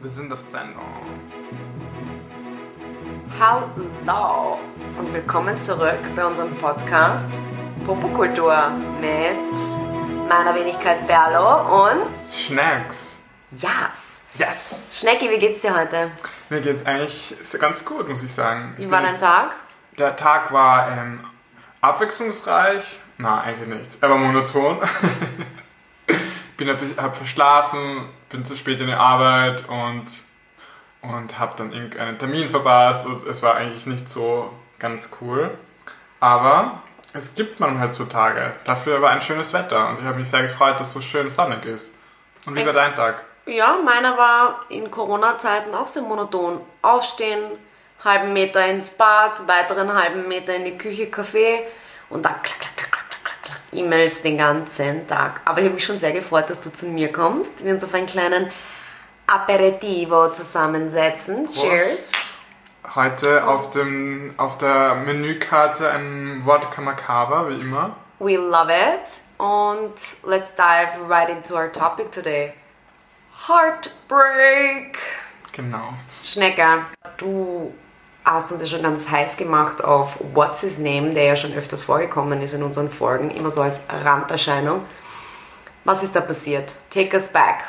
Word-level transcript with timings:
Wir 0.00 0.10
sind 0.10 0.32
auf 0.32 0.38
Sendung. 0.38 0.84
Hallo 3.40 4.58
und 4.96 5.12
willkommen 5.12 5.60
zurück 5.60 5.98
bei 6.14 6.24
unserem 6.24 6.54
Podcast 6.54 7.40
Popokultur 7.84 8.70
mit 9.00 9.58
meiner 10.28 10.54
Wenigkeit 10.54 11.04
Berlo 11.08 11.88
und 11.88 12.16
Schnacks. 12.32 13.22
Jas. 13.50 14.22
Yes! 14.34 14.86
Schnecki, 14.92 15.28
wie 15.30 15.38
geht's 15.38 15.62
dir 15.62 15.76
heute? 15.76 16.12
Mir 16.48 16.60
geht's 16.60 16.86
eigentlich 16.86 17.34
ganz 17.58 17.84
gut, 17.84 18.08
muss 18.08 18.22
ich 18.22 18.32
sagen. 18.32 18.74
Ich 18.78 18.86
Wie 18.86 18.90
war 18.92 19.02
dein 19.02 19.18
Tag? 19.18 19.50
Der 19.98 20.14
Tag 20.14 20.52
war 20.52 20.92
ähm, 20.96 21.24
abwechslungsreich. 21.80 23.00
Na, 23.16 23.40
eigentlich 23.40 23.68
nicht. 23.68 23.98
Er 24.00 24.10
war 24.10 24.18
monoton. 24.18 24.78
bin 26.58 26.68
hab 26.68 27.16
verschlafen, 27.16 28.08
bin 28.28 28.44
zu 28.44 28.56
spät 28.56 28.80
in 28.80 28.88
die 28.88 28.92
Arbeit 28.92 29.66
und, 29.68 30.06
und 31.00 31.38
hab 31.38 31.56
dann 31.56 31.72
irgendeinen 31.72 32.18
Termin 32.18 32.48
verpasst 32.48 33.06
und 33.06 33.26
es 33.26 33.42
war 33.42 33.54
eigentlich 33.54 33.86
nicht 33.86 34.10
so 34.10 34.52
ganz 34.78 35.10
cool. 35.20 35.56
Aber 36.20 36.82
es 37.14 37.34
gibt 37.34 37.60
man 37.60 37.78
halt 37.78 37.94
so 37.94 38.04
Tage. 38.04 38.54
Dafür 38.66 39.00
war 39.00 39.10
ein 39.10 39.22
schönes 39.22 39.52
Wetter 39.52 39.88
und 39.88 40.00
ich 40.00 40.04
habe 40.04 40.18
mich 40.18 40.28
sehr 40.28 40.42
gefreut, 40.42 40.78
dass 40.78 40.88
es 40.88 40.94
so 40.94 41.00
schön 41.00 41.30
sonnig 41.30 41.64
ist. 41.64 41.94
Und 42.46 42.56
wie 42.56 42.66
war 42.66 42.72
dein 42.72 42.94
Tag? 42.94 43.24
Ja, 43.46 43.78
meiner 43.82 44.18
war 44.18 44.66
in 44.68 44.90
Corona-Zeiten 44.90 45.74
auch 45.74 45.86
sehr 45.86 46.02
monoton. 46.02 46.60
Aufstehen, 46.82 47.52
halben 48.04 48.32
Meter 48.32 48.66
ins 48.66 48.90
Bad, 48.90 49.46
weiteren 49.46 49.94
halben 49.94 50.28
Meter 50.28 50.54
in 50.56 50.64
die 50.64 50.76
Küche, 50.76 51.08
Kaffee 51.08 51.64
und 52.10 52.24
dann 52.24 52.42
klack, 52.42 52.60
klack, 52.60 52.76
klack, 52.76 52.87
E-Mails 53.72 54.22
den 54.22 54.38
ganzen 54.38 55.06
Tag. 55.06 55.40
Aber 55.44 55.58
ich 55.60 55.64
habe 55.64 55.74
mich 55.74 55.84
schon 55.84 55.98
sehr 55.98 56.12
gefreut, 56.12 56.48
dass 56.48 56.60
du 56.60 56.72
zu 56.72 56.86
mir 56.86 57.12
kommst. 57.12 57.64
Wir 57.64 57.72
uns 57.72 57.84
auf 57.84 57.94
einen 57.94 58.06
kleinen 58.06 58.50
Aperitivo 59.26 60.32
zusammensetzen. 60.32 61.46
Cheers. 61.48 62.12
Heute 62.94 63.46
auf, 63.46 63.70
dem, 63.70 64.32
auf 64.38 64.56
der 64.58 64.94
Menükarte 64.94 65.90
ein 65.90 66.42
Wodka 66.46 66.80
Macabre, 66.80 67.50
wie 67.50 67.60
immer. 67.60 67.96
We 68.18 68.36
love 68.36 68.72
it. 68.72 69.20
Und 69.38 69.94
let's 70.24 70.54
dive 70.54 71.08
right 71.08 71.28
into 71.28 71.54
our 71.54 71.70
topic 71.70 72.10
today. 72.10 72.54
Heartbreak. 73.46 74.98
Genau. 75.52 75.92
Schnecker, 76.24 76.86
du 77.18 77.72
hast 78.32 78.52
uns 78.52 78.60
ja 78.60 78.68
schon 78.68 78.82
ganz 78.82 79.08
heiß 79.08 79.36
gemacht 79.36 79.82
auf 79.82 80.18
What's 80.34 80.60
His 80.60 80.78
Name, 80.78 81.14
der 81.14 81.24
ja 81.24 81.36
schon 81.36 81.52
öfters 81.52 81.84
vorgekommen 81.84 82.40
ist 82.42 82.52
in 82.52 82.62
unseren 82.62 82.90
Folgen, 82.90 83.30
immer 83.30 83.50
so 83.50 83.62
als 83.62 83.86
Randerscheinung. 83.88 84.82
Was 85.84 86.02
ist 86.02 86.14
da 86.14 86.20
passiert? 86.20 86.74
Take 86.90 87.16
us 87.16 87.28
back. 87.28 87.64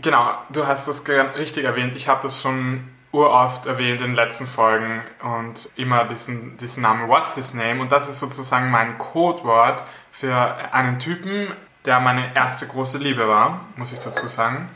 Genau, 0.00 0.32
du 0.50 0.66
hast 0.66 0.88
das 0.88 1.06
richtig 1.08 1.64
erwähnt. 1.64 1.94
Ich 1.94 2.08
habe 2.08 2.22
das 2.22 2.40
schon 2.40 2.88
uroft 3.12 3.66
erwähnt 3.66 4.00
in 4.00 4.08
den 4.08 4.16
letzten 4.16 4.46
Folgen 4.46 5.02
und 5.22 5.70
immer 5.76 6.04
diesen, 6.04 6.56
diesen 6.56 6.82
Namen 6.82 7.08
What's 7.08 7.36
His 7.36 7.54
Name. 7.54 7.80
Und 7.80 7.92
das 7.92 8.08
ist 8.08 8.18
sozusagen 8.18 8.70
mein 8.70 8.98
Codewort 8.98 9.84
für 10.10 10.34
einen 10.72 10.98
Typen, 10.98 11.52
der 11.84 12.00
meine 12.00 12.34
erste 12.34 12.66
große 12.66 12.98
Liebe 12.98 13.28
war, 13.28 13.60
muss 13.76 13.92
ich 13.92 14.00
dazu 14.00 14.26
sagen. 14.26 14.66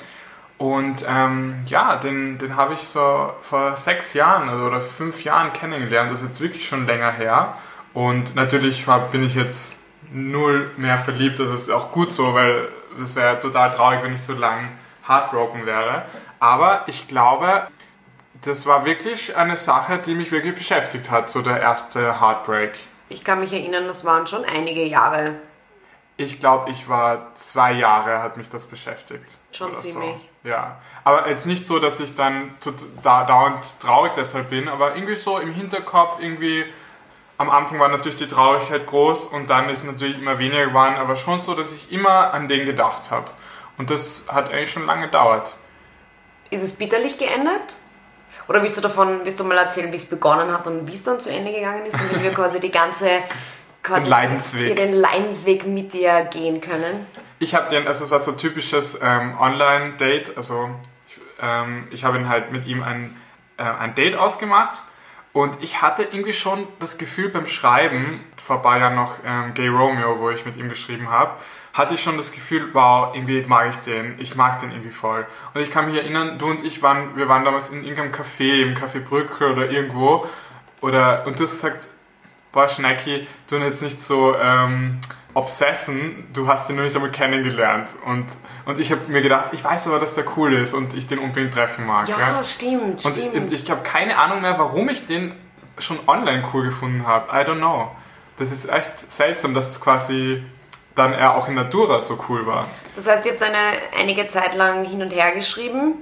Und 0.59 1.07
ähm, 1.09 1.63
ja, 1.67 1.97
den, 1.97 2.39
den 2.39 2.57
habe 2.57 2.75
ich 2.75 2.81
so 2.81 3.33
vor 3.43 3.77
sechs 3.77 4.13
Jahren 4.13 4.49
also, 4.49 4.65
oder 4.65 4.81
fünf 4.81 5.23
Jahren 5.23 5.53
kennengelernt. 5.53 6.11
Das 6.11 6.21
ist 6.21 6.29
jetzt 6.29 6.41
wirklich 6.41 6.69
schon 6.69 6.87
länger 6.87 7.13
her. 7.13 7.57
Und 7.95 8.35
natürlich 8.35 8.85
bin 9.13 9.23
ich 9.23 9.35
jetzt 9.35 9.79
null 10.13 10.71
mehr 10.77 10.99
verliebt. 10.99 11.39
Das 11.39 11.51
ist 11.51 11.71
auch 11.71 11.93
gut 11.93 12.13
so, 12.13 12.35
weil 12.35 12.69
es 13.01 13.15
wäre 13.15 13.39
total 13.39 13.73
traurig, 13.73 14.01
wenn 14.03 14.15
ich 14.15 14.23
so 14.23 14.35
lang 14.35 14.69
heartbroken 15.07 15.65
wäre. 15.65 16.05
Aber 16.41 16.83
ich 16.87 17.07
glaube, 17.07 17.69
das 18.43 18.67
war 18.67 18.85
wirklich 18.85 19.37
eine 19.37 19.57
Sache, 19.57 19.99
die 19.99 20.15
mich 20.15 20.33
wirklich 20.33 20.55
beschäftigt 20.55 21.11
hat, 21.11 21.31
so 21.31 21.41
der 21.41 21.61
erste 21.61 22.21
Heartbreak. 22.21 22.75
Ich 23.09 23.25
kann 23.25 23.41
mich 23.41 23.53
erinnern, 23.53 23.87
das 23.87 24.05
waren 24.05 24.27
schon 24.27 24.45
einige 24.45 24.85
Jahre. 24.85 25.35
Ich 26.17 26.41
glaube, 26.41 26.71
ich 26.71 26.89
war 26.89 27.35
zwei 27.35 27.73
Jahre, 27.73 28.23
hat 28.23 28.37
mich 28.37 28.49
das 28.49 28.67
beschäftigt. 28.67 29.39
Schon 29.53 29.77
ziemlich. 29.77 30.17
So. 30.17 30.21
Ja. 30.49 30.79
Aber 31.05 31.29
jetzt 31.29 31.47
nicht 31.47 31.67
so, 31.67 31.79
dass 31.79 32.01
ich 32.01 32.15
dann 32.15 32.51
da, 33.03 33.25
dauernd 33.25 33.81
traurig 33.81 34.13
deshalb 34.17 34.49
bin, 34.49 34.69
aber 34.69 34.95
irgendwie 34.95 35.17
so 35.17 35.39
im 35.39 35.53
Hinterkopf, 35.53 36.21
irgendwie 36.21 36.65
am 37.37 37.51
Anfang 37.51 37.79
war 37.79 37.89
natürlich 37.89 38.17
die 38.17 38.29
Traurigkeit 38.29 38.87
groß 38.87 39.27
und 39.27 39.51
dann 39.51 39.69
ist 39.69 39.85
natürlich 39.85 40.19
immer 40.19 40.39
weniger 40.39 40.67
geworden, 40.67 40.97
aber 40.97 41.17
schon 41.17 41.39
so, 41.39 41.55
dass 41.55 41.73
ich 41.73 41.93
immer 41.93 42.33
an 42.33 42.49
den 42.49 42.65
gedacht 42.65 43.11
habe. 43.11 43.31
Und 43.77 43.91
das 43.91 44.25
hat 44.29 44.51
eigentlich 44.51 44.73
schon 44.73 44.87
lange 44.87 45.07
gedauert. 45.07 45.57
Ist 46.51 46.63
es 46.63 46.73
bitterlich 46.73 47.19
geendet? 47.19 47.77
Oder 48.49 48.63
willst 48.63 48.79
du 48.79 48.81
davon, 48.81 49.21
willst 49.25 49.39
du 49.39 49.45
mal 49.45 49.59
erzählen, 49.59 49.93
wie 49.93 49.97
es 49.97 50.09
begonnen 50.09 50.53
hat 50.53 50.67
und 50.67 50.89
wie 50.89 50.95
es 50.95 51.05
dann 51.05 51.21
zu 51.21 51.31
Ende 51.31 51.53
gegangen 51.53 51.85
ist, 51.85 51.95
damit 51.95 52.23
wir 52.23 52.33
quasi 52.33 52.59
die 52.59 52.71
ganze 52.71 53.09
quasi 53.83 54.03
Den 54.03 54.11
Leidensweg. 54.11 54.77
den 54.77 54.93
Leidensweg 54.93 55.67
mit 55.67 55.93
dir 55.93 56.29
gehen 56.33 56.61
können? 56.61 57.07
Ich 57.39 57.55
habe 57.55 57.69
den, 57.69 57.87
also 57.87 58.05
es 58.05 58.11
war 58.11 58.21
so 58.21 58.33
ein 58.33 58.39
typisches 58.39 58.99
ähm, 59.03 59.39
Online-Date, 59.39 60.37
also 60.37 60.71
ich, 61.09 61.19
ähm, 61.41 61.87
ich 61.91 62.05
habe 62.05 62.19
ihn 62.19 62.29
halt 62.29 62.51
mit 62.51 62.67
ihm 62.67 62.83
ein, 62.83 63.17
äh, 63.57 63.63
ein 63.63 63.95
Date 63.95 64.17
ausgemacht 64.17 64.83
und 65.33 65.63
ich 65.63 65.83
hatte 65.83 66.03
irgendwie 66.03 66.33
schon 66.33 66.67
das 66.81 66.99
Gefühl 66.99 67.29
beim 67.29 67.47
Schreiben, 67.47 68.25
vorbei 68.37 68.79
ja 68.79 68.91
noch 68.91 69.15
ähm, 69.25 69.55
Gay 69.55 69.69
Romeo, 69.69 70.19
wo 70.19 70.31
ich 70.31 70.45
mit 70.45 70.57
ihm 70.57 70.69
geschrieben 70.69 71.11
habe, 71.11 71.33
hatte 71.75 71.95
ich 71.95 72.03
schon 72.03 72.17
das 72.17 72.33
Gefühl, 72.33 72.71
wow, 72.73 73.15
irgendwie 73.15 73.45
mag 73.47 73.71
ich 73.71 73.77
den, 73.77 74.17
ich 74.19 74.35
mag 74.35 74.59
den 74.59 74.73
irgendwie 74.73 74.91
voll. 74.91 75.27
Und 75.55 75.61
ich 75.61 75.71
kann 75.71 75.87
mich 75.87 75.95
erinnern, 75.95 76.37
du 76.39 76.47
und 76.47 76.65
ich 76.65 76.83
waren, 76.83 77.17
wir 77.17 77.29
waren 77.29 77.45
damals 77.45 77.71
in 77.71 77.85
irgendeinem 77.85 78.11
Café, 78.11 78.63
im 78.63 78.75
Café 78.75 78.99
Brücke 79.01 79.53
oder 79.53 79.71
irgendwo, 79.71 80.27
oder, 80.81 81.25
und 81.27 81.39
du 81.39 81.45
hast 81.45 81.63
gesagt, 81.63 81.87
boah, 82.59 82.69
Schnecki, 82.69 83.25
du 83.49 83.57
jetzt 83.59 83.83
nicht 83.83 84.01
so 84.01 84.35
ähm, 84.37 84.99
obsessen, 85.33 86.27
du 86.33 86.49
hast 86.49 86.69
ihn 86.69 86.75
nur 86.75 86.85
nicht 86.85 86.97
einmal 86.97 87.13
kennengelernt. 87.13 87.91
Und, 88.05 88.27
und 88.65 88.81
ich 88.81 88.91
habe 88.91 89.01
mir 89.07 89.23
gedacht, 89.23 89.51
ich 89.53 89.63
weiß 89.63 89.87
aber, 89.87 90.01
dass 90.01 90.17
der 90.17 90.25
cool 90.37 90.55
ist 90.55 90.75
und 90.75 90.93
ich 90.93 91.07
den 91.07 91.21
unbedingt 91.21 91.55
treffen 91.55 91.87
mag. 91.87 92.09
Ja, 92.09 92.19
ja? 92.19 92.43
stimmt, 92.43 93.05
Und, 93.05 93.15
stimmt. 93.15 93.35
und 93.37 93.53
ich 93.53 93.71
habe 93.71 93.83
keine 93.83 94.19
Ahnung 94.19 94.41
mehr, 94.41 94.59
warum 94.59 94.89
ich 94.89 95.07
den 95.07 95.35
schon 95.79 96.01
online 96.09 96.43
cool 96.53 96.65
gefunden 96.65 97.07
habe. 97.07 97.31
I 97.31 97.49
don't 97.49 97.59
know. 97.59 97.93
Das 98.39 98.51
ist 98.51 98.69
echt 98.69 99.13
seltsam, 99.13 99.55
dass 99.55 99.81
quasi 99.81 100.45
dann 100.97 101.13
er 101.13 101.37
auch 101.37 101.47
in 101.47 101.55
Natura 101.55 102.01
so 102.01 102.19
cool 102.29 102.45
war. 102.45 102.67
Das 102.97 103.07
heißt, 103.07 103.25
ihr 103.25 103.33
habt 103.33 103.43
eine 103.45 103.57
einige 103.97 104.27
Zeit 104.27 104.57
lang 104.57 104.85
hin 104.85 105.01
und 105.01 105.13
her 105.13 105.31
geschrieben 105.31 105.95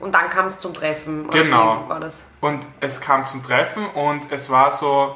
und 0.00 0.12
dann 0.12 0.28
kam 0.28 0.46
es 0.46 0.58
zum 0.58 0.74
Treffen. 0.74 1.30
Genau. 1.30 1.84
wie 1.84 1.88
War 1.88 2.00
das? 2.00 2.24
Und 2.40 2.66
es 2.80 3.00
kam 3.00 3.24
zum 3.26 3.44
Treffen 3.44 3.86
und 3.86 4.32
es 4.32 4.50
war 4.50 4.72
so 4.72 5.14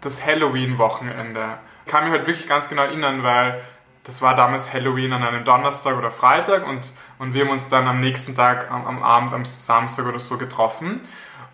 das 0.00 0.24
Halloween-Wochenende. 0.24 1.58
Kann 1.86 2.04
mich 2.04 2.12
halt 2.12 2.26
wirklich 2.26 2.48
ganz 2.48 2.68
genau 2.68 2.82
erinnern, 2.82 3.22
weil 3.22 3.62
das 4.04 4.22
war 4.22 4.34
damals 4.34 4.72
Halloween 4.72 5.12
an 5.12 5.22
einem 5.22 5.44
Donnerstag 5.44 5.98
oder 5.98 6.10
Freitag 6.10 6.66
und, 6.66 6.92
und 7.18 7.34
wir 7.34 7.44
haben 7.44 7.50
uns 7.50 7.68
dann 7.68 7.86
am 7.86 8.00
nächsten 8.00 8.34
Tag, 8.34 8.70
am, 8.70 8.86
am 8.86 9.02
Abend, 9.02 9.34
am 9.34 9.44
Samstag 9.44 10.06
oder 10.06 10.18
so 10.18 10.38
getroffen. 10.38 11.00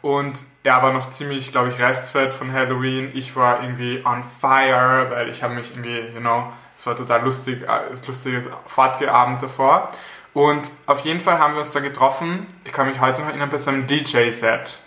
Und 0.03 0.43
er 0.63 0.83
war 0.83 0.93
noch 0.93 1.11
ziemlich, 1.11 1.51
glaube 1.51 1.71
ich, 1.71 1.81
restfett 1.81 2.35
von 2.35 2.53
Halloween. 2.53 3.11
Ich 3.15 3.35
war 3.37 3.63
irgendwie 3.63 4.03
on 4.05 4.23
fire, 4.23 5.11
weil 5.11 5.31
ich 5.31 5.43
habe 5.43 5.55
mich 5.55 5.71
irgendwie, 5.71 5.99
you 6.15 6.21
know, 6.21 6.53
es 6.77 6.87
war 6.87 6.95
total 6.95 7.23
lustig, 7.23 7.63
äh, 7.63 7.91
das 7.91 8.07
lustiges 8.07 8.49
Fortgeabend 8.67 9.43
davor. 9.43 9.91
Und 10.33 10.71
auf 10.87 11.01
jeden 11.01 11.21
Fall 11.21 11.39
haben 11.39 11.55
wir 11.55 11.61
uns 11.61 11.73
dann 11.73 11.85
getroffen. 11.85 12.47
Ich 12.65 12.73
kann 12.73 12.87
mich 12.87 13.01
heute 13.01 13.23
noch 13.23 13.29
erinnern 13.29 13.49
bei 13.51 13.57
so 13.57 13.71
einem 13.71 13.87
DJ-Set. 13.87 14.79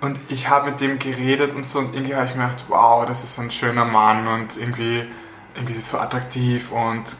Und 0.00 0.20
ich 0.28 0.48
habe 0.48 0.70
mit 0.70 0.80
dem 0.80 0.98
geredet 0.98 1.54
und 1.54 1.66
so 1.66 1.78
und 1.78 1.94
irgendwie 1.94 2.14
habe 2.14 2.26
ich 2.26 2.34
mir 2.34 2.46
gedacht, 2.46 2.64
wow, 2.68 3.06
das 3.06 3.24
ist 3.24 3.38
ein 3.38 3.50
schöner 3.50 3.84
Mann 3.84 4.26
und 4.26 4.56
irgendwie, 4.56 5.04
irgendwie 5.54 5.80
so 5.80 5.98
attraktiv 5.98 6.70
und 6.70 7.16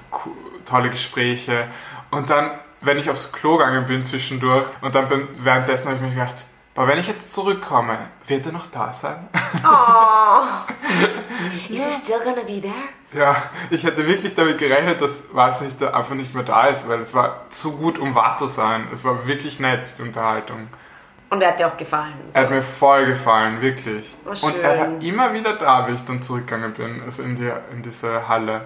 tolle 0.66 0.90
Gespräche. 0.90 1.68
Und 2.10 2.28
dann, 2.28 2.50
wenn 2.82 2.98
ich 2.98 3.08
aufs 3.08 3.32
Klo 3.32 3.56
gegangen 3.56 3.86
bin 3.86 4.04
zwischendurch 4.04 4.66
und 4.82 4.94
dann 4.94 5.08
bin, 5.08 5.28
währenddessen 5.38 5.86
habe 5.86 5.96
ich 5.96 6.02
mir 6.02 6.10
gedacht, 6.10 6.44
boah, 6.74 6.86
wenn 6.86 6.98
ich 6.98 7.08
jetzt 7.08 7.32
zurückkomme, 7.32 7.98
wird 8.26 8.46
er 8.46 8.52
noch 8.52 8.66
da 8.66 8.92
sein? 8.92 9.28
Is 11.70 11.82
he 11.82 12.02
still 12.02 12.20
gonna 12.22 12.42
be 12.46 12.60
there? 12.60 12.74
Ja, 13.12 13.36
ich 13.70 13.84
hätte 13.84 14.06
wirklich 14.06 14.34
damit 14.34 14.58
gerechnet, 14.58 15.00
dass 15.00 15.24
was 15.32 15.62
nicht 15.62 15.82
einfach 15.82 16.14
nicht 16.14 16.34
mehr 16.34 16.42
da 16.42 16.66
ist, 16.66 16.88
weil 16.88 17.00
es 17.00 17.14
war 17.14 17.46
zu 17.48 17.76
gut, 17.76 17.98
um 17.98 18.14
wahr 18.14 18.36
zu 18.36 18.48
sein. 18.48 18.88
Es 18.92 19.04
war 19.04 19.26
wirklich 19.26 19.58
nett, 19.58 19.94
die 19.98 20.02
Unterhaltung. 20.02 20.68
Und 21.28 21.42
er 21.42 21.48
hat 21.50 21.58
dir 21.58 21.66
auch 21.66 21.76
gefallen. 21.76 22.14
Er 22.32 22.42
hat 22.42 22.50
mir 22.50 22.62
voll 22.62 23.06
gefallen, 23.06 23.60
wirklich. 23.60 24.16
Oh, 24.24 24.46
und 24.46 24.58
er 24.60 24.78
war 24.78 25.02
immer 25.02 25.32
wieder 25.32 25.54
da, 25.54 25.88
wie 25.88 25.92
ich 25.92 26.04
dann 26.04 26.22
zurückgegangen 26.22 26.72
bin, 26.72 27.02
also 27.04 27.22
in, 27.22 27.34
die, 27.36 27.50
in 27.72 27.82
diese 27.82 28.28
Halle. 28.28 28.62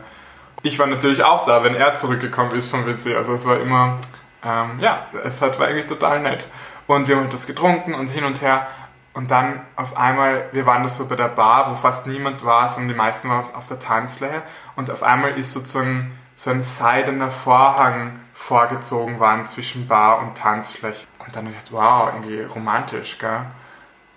Ich 0.62 0.79
war 0.79 0.87
natürlich 0.87 1.25
auch 1.25 1.47
da, 1.47 1.65
wenn 1.65 1.75
er 1.75 1.95
zurückgekommen 1.95 2.51
ist 2.53 2.71
vom 2.71 2.85
WC. 2.87 3.17
Also 3.17 3.33
es 3.33 3.47
war 3.47 3.59
immer, 3.61 3.99
ähm, 4.45 4.79
ja, 4.79 5.07
es 5.25 5.41
hat, 5.41 5.59
war 5.59 5.69
eigentlich 5.69 5.87
total 5.87 6.21
nett. 6.21 6.47
Und 6.87 7.09
wir 7.09 7.17
haben 7.17 7.27
etwas 7.27 7.47
getrunken 7.47 7.95
und 7.95 8.11
hin 8.11 8.25
und 8.25 8.43
her. 8.43 8.67
Und 9.15 9.31
dann 9.31 9.63
auf 9.77 9.97
einmal, 9.97 10.45
wir 10.53 10.67
waren 10.67 10.83
da 10.83 10.89
so 10.91 11.06
bei 11.09 11.17
der 11.17 11.29
Bar, 11.29 11.71
wo 11.71 11.77
fast 11.77 12.06
niemand 12.06 12.45
war, 12.45 12.69
sondern 12.69 12.91
die 12.91 12.95
meisten 12.95 13.29
waren 13.31 13.41
auf- 13.41 13.55
auf 13.55 13.69
der 13.69 13.79
Tanzfläche. 13.79 14.43
Und 14.77 14.91
auf 14.91 15.03
einmal 15.03 15.39
ist 15.39 15.53
sozusagen 15.53 16.17
so 16.35 16.51
ein 16.51 16.61
seidener 16.63 17.31
Vorhang 17.31 18.21
vorgezogen 18.41 19.21
waren 19.21 19.47
zwischen 19.47 19.87
Bar 19.87 20.19
und 20.21 20.37
Tanzfläche. 20.37 21.07
Und 21.19 21.37
dann 21.37 21.45
habe 21.45 21.55
ich 21.55 21.65
gedacht, 21.65 21.73
wow, 21.73 22.09
irgendwie 22.15 22.43
romantisch, 22.43 23.19
gell? 23.19 23.43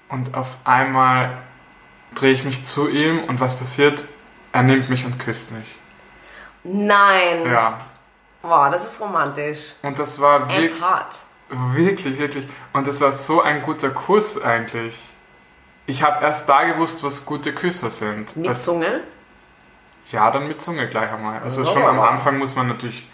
Und 0.07 0.33
auf 0.35 0.55
einmal 0.63 1.37
drehe 2.15 2.31
ich 2.31 2.43
mich 2.45 2.63
zu 2.63 2.89
ihm 2.89 3.23
und 3.25 3.41
was 3.41 3.55
passiert? 3.57 4.05
Er 4.53 4.63
nimmt 4.63 4.89
mich 4.89 5.05
und 5.05 5.19
küsst 5.19 5.51
mich. 5.51 5.75
Nein. 6.63 7.45
Ja. 7.45 7.77
Wow, 8.41 8.69
das 8.71 8.85
ist 8.85 8.99
romantisch. 9.01 9.73
Und 9.81 9.99
das 9.99 10.19
war 10.21 10.47
wirklich, 10.47 10.71
hot. 10.81 11.07
wirklich, 11.49 12.17
wirklich. 12.17 12.47
Und 12.71 12.87
das 12.87 13.01
war 13.01 13.11
so 13.11 13.41
ein 13.41 13.61
guter 13.61 13.89
Kuss 13.89 14.41
eigentlich. 14.41 14.99
Ich 15.85 16.01
habe 16.01 16.23
erst 16.23 16.47
da 16.47 16.63
gewusst, 16.63 17.03
was 17.03 17.25
gute 17.25 17.53
Küsser 17.53 17.89
sind. 17.89 18.35
Mit 18.37 18.49
Das- 18.49 18.63
Zunge? 18.63 19.01
Ja, 20.11 20.31
dann 20.31 20.47
mit 20.47 20.61
Zunge 20.61 20.87
gleich 20.87 21.11
einmal. 21.11 21.41
Also 21.41 21.61
Oh. 21.61 21.65
schon 21.65 21.83
am 21.83 21.99
Anfang 21.99 22.37
muss 22.37 22.55
man 22.55 22.67
natürlich 22.67 23.09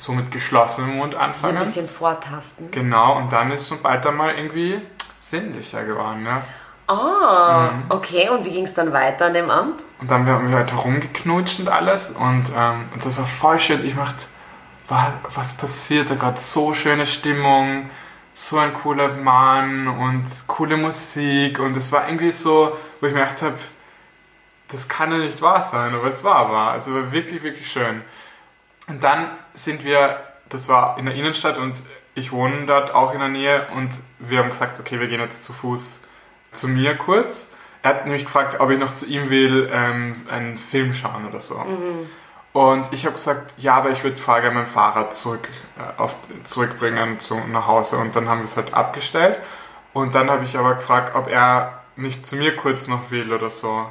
so 0.00 0.12
mit 0.12 0.30
geschlossenem 0.30 0.96
Mund 0.96 1.12
So 1.12 1.18
ein 1.18 1.24
anfangen. 1.24 1.58
bisschen 1.58 1.88
vortasten. 1.88 2.70
Genau, 2.70 3.16
und 3.18 3.32
dann 3.32 3.50
ist 3.50 3.68
schon 3.68 3.82
bald 3.82 4.06
einmal 4.06 4.34
irgendwie 4.34 4.80
sinnlicher 5.20 5.84
geworden, 5.84 6.24
ja. 6.26 6.42
Ah, 6.86 7.70
Mhm. 7.72 7.82
okay. 7.90 8.28
Und 8.30 8.44
wie 8.44 8.50
ging 8.50 8.64
es 8.64 8.74
dann 8.74 8.92
weiter 8.92 9.26
an 9.26 9.34
dem 9.34 9.50
Abend? 9.50 9.80
Und 10.00 10.10
dann 10.10 10.26
haben 10.26 10.48
wir 10.50 10.56
halt 10.56 10.72
herumgeknutscht 10.72 11.60
und 11.60 11.68
alles 11.68 12.10
und, 12.10 12.50
ähm, 12.56 12.88
und 12.92 13.04
das 13.04 13.16
war 13.18 13.26
voll 13.26 13.58
schön. 13.60 13.84
Ich 13.84 13.94
dachte, 13.94 14.24
wa- 14.88 15.12
was 15.34 15.52
passiert 15.52 16.10
da 16.10 16.14
gerade? 16.16 16.40
So 16.40 16.74
schöne 16.74 17.06
Stimmung, 17.06 17.90
so 18.34 18.58
ein 18.58 18.72
cooler 18.74 19.08
Mann 19.14 19.86
und 19.86 20.24
coole 20.48 20.76
Musik 20.78 21.60
und 21.60 21.76
es 21.76 21.92
war 21.92 22.08
irgendwie 22.08 22.32
so, 22.32 22.76
wo 23.00 23.06
ich 23.06 23.12
mir 23.12 23.20
gedacht 23.20 23.42
habe, 23.42 23.58
das 24.68 24.88
kann 24.88 25.12
ja 25.12 25.18
nicht 25.18 25.42
wahr 25.42 25.62
sein, 25.62 25.94
aber 25.94 26.08
es 26.08 26.24
war 26.24 26.50
wahr. 26.50 26.72
Also 26.72 26.94
war 26.94 27.12
wirklich, 27.12 27.42
wirklich 27.42 27.70
schön. 27.70 28.02
Und 28.88 29.04
dann 29.04 29.28
sind 29.64 29.84
wir, 29.84 30.20
das 30.48 30.68
war 30.68 30.98
in 30.98 31.06
der 31.06 31.14
Innenstadt 31.14 31.58
und 31.58 31.82
ich 32.14 32.32
wohne 32.32 32.66
dort 32.66 32.92
auch 32.92 33.12
in 33.12 33.20
der 33.20 33.28
Nähe 33.28 33.66
und 33.74 33.90
wir 34.18 34.38
haben 34.38 34.48
gesagt, 34.48 34.80
okay, 34.80 35.00
wir 35.00 35.08
gehen 35.08 35.20
jetzt 35.20 35.44
zu 35.44 35.52
Fuß 35.52 36.00
zu 36.52 36.68
mir 36.68 36.96
kurz. 36.96 37.54
Er 37.82 37.90
hat 37.90 38.04
nämlich 38.04 38.24
gefragt, 38.24 38.60
ob 38.60 38.70
ich 38.70 38.78
noch 38.78 38.92
zu 38.92 39.06
ihm 39.06 39.30
will, 39.30 39.70
ähm, 39.72 40.14
einen 40.30 40.58
Film 40.58 40.92
schauen 40.92 41.26
oder 41.26 41.40
so. 41.40 41.54
Und 42.52 42.92
ich 42.92 43.04
habe 43.04 43.14
gesagt, 43.14 43.54
ja, 43.58 43.74
aber 43.74 43.90
ich 43.90 44.02
würde 44.02 44.16
vorher 44.16 44.42
gerne 44.42 44.56
mein 44.56 44.66
Fahrrad 44.66 45.14
zurück, 45.14 45.48
äh, 45.78 46.00
auf, 46.00 46.16
zurückbringen 46.42 47.20
zu, 47.20 47.36
nach 47.50 47.66
Hause. 47.66 47.96
Und 47.96 48.16
dann 48.16 48.28
haben 48.28 48.40
wir 48.40 48.44
es 48.44 48.56
halt 48.56 48.74
abgestellt. 48.74 49.38
Und 49.92 50.14
dann 50.14 50.30
habe 50.30 50.44
ich 50.44 50.58
aber 50.58 50.74
gefragt, 50.74 51.14
ob 51.14 51.28
er 51.28 51.80
nicht 51.96 52.26
zu 52.26 52.36
mir 52.36 52.56
kurz 52.56 52.86
noch 52.88 53.10
will 53.10 53.32
oder 53.32 53.50
so. 53.50 53.86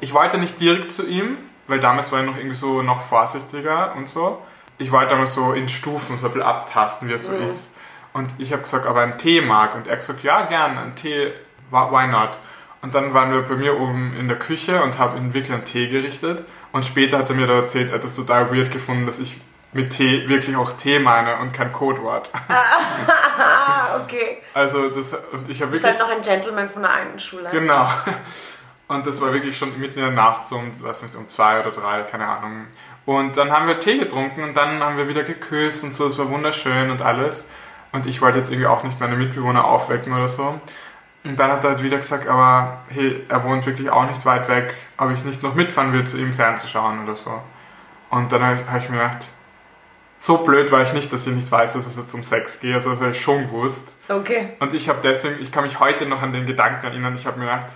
Ich 0.00 0.14
wollte 0.14 0.38
nicht 0.38 0.58
direkt 0.60 0.90
zu 0.92 1.06
ihm, 1.06 1.36
weil 1.66 1.78
damals 1.78 2.10
war 2.10 2.20
ich 2.20 2.26
noch 2.26 2.36
irgendwie 2.36 2.56
so 2.56 2.82
noch 2.82 3.02
vorsichtiger 3.02 3.94
und 3.96 4.08
so. 4.08 4.42
Ich 4.80 4.90
wollte 4.90 5.10
damals 5.10 5.34
so 5.34 5.52
in 5.52 5.68
Stufen 5.68 6.18
so 6.18 6.26
ein 6.26 6.32
bisschen 6.32 6.46
abtasten, 6.46 7.08
wie 7.08 7.12
er 7.12 7.18
so 7.18 7.32
ist. 7.32 7.76
Und 8.12 8.30
ich 8.38 8.52
habe 8.52 8.62
gesagt, 8.62 8.86
ob 8.86 8.96
er 8.96 9.02
einen 9.02 9.18
Tee 9.18 9.40
mag. 9.40 9.74
Und 9.74 9.86
er 9.86 9.92
hat 9.92 10.00
gesagt, 10.00 10.22
ja, 10.24 10.42
gern, 10.46 10.78
einen 10.78 10.94
Tee, 10.94 11.32
why 11.70 12.06
not? 12.06 12.38
Und 12.82 12.94
dann 12.94 13.12
waren 13.12 13.30
wir 13.30 13.42
bei 13.42 13.56
mir 13.56 13.78
oben 13.78 14.16
in 14.18 14.26
der 14.26 14.38
Küche 14.38 14.82
und 14.82 14.98
haben 14.98 15.18
ihm 15.18 15.34
wirklich 15.34 15.52
einen 15.52 15.64
Tee 15.64 15.88
gerichtet. 15.88 16.44
Und 16.72 16.84
später 16.86 17.18
hat 17.18 17.28
er 17.28 17.36
mir 17.36 17.46
da 17.46 17.56
erzählt, 17.56 17.90
er 17.90 17.96
hat 17.96 18.04
das 18.04 18.16
total 18.16 18.50
weird 18.50 18.72
gefunden, 18.72 19.04
dass 19.04 19.18
ich 19.18 19.38
mit 19.72 19.90
Tee 19.90 20.28
wirklich 20.28 20.56
auch 20.56 20.72
Tee 20.72 20.98
meine 20.98 21.36
und 21.38 21.52
kein 21.52 21.72
Codewort. 21.72 22.30
Ah, 23.42 23.98
okay. 24.04 24.42
Also 24.52 24.90
das, 24.90 25.14
und 25.32 25.48
ich 25.48 25.62
habe 25.62 25.70
Du 25.70 25.72
bist 25.72 25.84
wirklich... 25.84 25.84
halt 25.84 25.98
noch 25.98 26.10
ein 26.10 26.20
Gentleman 26.20 26.68
von 26.68 26.82
der 26.82 26.92
alten 26.92 27.18
Schule. 27.18 27.48
Genau. 27.50 27.88
Und 28.90 29.06
das 29.06 29.20
war 29.20 29.32
wirklich 29.32 29.56
schon 29.56 29.78
mitten 29.78 30.00
in 30.00 30.04
der 30.04 30.14
Nacht, 30.14 30.44
so 30.44 30.56
um, 30.56 30.82
weiß 30.82 31.04
nicht, 31.04 31.14
um 31.14 31.28
zwei 31.28 31.60
oder 31.60 31.70
drei, 31.70 32.02
keine 32.02 32.26
Ahnung. 32.26 32.66
Und 33.06 33.36
dann 33.36 33.50
haben 33.50 33.66
wir 33.66 33.80
Tee 33.80 33.98
getrunken 33.98 34.42
und 34.42 34.56
dann 34.56 34.82
haben 34.82 34.96
wir 34.96 35.08
wieder 35.08 35.22
geküsst 35.22 35.84
und 35.84 35.94
so, 35.94 36.06
es 36.06 36.18
war 36.18 36.28
wunderschön 36.30 36.90
und 36.90 37.02
alles. 37.02 37.48
Und 37.92 38.06
ich 38.06 38.20
wollte 38.20 38.38
jetzt 38.38 38.50
irgendwie 38.50 38.68
auch 38.68 38.84
nicht 38.84 39.00
meine 39.00 39.16
Mitbewohner 39.16 39.64
aufwecken 39.64 40.12
oder 40.12 40.28
so. 40.28 40.60
Und 41.24 41.38
dann 41.38 41.50
hat 41.50 41.64
er 41.64 41.70
halt 41.70 41.82
wieder 41.82 41.96
gesagt, 41.96 42.28
aber 42.28 42.82
hey, 42.88 43.24
er 43.28 43.44
wohnt 43.44 43.66
wirklich 43.66 43.90
auch 43.90 44.06
nicht 44.08 44.24
weit 44.24 44.48
weg, 44.48 44.74
ob 44.96 45.10
ich 45.10 45.24
nicht 45.24 45.42
noch 45.42 45.54
mitfahren 45.54 45.92
will, 45.92 46.04
zu 46.04 46.18
ihm 46.18 46.32
fernzuschauen 46.32 47.02
oder 47.02 47.16
so. 47.16 47.42
Und 48.10 48.32
dann 48.32 48.42
habe 48.42 48.60
ich, 48.60 48.70
hab 48.70 48.82
ich 48.82 48.88
mir 48.88 48.98
gedacht, 48.98 49.28
so 50.18 50.38
blöd 50.38 50.70
war 50.70 50.82
ich 50.82 50.92
nicht, 50.92 51.12
dass 51.12 51.26
ich 51.26 51.34
nicht 51.34 51.50
weiß, 51.50 51.74
dass 51.74 51.86
es 51.86 51.96
jetzt 51.96 52.14
um 52.14 52.22
Sex 52.22 52.60
geht, 52.60 52.74
also 52.74 52.90
das 52.90 53.00
habe 53.00 53.10
ich 53.10 53.20
schon 53.20 53.46
gewusst. 53.46 53.96
Okay. 54.08 54.50
Und 54.60 54.74
ich 54.74 54.88
habe 54.88 55.00
deswegen, 55.02 55.40
ich 55.40 55.50
kann 55.50 55.64
mich 55.64 55.80
heute 55.80 56.06
noch 56.06 56.22
an 56.22 56.32
den 56.32 56.46
Gedanken 56.46 56.86
erinnern, 56.86 57.14
ich 57.14 57.26
habe 57.26 57.38
mir 57.38 57.46
gedacht, 57.46 57.68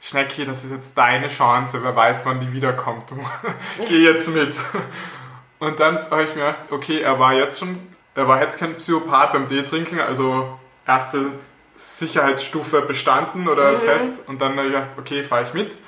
Schnecki, 0.00 0.44
das 0.44 0.64
ist 0.64 0.70
jetzt 0.70 0.96
deine 0.96 1.28
Chance, 1.28 1.82
wer 1.82 1.94
weiß, 1.94 2.24
wann 2.26 2.40
die 2.40 2.52
wiederkommt. 2.52 3.10
Du, 3.10 3.18
geh 3.88 4.04
jetzt 4.04 4.28
mit. 4.28 4.56
Und 5.58 5.80
dann 5.80 5.98
habe 6.10 6.22
ich 6.22 6.34
mir 6.34 6.46
gedacht, 6.46 6.60
okay, 6.70 7.00
er 7.00 7.18
war 7.18 7.34
jetzt 7.34 7.58
schon, 7.58 7.78
er 8.14 8.28
war 8.28 8.40
jetzt 8.40 8.58
kein 8.58 8.76
Psychopath 8.76 9.32
beim 9.32 9.48
Tee-Trinken, 9.48 10.00
also 10.00 10.58
erste 10.86 11.32
Sicherheitsstufe 11.74 12.82
bestanden 12.82 13.48
oder 13.48 13.78
Test. 13.78 14.28
Und 14.28 14.40
dann 14.40 14.56
habe 14.56 14.68
ich 14.68 14.74
gedacht, 14.74 14.90
okay, 14.98 15.22
fahre 15.22 15.42
ich 15.42 15.54
mit. 15.54 15.78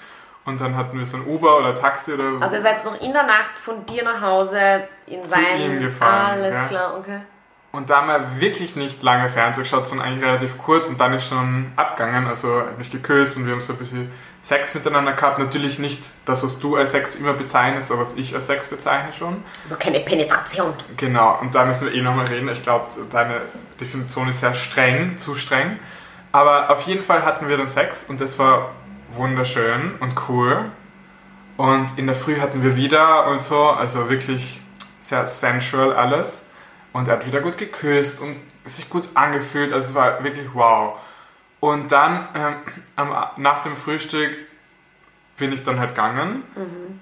Und 0.45 0.61
dann 0.61 0.77
hatten 0.77 0.99
wir 0.99 1.07
so 1.07 1.19
ein 1.19 1.27
Uber 1.27 1.59
oder 1.59 1.75
Taxi 1.75 2.13
oder 2.15 2.41
Also 2.41 2.57
ihr 2.57 2.63
seid 2.63 2.85
noch 2.85 3.01
in 3.01 3.13
der 3.13 3.25
Nacht 3.25 3.59
von 3.59 3.85
dir 3.87 4.03
nach 4.03 4.21
Hause 4.21 4.89
in 5.07 5.23
Zu 5.23 5.29
sein... 5.31 5.61
ihm 5.61 5.81
gefahren, 5.81 6.33
Alles 6.33 6.55
ja. 6.55 6.67
klar, 6.67 6.99
okay. 6.99 7.21
Und 7.73 7.89
da 7.89 7.99
haben 7.99 8.09
wir 8.09 8.41
wirklich 8.41 8.75
nicht 8.75 9.01
lange 9.05 9.29
Fernsehen 9.29 9.63
geschaut, 9.63 9.87
sondern 9.87 10.09
eigentlich 10.09 10.25
relativ 10.25 10.59
kurz 10.59 10.89
und 10.89 11.01
dann 11.01 11.13
ist 11.13 11.29
schon 11.29 11.71
abgegangen. 11.77 12.27
Also 12.27 12.63
hat 12.63 12.79
mich 12.79 12.91
geküsst 12.91 13.37
und 13.37 13.47
wir 13.47 13.53
haben 13.53 13.61
so 13.61 13.75
ein 13.75 13.79
bisschen 13.79 14.11
Sex 14.43 14.75
miteinander 14.75 15.13
gehabt. 15.13 15.39
Natürlich 15.39 15.79
nicht 15.79 16.03
das, 16.25 16.43
was 16.43 16.59
du 16.59 16.75
als 16.75 16.91
Sex 16.91 17.15
immer 17.15 17.33
bezeichnest, 17.33 17.93
aber 17.93 18.01
was 18.01 18.15
ich 18.15 18.35
als 18.35 18.47
Sex 18.47 18.67
bezeichne 18.67 19.13
schon. 19.13 19.45
Also 19.63 19.77
keine 19.77 20.01
Penetration. 20.01 20.75
Genau, 20.97 21.39
und 21.41 21.55
da 21.55 21.65
müssen 21.65 21.87
wir 21.87 21.95
eh 21.95 22.03
nochmal 22.03 22.27
reden. 22.27 22.49
Ich 22.49 22.63
glaube, 22.63 22.87
deine 23.13 23.43
Definition 23.81 24.29
ist 24.29 24.41
sehr 24.41 24.55
streng, 24.55 25.17
zu 25.17 25.37
streng. 25.37 25.79
Aber 26.33 26.71
auf 26.71 26.83
jeden 26.83 27.03
Fall 27.03 27.25
hatten 27.25 27.49
wir 27.49 27.57
dann 27.57 27.69
Sex 27.69 28.05
und 28.09 28.21
das 28.21 28.39
war 28.39 28.73
wunderschön 29.13 29.95
und 30.01 30.15
cool. 30.29 30.73
Und 31.57 31.99
in 31.99 32.07
der 32.07 32.17
Früh 32.17 32.41
hatten 32.41 32.65
wir 32.65 32.75
wieder 32.75 33.27
und 33.29 33.43
so, 33.43 33.69
also 33.69 34.09
wirklich 34.09 34.61
sehr 35.01 35.27
sensual 35.27 35.93
alles. 35.93 36.47
Und 36.93 37.09
er 37.09 37.15
hat 37.15 37.27
wieder 37.27 37.41
gut 37.41 37.59
geküsst 37.59 38.21
und 38.21 38.37
sich 38.65 38.89
gut 38.91 39.09
angefühlt, 39.15 39.73
also 39.73 39.91
es 39.91 39.95
war 39.95 40.23
wirklich 40.25 40.49
wow. 40.55 40.99
Und 41.61 41.93
dann 41.93 42.29
ähm, 42.35 42.55
am, 42.97 43.15
nach 43.37 43.61
dem 43.61 43.77
Frühstück 43.77 44.37
bin 45.37 45.53
ich 45.53 45.63
dann 45.63 45.79
halt 45.81 45.91
gegangen. 45.91 46.43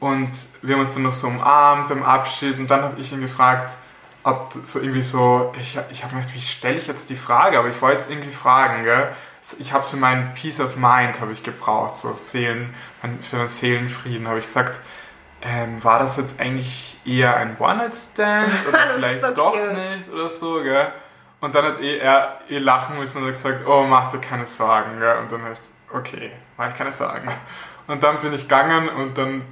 Und 0.01 0.31
wir 0.63 0.75
haben 0.75 0.81
uns 0.81 0.95
dann 0.95 1.03
noch 1.03 1.13
so 1.13 1.27
umarmt 1.29 1.89
beim 1.89 2.03
Abschied. 2.03 2.59
Und 2.59 2.71
dann 2.71 2.83
habe 2.83 3.01
ich 3.01 3.13
ihn 3.13 3.21
gefragt, 3.21 3.77
ob 4.23 4.53
so 4.65 4.81
irgendwie 4.81 5.03
so, 5.03 5.53
ich, 5.61 5.79
ich 5.91 6.05
habe 6.05 6.15
mir 6.15 6.21
gedacht, 6.21 6.35
wie 6.35 6.41
stelle 6.41 6.77
ich 6.77 6.87
jetzt 6.87 7.11
die 7.11 7.17
Frage, 7.17 7.59
aber 7.59 7.69
ich 7.69 7.81
wollte 7.81 7.99
es 7.99 8.11
irgendwie 8.11 8.31
fragen, 8.31 8.83
gell? 8.83 9.13
Ich 9.59 9.73
habe 9.73 9.85
so 9.85 9.97
meinen 9.97 10.35
Peace 10.35 10.61
of 10.61 10.77
Mind 10.77 11.21
habe 11.21 11.33
ich 11.33 11.43
gebraucht, 11.43 11.97
so 11.97 12.15
Seelen, 12.15 12.75
für 13.23 13.37
meinen 13.37 13.49
Seelenfrieden 13.49 14.29
habe 14.29 14.41
ich 14.41 14.47
gesagt, 14.47 14.81
ähm, 15.43 15.83
war 15.83 15.99
das 15.99 16.17
jetzt 16.17 16.41
eigentlich 16.41 16.99
eher 17.05 17.37
ein 17.37 17.57
One-Night-Stand 17.59 18.49
oder 18.69 18.79
vielleicht 18.97 19.21
so 19.23 19.31
doch 19.33 19.53
cute. 19.53 19.73
nicht 19.73 20.13
oder 20.13 20.29
so, 20.29 20.63
gell? 20.63 20.93
Und 21.41 21.55
dann 21.55 21.65
hat 21.65 21.81
eh 21.81 21.99
er 21.99 22.41
eh 22.49 22.59
lachen 22.59 22.99
müssen 22.99 23.19
und 23.19 23.25
hat 23.25 23.35
gesagt, 23.35 23.67
oh, 23.67 23.85
mach 23.85 24.11
dir 24.11 24.19
keine 24.19 24.47
Sorgen, 24.47 24.99
gell? 24.99 25.19
Und 25.19 25.31
dann 25.31 25.43
habe 25.43 25.53
ich, 25.53 25.61
okay, 25.95 26.33
mach 26.57 26.69
ich 26.69 26.75
keine 26.75 26.91
Sorgen. 26.91 27.31
Und 27.87 28.03
dann 28.03 28.19
bin 28.19 28.33
ich 28.33 28.43
gegangen 28.43 28.89
und 28.89 29.17
dann 29.17 29.43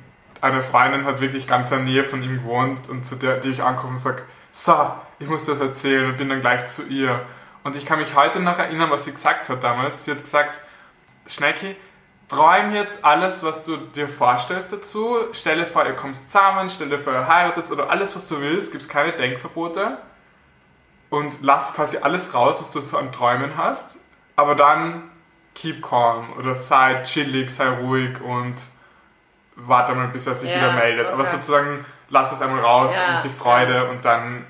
eine 0.40 0.62
Freundin 0.62 1.05
hat 1.05 1.21
wirklich 1.21 1.47
ganz 1.47 1.71
in 1.71 1.78
der 1.78 1.87
Nähe 1.87 2.05
von 2.05 2.23
ihm 2.23 2.38
gewohnt 2.38 2.88
und 2.88 3.05
zu 3.05 3.16
der, 3.16 3.38
die 3.38 3.50
ich 3.50 3.62
angerufen 3.62 3.95
und 3.95 4.00
sage, 4.00 4.23
so, 4.52 4.90
ich 5.19 5.28
muss 5.28 5.45
das 5.45 5.61
erzählen 5.61 6.07
und 6.07 6.16
bin 6.16 6.28
dann 6.28 6.40
gleich 6.40 6.66
zu 6.66 6.83
ihr. 6.85 7.25
Und 7.64 7.76
ich 7.76 7.87
kann 7.87 7.99
mich 7.99 8.14
heute 8.14 8.40
noch 8.40 8.59
erinnern, 8.59 8.90
was 8.90 9.05
sie 9.05 9.12
gesagt 9.12 9.49
hat 9.49 9.64
damals. 9.64 10.05
Sie 10.05 10.11
hat 10.11 10.21
gesagt, 10.21 10.61
Schnecki, 11.26 11.76
träum 12.28 12.73
jetzt 12.75 13.04
alles, 13.04 13.42
was 13.42 13.64
du 13.64 13.76
dir 13.76 14.09
vorstellst 14.09 14.73
dazu. 14.73 15.16
Stelle 15.33 15.66
vor, 15.66 15.85
ihr 15.87 15.95
kommt 15.95 16.16
zusammen, 16.16 16.68
stelle 16.71 16.99
vor, 16.99 17.12
ihr 17.12 17.28
heiratet 17.28 17.71
oder 17.71 17.90
alles, 17.90 18.14
was 18.16 18.26
du 18.28 18.40
willst. 18.40 18.73
Gibt 18.73 18.83
es 18.83 18.88
keine 18.88 19.12
Denkverbote. 19.12 19.99
Und 21.09 21.37
lass 21.42 21.73
quasi 21.75 21.99
alles 21.99 22.35
raus, 22.35 22.56
was 22.59 22.73
du 22.73 22.80
so 22.80 22.99
an 22.99 23.12
Träumen 23.12 23.56
hast. 23.56 23.99
Aber 24.35 24.54
dann 24.56 25.04
keep 25.54 25.83
calm 25.83 26.33
oder 26.38 26.54
sei 26.54 27.02
chillig, 27.04 27.50
sei 27.50 27.68
ruhig 27.68 28.21
und 28.21 28.54
warte 29.54 29.95
mal, 29.95 30.09
bis 30.09 30.26
er 30.26 30.35
sich 30.35 30.50
Ja, 30.50 30.56
wieder 30.56 30.73
meldet. 30.73 31.09
Aber 31.09 31.23
okay. 31.23 31.30
sozusagen 31.33 31.85
lass 32.11 32.33
es 32.33 32.42
einmal 32.42 32.61
raus 32.61 32.92
Ja, 32.95 33.16
und 33.16 33.25
die 33.25 33.28
Freude 33.30 33.88
und 33.88 34.04
dann, 34.04 34.45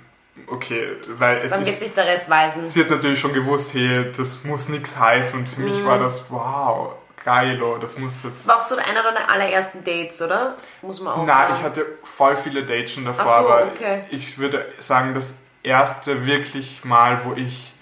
okay, 0.48 0.96
weil 1.08 1.38
es 1.44 1.52
Dann 1.52 1.62
ist 1.62 1.68
wird 1.68 1.78
sich 1.78 1.94
der 1.94 2.06
Rest 2.06 2.28
weisen. 2.28 2.66
sie 2.66 2.80
hat 2.82 2.90
natürlich 2.90 3.20
schon 3.20 3.32
gewusst, 3.34 3.72
hey, 3.74 4.10
das 4.16 4.42
muss 4.44 4.68
nichts 4.68 4.98
heißen. 4.98 5.40
Und 5.40 5.48
für 5.48 5.60
mich 5.60 5.80
Mhm. 5.82 5.86
war 5.86 5.98
das, 5.98 6.24
wow, 6.30 6.94
geilo, 7.26 7.76
das 7.78 7.98
muss 7.98 8.22
jetzt. 8.22 8.46
War 8.46 8.56
auch 8.58 8.62
so 8.62 8.76
einer 8.76 9.02
deiner 9.02 9.28
allerersten 9.28 9.84
Dates, 9.84 10.22
oder? 10.22 10.54
Muss 10.80 11.00
man 11.00 11.12
auch 11.12 11.24
Na, 11.26 11.34
sagen. 11.34 11.54
ich 11.56 11.62
hatte 11.64 11.86
voll 12.04 12.36
viele 12.36 12.64
Dates 12.64 12.92
schon 12.92 13.04
davor, 13.04 13.24
so, 13.24 13.32
aber 13.32 13.66
okay. 13.66 14.04
ich 14.10 14.38
würde 14.38 14.72
sagen, 14.78 15.12
das 15.12 15.40
erste 15.64 16.24
wirklich 16.24 16.84
Mal, 16.84 17.24
wo 17.24 17.32
ich 17.32 17.72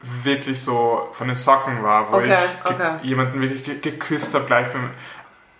wirklich 0.00 0.60
so 0.60 1.08
von 1.12 1.28
den 1.28 1.36
Socken 1.36 1.84
war, 1.84 2.10
wo 2.10 2.16
Okay, 2.16 2.34
ich 2.34 2.70
okay. 2.70 2.90
jemanden 3.02 3.40
wirklich 3.40 3.64
ge 3.64 3.78
geküsst 3.78 4.34
habe, 4.34 4.44
gleich 4.44 4.70
beim. 4.72 4.90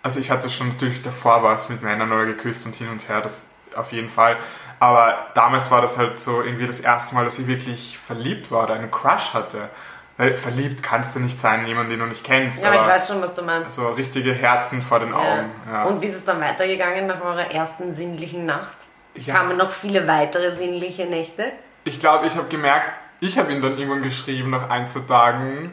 Also 0.03 0.19
ich 0.19 0.29
hatte 0.29 0.49
schon 0.49 0.67
natürlich 0.67 1.01
davor 1.01 1.41
was 1.41 1.69
mit 1.69 1.81
Männern 1.81 2.11
oder 2.11 2.25
geküsst 2.25 2.65
und 2.65 2.75
hin 2.75 2.89
und 2.89 3.07
her, 3.07 3.21
das 3.21 3.49
auf 3.75 3.93
jeden 3.93 4.09
Fall. 4.09 4.37
Aber 4.79 5.27
damals 5.33 5.71
war 5.71 5.81
das 5.81 5.97
halt 5.97 6.19
so 6.19 6.41
irgendwie 6.41 6.67
das 6.67 6.81
erste 6.81 7.15
Mal, 7.15 7.23
dass 7.23 7.39
ich 7.39 7.47
wirklich 7.47 7.97
verliebt 7.97 8.51
war 8.51 8.65
oder 8.65 8.73
einen 8.75 8.91
Crush 8.91 9.33
hatte. 9.33 9.69
Weil 10.17 10.37
verliebt 10.37 10.81
kannst 10.81 11.15
du 11.15 11.19
nicht 11.19 11.37
sein 11.37 11.61
in 11.61 11.67
jemanden, 11.67 11.91
den 11.91 11.99
du 11.99 12.05
nicht 12.05 12.23
kennst. 12.23 12.63
Ja, 12.63 12.71
aber 12.71 12.81
ich 12.81 12.87
weiß 12.87 13.07
schon, 13.09 13.21
was 13.21 13.33
du 13.33 13.43
meinst. 13.43 13.73
So 13.73 13.89
richtige 13.89 14.33
Herzen 14.33 14.81
vor 14.81 14.99
den 14.99 15.13
Augen. 15.13 15.51
Ja. 15.69 15.83
Und 15.83 16.01
wie 16.01 16.05
ist 16.05 16.15
es 16.15 16.25
dann 16.25 16.39
weitergegangen 16.39 17.07
nach 17.07 17.21
eurer 17.21 17.51
ersten 17.51 17.95
sinnlichen 17.95 18.45
Nacht? 18.45 18.77
Ja. 19.15 19.35
Kamen 19.35 19.57
noch 19.57 19.71
viele 19.71 20.07
weitere 20.07 20.55
sinnliche 20.55 21.05
Nächte? 21.05 21.51
Ich 21.83 21.99
glaube, 21.99 22.27
ich 22.27 22.35
habe 22.35 22.47
gemerkt, 22.47 22.87
ich 23.19 23.37
habe 23.37 23.51
ihn 23.51 23.61
dann 23.61 23.77
irgendwann 23.77 24.03
geschrieben 24.03 24.51
nach 24.51 24.69
ein, 24.69 24.87
zwei 24.87 25.01
Tagen, 25.01 25.71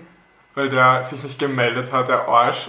weil 0.54 0.68
der 0.68 1.02
sich 1.04 1.22
nicht 1.22 1.38
gemeldet 1.38 1.92
hat, 1.92 2.08
der 2.08 2.28
Arsch. 2.28 2.68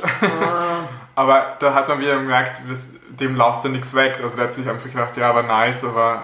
aber 1.15 1.58
da 1.60 1.74
hat 1.74 1.88
man 1.88 2.00
wieder 2.00 2.15
gemerkt, 2.15 2.62
dem 3.10 3.36
läuft 3.36 3.63
ja 3.63 3.70
nichts 3.72 3.96
weg. 3.96 4.20
Also 4.22 4.36
der 4.36 4.46
hat 4.46 4.53
sich 4.53 4.68
einfach 4.68 4.92
gedacht, 4.92 5.18
ja, 5.18 5.34
war 5.34 5.44
nice, 5.44 5.84
aber 5.86 6.24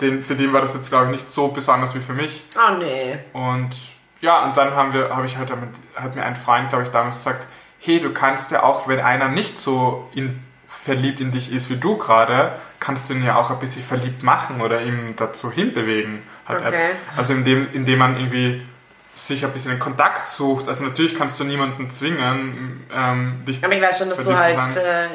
den, 0.00 0.22
für 0.22 0.36
den 0.36 0.52
war 0.52 0.60
das 0.60 0.74
jetzt, 0.74 0.90
glaube 0.90 1.06
ich, 1.06 1.12
nicht 1.12 1.30
so 1.30 1.48
besonders 1.48 1.94
wie 1.94 2.00
für 2.00 2.14
mich. 2.14 2.44
Ah, 2.56 2.76
nee. 2.78 3.18
Und 3.32 3.76
ja, 4.20 4.44
und 4.44 4.56
dann 4.56 4.74
haben 4.74 4.92
wir, 4.92 5.14
habe 5.14 5.26
ich 5.26 5.36
halt 5.36 5.50
damit, 5.50 5.70
hat 5.94 6.14
mir 6.16 6.22
ein 6.24 6.36
Freund, 6.36 6.68
glaube 6.70 6.84
ich, 6.84 6.90
damals 6.90 7.16
gesagt, 7.16 7.46
hey, 7.80 8.00
du 8.00 8.12
kannst 8.12 8.50
ja 8.50 8.62
auch, 8.62 8.88
wenn 8.88 9.00
einer 9.00 9.28
nicht 9.28 9.58
so 9.58 10.08
in, 10.14 10.40
verliebt 10.68 11.20
in 11.20 11.30
dich 11.30 11.52
ist 11.52 11.70
wie 11.70 11.76
du 11.76 11.96
gerade, 11.96 12.52
kannst 12.80 13.08
du 13.08 13.14
ihn 13.14 13.24
ja 13.24 13.36
auch 13.36 13.50
ein 13.50 13.58
bisschen 13.58 13.82
verliebt 13.84 14.22
machen 14.22 14.60
oder 14.60 14.82
ihm 14.82 15.14
dazu 15.16 15.50
hinbewegen. 15.50 16.22
Hat 16.46 16.60
er 16.62 16.68
Okay. 16.68 16.76
jetzt- 16.76 16.96
Also 17.16 17.32
indem, 17.34 17.68
indem 17.72 17.98
man 17.98 18.16
irgendwie 18.16 18.66
sich 19.14 19.44
ein 19.44 19.50
bisschen 19.52 19.72
in 19.72 19.78
Kontakt 19.80 20.28
sucht. 20.28 20.68
Also 20.68 20.84
natürlich 20.84 21.16
kannst 21.16 21.40
du 21.40 21.44
niemanden 21.44 21.90
zwingen, 21.90 22.84
ähm, 22.94 23.42
dich 23.46 23.64
Aber 23.64 23.74
ich 23.74 23.82
weiß 23.82 23.98
schon, 23.98 24.08
dass 24.10 24.22
du 24.22 24.36
halt. 24.36 24.76
Äh, 24.76 25.08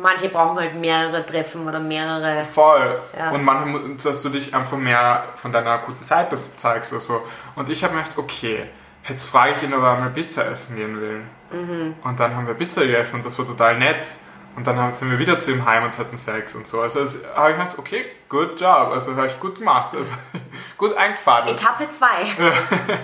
manche 0.00 0.28
brauchen 0.28 0.58
halt 0.58 0.74
mehrere 0.74 1.24
Treffen 1.24 1.66
oder 1.66 1.80
mehrere. 1.80 2.44
Voll. 2.44 3.00
Ja. 3.18 3.30
Und 3.30 3.44
manchmal, 3.44 3.96
dass 4.02 4.22
du 4.22 4.28
dich 4.28 4.54
einfach 4.54 4.76
mehr 4.76 5.24
von 5.36 5.52
deiner 5.52 5.78
guten 5.78 6.04
Zeit 6.04 6.32
das 6.32 6.56
zeigst 6.56 6.92
oder 6.92 7.00
so. 7.00 7.22
Und 7.56 7.68
ich 7.70 7.82
habe 7.82 7.94
mir 7.94 8.02
gedacht, 8.02 8.18
okay, 8.18 8.66
jetzt 9.08 9.24
frage 9.24 9.52
ich 9.56 9.62
ihn, 9.62 9.74
ob 9.74 9.82
er 9.82 9.98
mal 9.98 10.10
Pizza 10.10 10.46
essen 10.46 10.76
gehen 10.76 11.00
will. 11.00 11.22
Mhm. 11.50 11.94
Und 12.02 12.20
dann 12.20 12.36
haben 12.36 12.46
wir 12.46 12.54
Pizza 12.54 12.82
gegessen 12.82 13.16
und 13.16 13.26
das 13.26 13.38
war 13.38 13.46
total 13.46 13.78
nett. 13.78 14.08
Und 14.56 14.66
dann 14.66 14.92
sind 14.92 15.10
wir 15.10 15.18
wieder 15.18 15.38
zu 15.38 15.52
ihm 15.52 15.64
heim 15.64 15.84
und 15.84 15.96
hatten 15.96 16.16
Sex 16.16 16.54
und 16.54 16.66
so. 16.66 16.80
Also 16.80 17.00
habe 17.34 17.50
ich 17.50 17.56
gedacht, 17.56 17.78
okay, 17.78 18.06
good 18.28 18.60
job. 18.60 18.90
Also 18.92 19.14
habe 19.16 19.28
ich 19.28 19.38
gut 19.38 19.58
gemacht. 19.58 19.94
Also 19.94 20.12
gut 20.76 20.96
eingefadelt. 20.96 21.60
Etappe 21.60 21.88
2. 21.90 22.06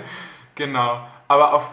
Genau. 0.57 1.07
Aber 1.29 1.53
auf, 1.53 1.71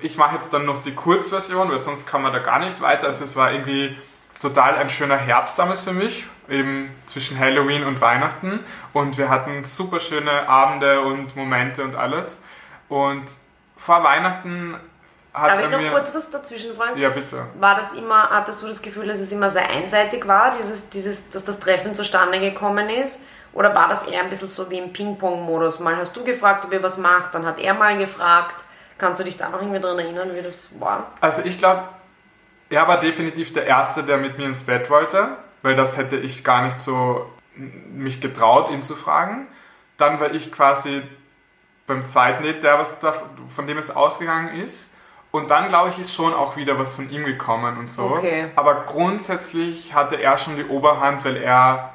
ich 0.00 0.16
mache 0.16 0.34
jetzt 0.34 0.52
dann 0.52 0.64
noch 0.64 0.82
die 0.82 0.94
Kurzversion, 0.94 1.70
weil 1.70 1.78
sonst 1.78 2.06
kann 2.06 2.22
man 2.22 2.32
da 2.32 2.40
gar 2.40 2.58
nicht 2.58 2.80
weiter. 2.80 3.06
Also 3.06 3.24
es 3.24 3.36
war 3.36 3.52
irgendwie 3.52 3.96
total 4.40 4.76
ein 4.76 4.88
schöner 4.88 5.16
Herbst 5.16 5.58
damals 5.58 5.80
für 5.80 5.92
mich, 5.92 6.26
eben 6.48 6.94
zwischen 7.06 7.38
Halloween 7.38 7.84
und 7.84 8.00
Weihnachten. 8.00 8.60
Und 8.92 9.18
wir 9.18 9.28
hatten 9.28 9.64
super 9.64 10.00
schöne 10.00 10.48
Abende 10.48 11.00
und 11.02 11.36
Momente 11.36 11.84
und 11.84 11.96
alles. 11.96 12.38
Und 12.88 13.24
vor 13.76 14.04
Weihnachten 14.04 14.76
hat 15.32 15.50
Darf 15.50 15.60
ich 15.60 15.70
noch 15.70 15.92
kurz 15.92 16.14
was 16.14 16.30
dazwischen 16.30 16.74
fragen? 16.74 16.98
Ja, 16.98 17.10
bitte. 17.10 17.46
War 17.60 17.74
das 17.74 17.92
immer, 17.92 18.30
hattest 18.30 18.62
du 18.62 18.66
das 18.66 18.80
Gefühl, 18.80 19.06
dass 19.06 19.18
es 19.18 19.32
immer 19.32 19.50
sehr 19.50 19.68
einseitig 19.68 20.26
war, 20.26 20.56
dieses, 20.56 20.88
dieses, 20.88 21.30
dass 21.30 21.44
das 21.44 21.60
Treffen 21.60 21.94
zustande 21.94 22.40
gekommen 22.40 22.88
ist? 22.88 23.20
Oder 23.52 23.74
war 23.74 23.88
das 23.88 24.06
eher 24.06 24.20
ein 24.20 24.28
bisschen 24.28 24.48
so 24.48 24.70
wie 24.70 24.78
im 24.78 24.92
Ping-Pong-Modus? 24.92 25.80
Mal 25.80 25.96
hast 25.96 26.16
du 26.16 26.24
gefragt, 26.24 26.64
ob 26.64 26.72
ihr 26.72 26.82
was 26.82 26.98
macht, 26.98 27.34
dann 27.34 27.46
hat 27.46 27.58
er 27.58 27.74
mal 27.74 27.96
gefragt. 27.98 28.64
Kannst 28.98 29.20
du 29.20 29.24
dich 29.24 29.36
da 29.36 29.50
noch 29.50 29.60
irgendwie 29.60 29.80
dran 29.80 29.98
erinnern, 29.98 30.30
wie 30.34 30.40
das 30.40 30.80
war? 30.80 31.12
Also 31.20 31.42
ich 31.44 31.58
glaube, 31.58 31.84
er 32.70 32.88
war 32.88 32.98
definitiv 32.98 33.52
der 33.52 33.66
Erste, 33.66 34.02
der 34.02 34.18
mit 34.18 34.38
mir 34.38 34.46
ins 34.46 34.64
Bett 34.64 34.90
wollte, 34.90 35.36
weil 35.62 35.74
das 35.74 35.96
hätte 35.96 36.16
ich 36.16 36.44
gar 36.44 36.62
nicht 36.62 36.80
so 36.80 37.30
mich 37.56 38.20
getraut, 38.20 38.70
ihn 38.70 38.82
zu 38.82 38.96
fragen. 38.96 39.46
Dann 39.96 40.20
war 40.20 40.32
ich 40.32 40.52
quasi 40.52 41.02
beim 41.86 42.04
zweiten 42.04 42.42
Date, 42.42 42.62
der 42.62 42.78
was 42.78 42.98
da, 42.98 43.14
von 43.48 43.66
dem 43.66 43.78
es 43.78 43.94
ausgegangen 43.94 44.60
ist. 44.60 44.94
Und 45.30 45.50
dann, 45.50 45.68
glaube 45.68 45.90
ich, 45.90 45.98
ist 45.98 46.14
schon 46.14 46.34
auch 46.34 46.56
wieder 46.56 46.78
was 46.78 46.94
von 46.94 47.10
ihm 47.10 47.24
gekommen 47.24 47.78
und 47.78 47.90
so. 47.90 48.02
Okay. 48.04 48.46
Aber 48.56 48.84
grundsätzlich 48.86 49.94
hatte 49.94 50.16
er 50.16 50.38
schon 50.38 50.56
die 50.56 50.64
Oberhand, 50.64 51.24
weil 51.24 51.36
er 51.36 51.94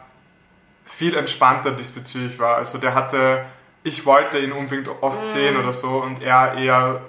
viel 0.85 1.15
entspannter 1.15 1.71
diesbezüglich 1.71 2.39
war. 2.39 2.57
Also 2.57 2.77
der 2.77 2.93
hatte, 2.93 3.45
ich 3.83 4.05
wollte 4.05 4.39
ihn 4.39 4.51
unbedingt 4.51 4.89
oft 5.01 5.25
sehen 5.27 5.57
oder 5.57 5.73
so 5.73 6.01
und 6.01 6.21
er 6.21 6.55
eher 6.55 7.01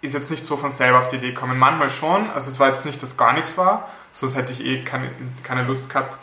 ist 0.00 0.14
jetzt 0.14 0.30
nicht 0.30 0.44
so 0.44 0.56
von 0.56 0.70
selber 0.70 0.98
auf 0.98 1.08
die 1.08 1.16
Idee 1.16 1.32
gekommen. 1.32 1.58
Manchmal 1.58 1.90
schon, 1.90 2.30
also 2.30 2.50
es 2.50 2.58
war 2.58 2.68
jetzt 2.68 2.86
nicht, 2.86 3.02
dass 3.02 3.16
gar 3.16 3.32
nichts 3.32 3.58
war, 3.58 3.88
sonst 4.12 4.36
hätte 4.36 4.52
ich 4.52 4.64
eh 4.64 4.82
keine, 4.82 5.10
keine 5.42 5.64
Lust 5.64 5.90
gehabt. 5.90 6.18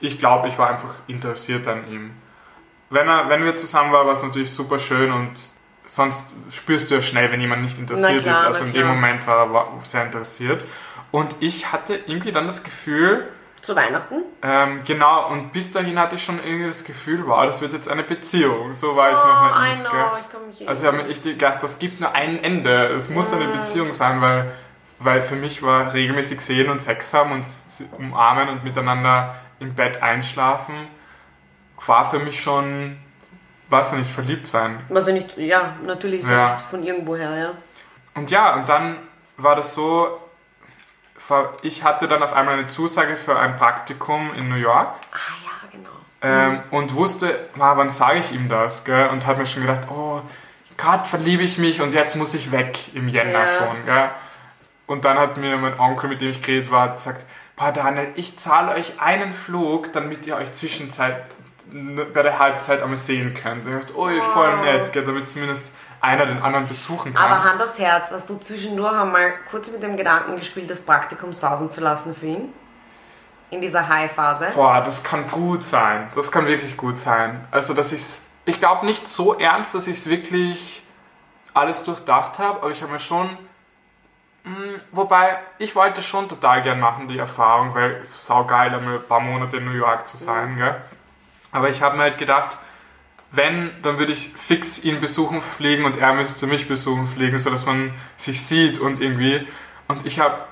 Ich 0.00 0.18
glaube, 0.18 0.48
ich 0.48 0.58
war 0.58 0.70
einfach 0.70 0.94
interessiert 1.06 1.66
an 1.68 1.88
ihm. 1.88 2.12
Wenn, 2.90 3.08
er, 3.08 3.28
wenn 3.28 3.44
wir 3.44 3.56
zusammen 3.56 3.92
waren, 3.92 4.06
war 4.06 4.14
es 4.14 4.22
natürlich 4.22 4.52
super 4.52 4.78
schön 4.78 5.12
und 5.12 5.32
sonst 5.84 6.32
spürst 6.50 6.90
du 6.90 6.96
ja 6.96 7.02
schnell, 7.02 7.30
wenn 7.30 7.40
jemand 7.40 7.62
nicht 7.62 7.78
interessiert 7.78 8.22
klar, 8.22 8.40
ist. 8.40 8.46
Also 8.46 8.64
in 8.64 8.72
dem. 8.72 8.86
Moment 8.86 9.26
war 9.26 9.50
er 9.50 9.84
sehr 9.84 10.04
interessiert. 10.04 10.64
Und 11.10 11.34
ich 11.40 11.72
hatte 11.72 11.96
irgendwie 12.06 12.32
dann 12.32 12.46
das 12.46 12.62
Gefühl, 12.62 13.28
Zu 13.62 13.74
Weihnachten? 13.76 14.22
ähm, 14.42 14.82
genau, 14.84 15.28
und 15.30 15.52
bis 15.52 15.72
dahin 15.72 15.98
hatte 15.98 16.14
ich 16.16 16.24
schon 16.24 16.38
irgendwie 16.44 16.66
das 16.68 16.84
Gefühl, 16.84 17.26
wow, 17.26 17.44
das 17.44 17.60
wird 17.60 17.72
jetzt 17.72 17.88
eine 17.88 18.02
Beziehung. 18.04 18.72
So 18.74 18.94
war 18.96 19.08
ich 19.10 19.16
noch 19.16 19.24
Oh, 19.24 19.64
I 19.64 19.80
know, 19.80 19.90
gell? 19.90 20.20
ich 20.20 20.28
kann 20.28 20.46
mich 20.46 20.68
Also 20.68 20.82
ich 20.82 20.86
habe 20.92 21.02
mir 21.02 21.08
echt 21.08 21.22
gedacht, 21.24 21.62
das 21.62 21.78
gibt 21.78 22.00
nur 22.00 22.12
ein 22.14 22.42
Ende. 22.42 22.86
Es 22.88 23.10
muss 23.10 23.32
eine 23.32 23.46
Beziehung 23.48 23.92
sein, 23.92 24.20
weil, 24.20 24.52
weil 25.00 25.22
für 25.22 25.34
mich 25.36 25.62
war 25.62 25.92
regelmäßig 25.92 26.40
sehen 26.40 26.70
und 26.70 26.80
Sex 26.80 27.12
haben 27.14 27.32
und 27.32 27.44
umarmen 27.98 28.48
und 28.48 28.64
miteinander 28.64 29.34
im 29.60 29.74
Bett 29.74 30.02
einschlafen, 30.02 30.74
war 31.84 32.08
für 32.10 32.20
mich 32.20 32.40
schon, 32.42 32.96
weiß 33.70 33.92
ich 33.92 33.98
nicht, 33.98 34.10
verliebt 34.10 34.46
sein. 34.46 34.80
Was 34.88 35.06
ja 35.08 35.14
nicht, 35.14 35.36
ja, 35.36 35.74
natürlich 35.84 36.24
Ja. 36.28 36.54
nicht 36.54 36.60
von 36.62 36.82
irgendwoher, 36.84 37.36
ja. 37.36 37.50
Und 38.14 38.30
ja, 38.30 38.54
und 38.54 38.68
dann 38.68 38.98
war 39.36 39.56
das 39.56 39.74
so, 39.74 40.20
ich 41.62 41.84
hatte 41.84 42.08
dann 42.08 42.22
auf 42.22 42.32
einmal 42.32 42.54
eine 42.54 42.66
Zusage 42.66 43.16
für 43.16 43.38
ein 43.38 43.56
Praktikum 43.56 44.34
in 44.34 44.48
New 44.48 44.56
York 44.56 44.94
Ah 45.12 45.18
ja, 45.44 45.68
genau. 45.70 45.90
ähm, 46.22 46.62
und 46.70 46.94
wusste, 46.94 47.48
ah, 47.58 47.76
wann 47.76 47.90
sage 47.90 48.18
ich 48.20 48.32
ihm 48.32 48.48
das, 48.48 48.84
gell? 48.84 49.08
Und 49.08 49.26
habe 49.26 49.40
mir 49.40 49.46
schon 49.46 49.62
gedacht, 49.62 49.88
oh, 49.90 50.20
gerade 50.76 51.04
verliebe 51.04 51.42
ich 51.42 51.58
mich 51.58 51.80
und 51.80 51.92
jetzt 51.94 52.16
muss 52.16 52.34
ich 52.34 52.52
weg 52.52 52.94
im 52.94 53.08
Jänner 53.08 53.44
Ja. 53.44 53.48
schon, 53.58 53.84
gell? 53.84 54.10
Und 54.86 55.04
dann 55.04 55.18
hat 55.18 55.36
mir 55.36 55.56
mein 55.58 55.78
Onkel, 55.78 56.08
mit 56.08 56.20
dem 56.20 56.30
ich 56.30 56.40
geredet 56.42 56.70
war, 56.70 56.94
gesagt, 56.94 57.24
Boah, 57.56 57.72
Daniel, 57.72 58.12
ich 58.14 58.38
zahle 58.38 58.72
euch 58.76 59.00
einen 59.00 59.34
Flug, 59.34 59.92
damit 59.92 60.24
ihr 60.28 60.36
euch 60.36 60.52
Zwischenzeit 60.52 61.24
bei 62.14 62.22
der 62.22 62.38
Halbzeit 62.38 62.80
einmal 62.80 62.94
sehen 62.96 63.34
könnt. 63.34 63.66
Und 63.66 63.74
ich 63.74 63.80
dachte, 63.80 63.98
ui, 63.98 64.20
voll 64.22 64.58
nett, 64.58 64.92
gell? 64.92 65.02
damit 65.04 65.28
zumindest 65.28 65.72
einer 66.00 66.26
den 66.26 66.42
anderen 66.42 66.66
besuchen 66.66 67.14
kann. 67.14 67.24
Aber 67.24 67.44
Hand 67.44 67.62
aufs 67.62 67.78
Herz, 67.78 68.10
hast 68.10 68.28
du 68.30 68.38
zwischendurch 68.38 68.96
einmal 68.96 69.34
kurz 69.50 69.70
mit 69.70 69.82
dem 69.82 69.96
Gedanken 69.96 70.36
gespielt, 70.36 70.70
das 70.70 70.80
Praktikum 70.80 71.32
sausen 71.32 71.70
zu 71.70 71.80
lassen 71.80 72.14
für 72.14 72.26
ihn? 72.26 72.52
In 73.50 73.60
dieser 73.60 73.88
High-Phase? 73.88 74.48
Boah, 74.54 74.82
das 74.82 75.02
kann 75.02 75.26
gut 75.28 75.64
sein. 75.64 76.08
Das 76.14 76.30
kann 76.30 76.46
wirklich 76.46 76.76
gut 76.76 76.98
sein. 76.98 77.46
Also, 77.50 77.72
dass 77.74 77.92
ich's, 77.92 78.26
ich 78.44 78.58
glaube 78.58 78.84
nicht 78.84 79.08
so 79.08 79.34
ernst, 79.38 79.74
dass 79.74 79.86
ich 79.86 79.96
es 79.96 80.08
wirklich 80.08 80.82
alles 81.54 81.82
durchdacht 81.82 82.38
habe, 82.38 82.58
aber 82.62 82.70
ich 82.70 82.82
habe 82.82 82.92
mir 82.92 83.00
schon, 83.00 83.26
mh, 84.44 84.52
wobei 84.92 85.38
ich 85.58 85.74
wollte 85.74 86.02
schon 86.02 86.28
total 86.28 86.62
gern 86.62 86.78
machen, 86.78 87.08
die 87.08 87.18
Erfahrung, 87.18 87.74
weil 87.74 87.92
es 88.02 88.10
ist 88.10 88.26
saugeil, 88.26 88.74
einmal 88.74 88.96
ein 88.96 89.06
paar 89.06 89.20
Monate 89.20 89.56
in 89.56 89.64
New 89.64 89.72
York 89.72 90.06
zu 90.06 90.16
sein, 90.16 90.56
gell? 90.56 90.76
Aber 91.50 91.70
ich 91.70 91.82
habe 91.82 91.96
mir 91.96 92.02
halt 92.02 92.18
gedacht, 92.18 92.58
wenn, 93.30 93.70
dann 93.82 93.98
würde 93.98 94.12
ich 94.12 94.30
fix 94.36 94.84
ihn 94.84 95.00
besuchen 95.00 95.40
fliegen 95.42 95.84
und 95.84 95.98
er 95.98 96.14
müsste 96.14 96.46
mich 96.46 96.66
besuchen 96.68 97.06
fliegen, 97.06 97.38
sodass 97.38 97.66
man 97.66 97.92
sich 98.16 98.42
sieht 98.44 98.78
und 98.78 99.00
irgendwie. 99.00 99.46
Und 99.86 100.06
ich 100.06 100.18
habe 100.20 100.44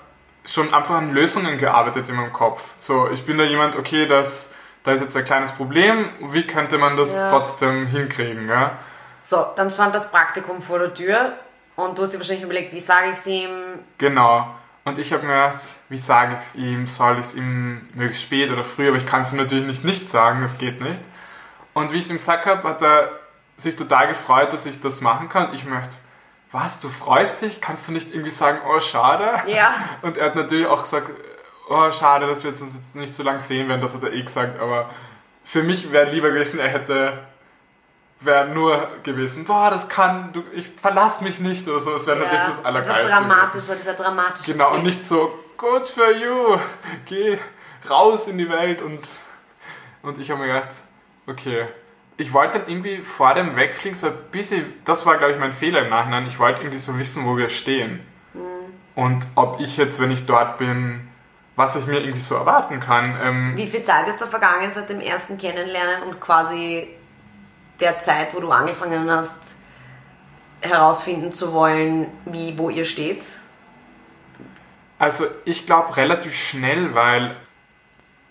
schon 0.45 0.73
einfach 0.73 0.97
an 0.97 1.13
Lösungen 1.13 1.59
gearbeitet 1.59 2.09
in 2.09 2.15
meinem 2.17 2.33
Kopf. 2.33 2.75
So, 2.79 3.11
ich 3.11 3.25
bin 3.25 3.39
da 3.39 3.45
jemand, 3.45 3.77
okay, 3.77 4.07
das, 4.07 4.53
da 4.85 4.93
ist 4.93 5.01
jetzt 5.01 5.17
ein 5.17 5.25
kleines 5.25 5.53
Problem, 5.53 6.09
wie 6.31 6.47
könnte 6.47 6.79
man 6.79 6.97
das 6.97 7.17
Ja. 7.17 7.31
trotzdem 7.31 7.87
hinkriegen, 7.87 8.49
ja? 8.49 8.79
So, 9.21 9.45
dann 9.57 9.71
stand 9.71 9.95
das 9.95 10.11
Praktikum 10.11 10.63
vor 10.63 10.79
der 10.79 10.95
Tür 10.95 11.33
und 11.75 11.99
du 11.99 12.03
hast 12.03 12.13
dir 12.13 12.19
wahrscheinlich 12.19 12.45
überlegt, 12.45 12.73
wie 12.73 12.81
sage 12.81 13.09
ich 13.13 13.19
es 13.19 13.27
ihm? 13.27 13.51
Genau. 13.99 14.55
Und 14.85 14.99
ich 14.99 15.13
habe 15.13 15.27
mir 15.27 15.33
gedacht, 15.33 15.59
wie 15.89 15.99
sage 15.99 16.35
ich 16.35 16.39
es 16.39 16.55
ihm? 16.55 16.87
Soll 16.87 17.15
ich 17.15 17.27
es 17.27 17.35
ihm 17.35 17.89
möglichst 17.95 18.23
spät 18.23 18.53
oder 18.53 18.63
früh? 18.63 18.87
Aber 18.87 18.97
ich 18.99 19.07
kann 19.07 19.23
es 19.23 19.33
ihm 19.33 19.39
natürlich 19.39 19.65
nicht 19.67 19.85
nicht 19.85 20.09
sagen, 20.09 20.41
das 20.43 20.59
geht 20.59 20.81
nicht. 20.81 21.03
Und 21.77 21.93
wie 21.93 21.99
ich 21.99 22.05
es 22.05 22.11
ihm 22.11 22.17
gesagt 22.17 22.47
habe, 22.47 22.67
hat 22.67 22.81
er 22.81 23.11
sich 23.59 23.77
total 23.77 24.09
gefreut, 24.09 24.51
dass 24.51 24.65
ich 24.65 24.81
das 24.81 25.03
machen 25.03 25.29
kann. 25.29 25.49
Und 25.49 25.55
ich 25.55 25.67
möchte, 25.67 25.95
was, 26.51 26.81
du 26.81 26.89
freust 26.89 27.43
dich? 27.43 27.61
Kannst 27.61 27.87
du 27.87 27.93
nicht 27.93 28.15
irgendwie 28.15 28.31
sagen, 28.31 28.61
oh, 28.67 28.81
schade? 28.81 29.43
Ja. 29.47 29.75
Und 30.01 30.17
er 30.17 30.25
hat 30.25 30.37
natürlich 30.37 30.67
auch 30.67 30.81
gesagt, 30.81 31.11
oh, 31.69 31.93
schade, 31.93 32.27
dass 32.27 32.43
wir 32.43 32.51
uns 32.51 32.61
jetzt 32.61 32.97
nicht 32.97 33.15
so 33.15 33.23
lange 33.23 33.41
sehen 33.41 33.69
werden. 33.69 33.83
Das 33.83 33.93
hat 33.93 34.03
er 34.03 34.15
eh 34.15 34.23
gesagt. 34.23 34.59
Aber 34.59 34.89
für 35.45 35.63
mich 35.63 35.93
wäre 35.93 36.11
lieber 36.11 36.31
gewesen, 36.31 36.61
er 36.61 36.69
hätte 36.69 37.27
wäre 38.21 38.49
nur 38.49 38.89
gewesen, 39.03 39.45
boah, 39.45 39.69
das 39.69 39.91
kann, 39.91 40.33
du, 40.33 40.43
ich 40.55 40.67
verlass 40.81 41.21
mich 41.21 41.41
nicht 41.41 41.69
oder 41.69 41.81
so. 41.81 41.93
Das 41.93 42.07
wäre 42.07 42.17
natürlich 42.17 42.57
das 42.57 42.65
Allergeilste. 42.65 43.03
Etwas 43.03 43.13
gewesen. 43.13 43.29
dramatischer, 43.29 43.77
dieser 43.77 43.93
dramatische 43.93 44.53
Genau, 44.53 44.73
und 44.73 44.83
nicht 44.83 45.07
so, 45.07 45.39
good 45.59 45.87
for 45.87 46.11
you, 46.11 46.59
geh 47.05 47.39
raus 47.91 48.29
in 48.29 48.39
die 48.39 48.49
Welt 48.49 48.81
und, 48.81 49.07
und 50.01 50.19
ich 50.19 50.31
habe 50.31 50.41
mir 50.41 50.47
gedacht, 50.47 50.71
okay. 51.27 51.67
Ich 52.17 52.33
wollte 52.33 52.59
dann 52.59 52.69
irgendwie 52.69 52.99
vor 52.99 53.35
dem 53.35 53.57
Wegfliegen 53.57 53.97
so 53.97 54.07
ein 54.09 54.15
bisschen, 54.31 54.73
das 54.85 55.05
war 55.05 55.19
glaube 55.19 55.35
ich 55.35 55.39
mein 55.39 55.53
Fehler 55.53 55.83
im 55.83 55.91
Nachhinein, 55.91 56.27
ich 56.27 56.39
wollte 56.39 56.63
irgendwie 56.63 56.79
so 56.79 56.99
wissen, 56.99 57.27
wo 57.27 57.37
wir 57.37 57.49
stehen. 57.49 58.01
Und 58.95 59.27
ob 59.35 59.61
ich 59.61 59.77
jetzt, 59.77 60.01
wenn 60.01 60.11
ich 60.11 60.25
dort 60.25 60.57
bin, 60.57 61.07
was 61.55 61.77
ich 61.77 61.87
mir 61.87 62.01
irgendwie 62.01 62.21
so 62.21 62.35
erwarten 62.35 62.81
kann. 62.81 63.15
Ähm, 63.23 63.53
Wie 63.55 63.67
viel 63.67 63.83
Zeit 63.83 64.09
ist 64.09 64.21
da 64.21 64.27
vergangen 64.27 64.71
seit 64.73 64.89
dem 64.89 65.01
ersten 65.01 65.37
Kennenlernen 65.37 66.03
und 66.05 66.19
quasi 66.19 66.89
der 67.81 68.01
Zeit, 68.01 68.35
wo 68.35 68.41
du 68.41 68.51
angefangen 68.51 69.11
hast, 69.11 69.57
herausfinden 70.63 71.33
zu 71.33 71.53
wollen, 71.53 72.07
wie, 72.25 72.57
wo 72.57 72.71
ihr 72.71 72.87
steht? 72.87 73.23
also 74.99 75.27
ich 75.45 75.67
glaube 75.67 75.97
relativ 75.97 76.37
schnell, 76.37 76.95
weil 76.95 77.37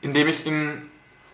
indem 0.02 0.28
ich 0.28 0.46
in 0.46 0.90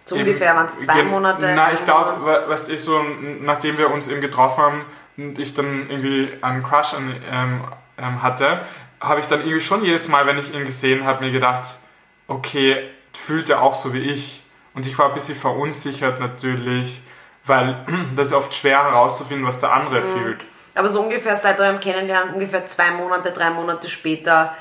So 0.05 0.15
Eben, 0.15 0.25
ungefähr 0.25 0.55
waren 0.55 0.67
es 0.67 0.85
zwei 0.85 1.03
Monate. 1.03 1.45
Nein, 1.45 1.59
ein 1.59 1.75
ich 1.75 1.85
glaube, 1.85 2.45
was 2.47 2.69
ich 2.69 2.83
so, 2.83 3.01
nachdem 3.41 3.77
wir 3.77 3.91
uns 3.91 4.07
eben 4.07 4.21
getroffen 4.21 4.63
haben 4.63 4.85
und 5.17 5.37
ich 5.39 5.53
dann 5.53 5.89
irgendwie 5.89 6.31
einen 6.41 6.63
Crush 6.63 6.93
an, 6.93 7.15
ähm, 7.31 7.61
ähm, 7.97 8.23
hatte, 8.23 8.61
habe 8.99 9.19
ich 9.19 9.27
dann 9.27 9.41
irgendwie 9.41 9.61
schon 9.61 9.83
jedes 9.83 10.07
Mal, 10.07 10.25
wenn 10.25 10.37
ich 10.37 10.53
ihn 10.53 10.65
gesehen 10.65 11.05
habe, 11.05 11.23
mir 11.23 11.31
gedacht, 11.31 11.75
okay, 12.27 12.89
fühlt 13.13 13.49
er 13.49 13.61
auch 13.61 13.75
so 13.75 13.93
wie 13.93 13.99
ich. 13.99 14.41
Und 14.73 14.85
ich 14.87 14.97
war 14.97 15.07
ein 15.07 15.13
bisschen 15.13 15.35
verunsichert 15.35 16.19
natürlich, 16.19 17.01
weil 17.45 17.85
das 18.15 18.27
ist 18.27 18.33
oft 18.33 18.53
schwer 18.55 18.83
herauszufinden, 18.83 19.45
was 19.45 19.59
der 19.59 19.73
andere 19.73 20.01
Mhm. 20.01 20.17
fühlt. 20.17 20.45
Aber 20.73 20.89
so 20.89 21.01
ungefähr 21.01 21.35
seit 21.35 21.59
eurem 21.59 21.79
Kennenlernen, 21.79 22.33
ungefähr 22.33 22.65
zwei 22.65 22.91
Monate, 22.91 23.31
drei 23.31 23.49
Monate 23.49 23.89
später, 23.89 24.55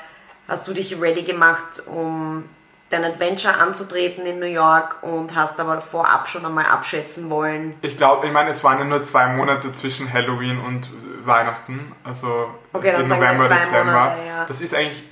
hast 0.47 0.67
du 0.67 0.73
dich 0.73 0.99
ready 0.99 1.23
gemacht, 1.23 1.83
um 1.87 2.43
dein 2.91 3.03
Adventure 3.03 3.57
anzutreten 3.57 4.25
in 4.25 4.39
New 4.39 4.45
York 4.45 5.01
und 5.01 5.35
hast 5.35 5.59
aber 5.59 5.81
vorab 5.81 6.27
schon 6.27 6.45
einmal 6.45 6.65
abschätzen 6.65 7.29
wollen. 7.29 7.75
Ich 7.81 7.97
glaube, 7.97 8.27
ich 8.27 8.33
meine, 8.33 8.49
es 8.49 8.63
waren 8.63 8.79
ja 8.79 8.85
nur 8.85 9.03
zwei 9.03 9.27
Monate 9.27 9.71
zwischen 9.71 10.11
Halloween 10.11 10.59
und 10.59 10.89
Weihnachten, 11.23 11.95
also 12.03 12.49
Okay, 12.73 12.93
dann 12.93 13.07
November, 13.07 13.47
zwei 13.47 13.55
Dezember. 13.59 13.91
Monate, 13.91 14.27
ja. 14.27 14.45
Das 14.45 14.61
ist 14.61 14.73
eigentlich 14.73 15.03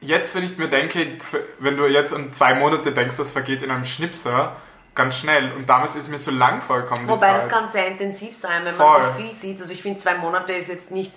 jetzt, 0.00 0.34
wenn 0.34 0.44
ich 0.44 0.58
mir 0.58 0.68
denke, 0.68 1.18
wenn 1.58 1.76
du 1.76 1.86
jetzt 1.86 2.12
an 2.12 2.32
zwei 2.32 2.54
Monate 2.54 2.92
denkst, 2.92 3.16
das 3.16 3.30
vergeht 3.30 3.62
in 3.62 3.70
einem 3.70 3.84
Schnipser 3.84 4.56
ganz 4.94 5.16
schnell. 5.18 5.52
Und 5.52 5.68
damals 5.68 5.96
ist 5.96 6.08
mir 6.08 6.18
so 6.18 6.30
lang 6.30 6.60
vorgekommen. 6.60 7.08
Wobei 7.08 7.32
das 7.32 7.48
kann 7.48 7.68
sehr 7.68 7.88
intensiv 7.88 8.36
sein, 8.36 8.64
wenn 8.64 8.74
Voll. 8.74 9.00
man 9.00 9.14
sich 9.16 9.24
viel 9.24 9.34
sieht. 9.34 9.60
Also 9.60 9.72
ich 9.72 9.82
finde, 9.82 9.98
zwei 9.98 10.16
Monate 10.16 10.52
ist 10.52 10.68
jetzt 10.68 10.90
nicht, 10.90 11.12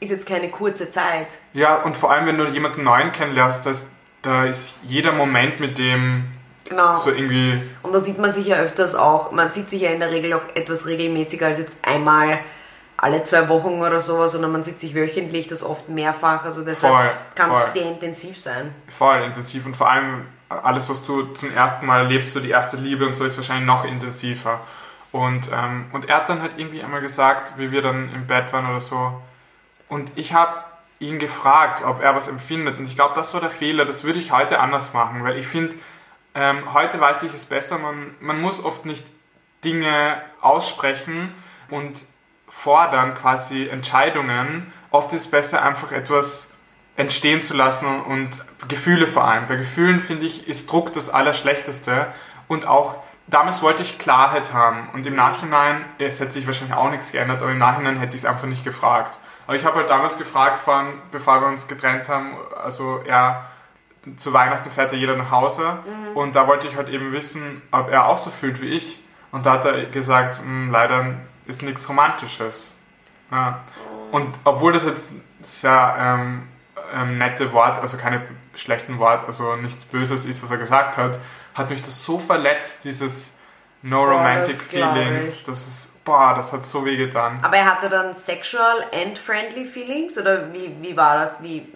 ist 0.00 0.10
jetzt 0.10 0.26
keine 0.26 0.50
kurze 0.50 0.90
Zeit. 0.90 1.28
Ja, 1.52 1.76
und 1.76 1.96
vor 1.96 2.12
allem, 2.12 2.26
wenn 2.26 2.36
du 2.38 2.46
jemanden 2.48 2.84
neuen 2.84 3.12
kennenlernst, 3.12 3.64
das, 3.64 3.92
da 4.24 4.44
ist 4.44 4.78
jeder 4.82 5.12
Moment 5.12 5.60
mit 5.60 5.78
dem 5.78 6.24
Genau. 6.66 6.96
so 6.96 7.10
irgendwie. 7.10 7.60
Und 7.82 7.94
da 7.94 8.00
sieht 8.00 8.18
man 8.18 8.32
sich 8.32 8.46
ja 8.46 8.56
öfters 8.56 8.94
auch, 8.94 9.32
man 9.32 9.50
sieht 9.50 9.68
sich 9.68 9.82
ja 9.82 9.90
in 9.90 10.00
der 10.00 10.10
Regel 10.10 10.32
auch 10.32 10.44
etwas 10.54 10.86
regelmäßiger 10.86 11.46
als 11.46 11.58
jetzt 11.58 11.76
einmal 11.82 12.38
alle 12.96 13.22
zwei 13.24 13.48
Wochen 13.50 13.82
oder 13.82 14.00
sowas, 14.00 14.32
sondern 14.32 14.52
man 14.52 14.62
sieht 14.62 14.80
sich 14.80 14.94
wöchentlich, 14.94 15.46
das 15.46 15.62
oft 15.62 15.88
mehrfach. 15.90 16.44
Also 16.44 16.64
deshalb 16.64 17.12
kann 17.34 17.52
es 17.52 17.74
sehr 17.74 17.86
intensiv 17.86 18.38
sein. 18.40 18.74
voll 18.88 19.22
intensiv 19.22 19.66
und 19.66 19.76
vor 19.76 19.90
allem 19.90 20.26
alles, 20.48 20.88
was 20.88 21.04
du 21.04 21.34
zum 21.34 21.52
ersten 21.52 21.84
Mal 21.84 22.02
erlebst, 22.04 22.32
so 22.32 22.40
die 22.40 22.50
erste 22.50 22.76
Liebe 22.76 23.06
und 23.06 23.14
so, 23.14 23.24
ist 23.24 23.36
wahrscheinlich 23.36 23.66
noch 23.66 23.84
intensiver. 23.84 24.60
Und, 25.12 25.50
ähm, 25.52 25.86
und 25.92 26.08
er 26.08 26.16
hat 26.16 26.28
dann 26.28 26.40
halt 26.40 26.52
irgendwie 26.56 26.82
einmal 26.82 27.00
gesagt, 27.00 27.54
wie 27.56 27.70
wir 27.72 27.82
dann 27.82 28.12
im 28.14 28.26
Bett 28.26 28.52
waren 28.52 28.68
oder 28.68 28.80
so. 28.80 29.20
Und 29.88 30.12
ich 30.16 30.32
habe 30.32 30.54
ihn 30.98 31.18
gefragt, 31.18 31.84
ob 31.84 32.00
er 32.00 32.14
was 32.14 32.28
empfindet. 32.28 32.78
Und 32.78 32.86
ich 32.86 32.94
glaube, 32.94 33.14
das 33.14 33.34
war 33.34 33.40
der 33.40 33.50
Fehler. 33.50 33.84
Das 33.84 34.04
würde 34.04 34.18
ich 34.18 34.32
heute 34.32 34.60
anders 34.60 34.92
machen, 34.92 35.24
weil 35.24 35.38
ich 35.38 35.46
finde, 35.46 35.76
ähm, 36.34 36.72
heute 36.72 37.00
weiß 37.00 37.22
ich 37.24 37.34
es 37.34 37.46
besser. 37.46 37.78
Man, 37.78 38.14
man 38.20 38.40
muss 38.40 38.64
oft 38.64 38.86
nicht 38.86 39.04
Dinge 39.64 40.20
aussprechen 40.40 41.34
und 41.70 42.04
fordern 42.48 43.14
quasi 43.14 43.68
Entscheidungen. 43.68 44.72
Oft 44.90 45.12
ist 45.12 45.22
es 45.22 45.30
besser, 45.30 45.62
einfach 45.62 45.92
etwas 45.92 46.54
entstehen 46.96 47.42
zu 47.42 47.54
lassen 47.54 48.02
und 48.02 48.44
Gefühle 48.68 49.06
vor 49.06 49.24
allem. 49.24 49.48
Bei 49.48 49.56
Gefühlen 49.56 50.00
finde 50.00 50.26
ich, 50.26 50.48
ist 50.48 50.70
Druck 50.70 50.92
das 50.92 51.10
Allerschlechteste 51.10 52.12
und 52.46 52.66
auch 52.66 53.02
damals 53.26 53.62
wollte 53.62 53.82
ich 53.82 53.98
Klarheit 53.98 54.52
haben 54.52 54.88
und 54.92 55.04
im 55.06 55.16
Nachhinein, 55.16 55.84
es 55.98 56.20
hätte 56.20 56.32
sich 56.32 56.46
wahrscheinlich 56.46 56.76
auch 56.76 56.90
nichts 56.90 57.10
geändert, 57.10 57.42
aber 57.42 57.50
im 57.50 57.58
Nachhinein 57.58 57.98
hätte 57.98 58.14
ich 58.14 58.22
es 58.22 58.28
einfach 58.28 58.46
nicht 58.46 58.64
gefragt. 58.64 59.18
Aber 59.46 59.56
ich 59.56 59.64
habe 59.64 59.76
halt 59.76 59.90
damals 59.90 60.16
gefragt, 60.18 60.60
von, 60.60 60.94
bevor 61.10 61.40
wir 61.40 61.48
uns 61.48 61.68
getrennt 61.68 62.08
haben, 62.08 62.34
also 62.62 63.00
er, 63.06 63.46
zu 64.16 64.32
Weihnachten 64.32 64.70
fährt 64.70 64.92
ja 64.92 64.98
jeder 64.98 65.16
nach 65.16 65.30
Hause 65.30 65.78
und 66.14 66.36
da 66.36 66.46
wollte 66.46 66.66
ich 66.66 66.76
halt 66.76 66.88
eben 66.88 67.12
wissen, 67.12 67.62
ob 67.70 67.90
er 67.90 68.06
auch 68.06 68.18
so 68.18 68.30
fühlt 68.30 68.60
wie 68.60 68.68
ich. 68.68 69.02
Und 69.32 69.46
da 69.46 69.52
hat 69.52 69.64
er 69.64 69.86
gesagt, 69.86 70.38
"Hm, 70.38 70.70
leider 70.70 71.14
ist 71.46 71.62
nichts 71.62 71.88
Romantisches. 71.88 72.74
Ja. 73.30 73.60
Und 74.12 74.34
obwohl 74.44 74.72
das 74.72 74.84
jetzt 74.84 75.14
sehr 75.40 75.96
ähm, 75.98 76.48
ähm, 76.94 77.18
nette 77.18 77.52
Wort, 77.52 77.80
also 77.80 77.96
keine 77.96 78.22
schlechten 78.54 78.98
Wort, 78.98 79.26
also 79.26 79.56
nichts 79.56 79.84
Böses 79.84 80.24
ist, 80.24 80.42
was 80.42 80.50
er 80.50 80.58
gesagt 80.58 80.96
hat, 80.96 81.18
hat 81.54 81.70
mich 81.70 81.82
das 81.82 82.04
so 82.04 82.18
verletzt, 82.18 82.84
dieses 82.84 83.40
No 83.82 84.04
Romantic 84.04 84.58
das 84.58 84.68
glaub 84.68 84.94
Feelings. 84.94 85.44
Das 85.44 85.66
ist, 85.66 85.93
boah, 86.04 86.34
das 86.34 86.52
hat 86.52 86.64
so 86.66 86.84
weh 86.84 86.96
getan. 86.96 87.38
Aber 87.42 87.56
er 87.56 87.64
hatte 87.66 87.88
dann 87.88 88.14
sexual 88.14 88.84
and 88.92 89.18
friendly 89.18 89.64
feelings 89.64 90.18
oder 90.18 90.52
wie, 90.52 90.74
wie 90.80 90.96
war 90.96 91.16
das? 91.18 91.42
Wie, 91.42 91.66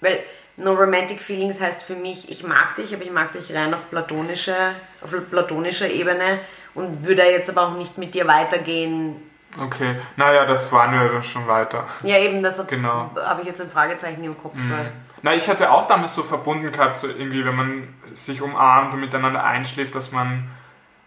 weil 0.00 0.20
no 0.56 0.74
romantic 0.74 1.20
feelings 1.20 1.60
heißt 1.60 1.82
für 1.82 1.94
mich, 1.96 2.30
ich 2.30 2.44
mag 2.44 2.76
dich, 2.76 2.94
aber 2.94 3.02
ich 3.02 3.10
mag 3.12 3.32
dich 3.32 3.54
rein 3.54 3.74
auf 3.74 3.88
platonischer, 3.90 4.72
auf 5.02 5.14
platonischer 5.30 5.88
Ebene 5.88 6.40
und 6.74 7.04
würde 7.04 7.22
jetzt 7.24 7.50
aber 7.50 7.62
auch 7.68 7.76
nicht 7.76 7.98
mit 7.98 8.14
dir 8.14 8.26
weitergehen. 8.26 9.16
Okay, 9.58 9.96
naja, 10.16 10.44
das 10.44 10.70
waren 10.72 10.92
wir 10.92 11.08
dann 11.08 11.24
schon 11.24 11.46
weiter. 11.48 11.84
Ja, 12.04 12.18
eben, 12.18 12.40
das 12.42 12.64
Genau. 12.68 13.10
habe 13.16 13.40
ich 13.40 13.48
jetzt 13.48 13.60
ein 13.60 13.68
Fragezeichen 13.70 14.22
im 14.22 14.38
Kopf. 14.40 14.54
Weil, 14.54 14.92
Na, 15.22 15.34
ich 15.34 15.48
hatte 15.48 15.70
auch 15.72 15.88
damals 15.88 16.14
so 16.14 16.22
verbunden 16.22 16.70
gehabt, 16.70 16.96
so 16.96 17.08
irgendwie, 17.08 17.44
wenn 17.44 17.56
man 17.56 17.94
sich 18.14 18.40
umarmt 18.42 18.94
und 18.94 19.00
miteinander 19.00 19.42
einschläft, 19.42 19.94
dass 19.96 20.12
man 20.12 20.48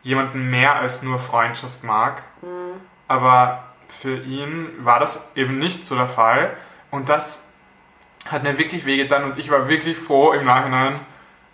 jemanden 0.04 0.50
mehr 0.50 0.76
als 0.76 1.02
nur 1.02 1.18
Freundschaft 1.18 1.84
mag. 1.84 2.24
Aber 3.08 3.64
für 3.88 4.18
ihn 4.18 4.70
war 4.80 5.00
das 5.00 5.32
eben 5.36 5.58
nicht 5.60 5.84
so 5.86 5.96
der 5.96 6.08
Fall. 6.08 6.56
Und 6.92 7.10
das 7.10 7.52
hat 8.26 8.44
mir 8.44 8.58
wirklich 8.58 8.86
wehgetan 8.86 9.24
und 9.24 9.38
ich 9.38 9.50
war 9.50 9.68
wirklich 9.68 9.98
froh 9.98 10.34
im 10.34 10.46
Nachhinein, 10.46 11.00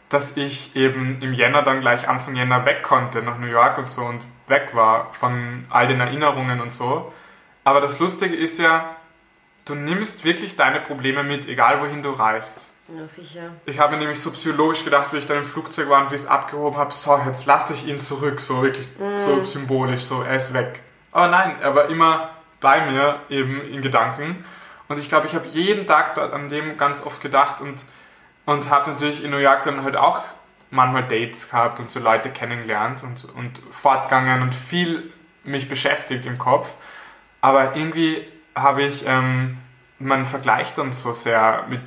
dass 0.10 0.38
ich 0.38 0.76
eben 0.76 1.22
im 1.22 1.34
Jänner 1.34 1.62
dann 1.62 1.82
gleich 1.82 2.08
Anfang 2.08 2.36
Jänner 2.36 2.66
weg 2.66 2.84
konnte 2.84 3.22
nach 3.22 3.38
New 3.38 3.48
York 3.48 3.78
und 3.78 3.90
so 3.90 4.02
und 4.02 4.22
weg 4.48 4.70
war 4.74 5.14
von 5.14 5.66
all 5.70 5.88
den 5.88 6.00
Erinnerungen 6.00 6.62
und 6.62 6.72
so. 6.72 7.14
Aber 7.64 7.82
das 7.82 8.00
Lustige 8.00 8.36
ist 8.36 8.60
ja, 8.60 8.96
du 9.66 9.76
nimmst 9.76 10.26
wirklich 10.26 10.56
deine 10.56 10.80
Probleme 10.80 11.24
mit, 11.24 11.48
egal 11.48 11.82
wohin 11.82 12.02
du 12.02 12.10
reist. 12.10 12.70
Ja, 12.98 13.08
sicher. 13.08 13.52
Ich 13.66 13.80
habe 13.80 13.94
mir 13.94 14.00
nämlich 14.00 14.20
so 14.20 14.32
psychologisch 14.32 14.84
gedacht, 14.84 15.14
wie 15.14 15.18
ich 15.18 15.26
dann 15.26 15.38
im 15.38 15.46
Flugzeug 15.46 15.90
war 15.90 16.04
und 16.04 16.12
wie 16.12 16.16
ich 16.16 16.22
es 16.22 16.28
abgehoben 16.28 16.78
habe, 16.78 16.94
so, 16.94 17.20
jetzt 17.26 17.46
lasse 17.46 17.74
ich 17.74 17.88
ihn 17.88 18.00
zurück, 18.00 18.40
so 18.40 18.62
wirklich 18.64 18.88
so 19.18 19.44
symbolisch, 19.46 20.04
so, 20.04 20.22
er 20.22 20.36
ist 20.36 20.54
weg. 20.54 20.82
Aber 21.12 21.28
nein, 21.28 21.58
er 21.62 21.76
war 21.76 21.90
immer 21.90 22.32
bei 22.60 22.86
mir, 22.86 23.22
eben 23.30 23.62
in 23.62 23.82
Gedanken. 23.82 24.46
Und 24.88 25.00
ich 25.00 25.08
glaube, 25.08 25.28
ich 25.28 25.36
habe 25.36 25.48
jeden 25.48 25.86
Tag 25.86 26.16
dort 26.16 26.34
an 26.34 26.50
dem 26.50 26.78
ganz 26.78 27.06
oft 27.06 27.22
gedacht 27.22 27.62
und, 27.62 27.86
und 28.46 28.70
habe 28.70 28.90
natürlich 28.92 29.24
in 29.24 29.32
New 29.32 29.38
York 29.38 29.64
dann 29.64 29.84
halt 29.84 29.96
auch 29.96 30.22
manchmal 30.72 31.08
Dates 31.08 31.50
gehabt 31.50 31.80
und 31.80 31.90
so 31.90 32.00
Leute 32.00 32.30
kennengelernt 32.30 33.04
und, 33.04 33.26
und 33.36 33.62
fortgegangen 33.72 34.42
und 34.42 34.54
viel 34.54 35.12
mich 35.44 35.70
beschäftigt 35.70 36.26
im 36.26 36.38
Kopf. 36.38 36.72
Aber 37.42 37.76
irgendwie 37.76 38.28
habe 38.56 38.84
ich, 38.84 39.06
ähm, 39.08 39.58
man 40.00 40.26
vergleicht 40.26 40.78
dann 40.78 40.92
so 40.92 41.14
sehr 41.14 41.66
mit 41.70 41.82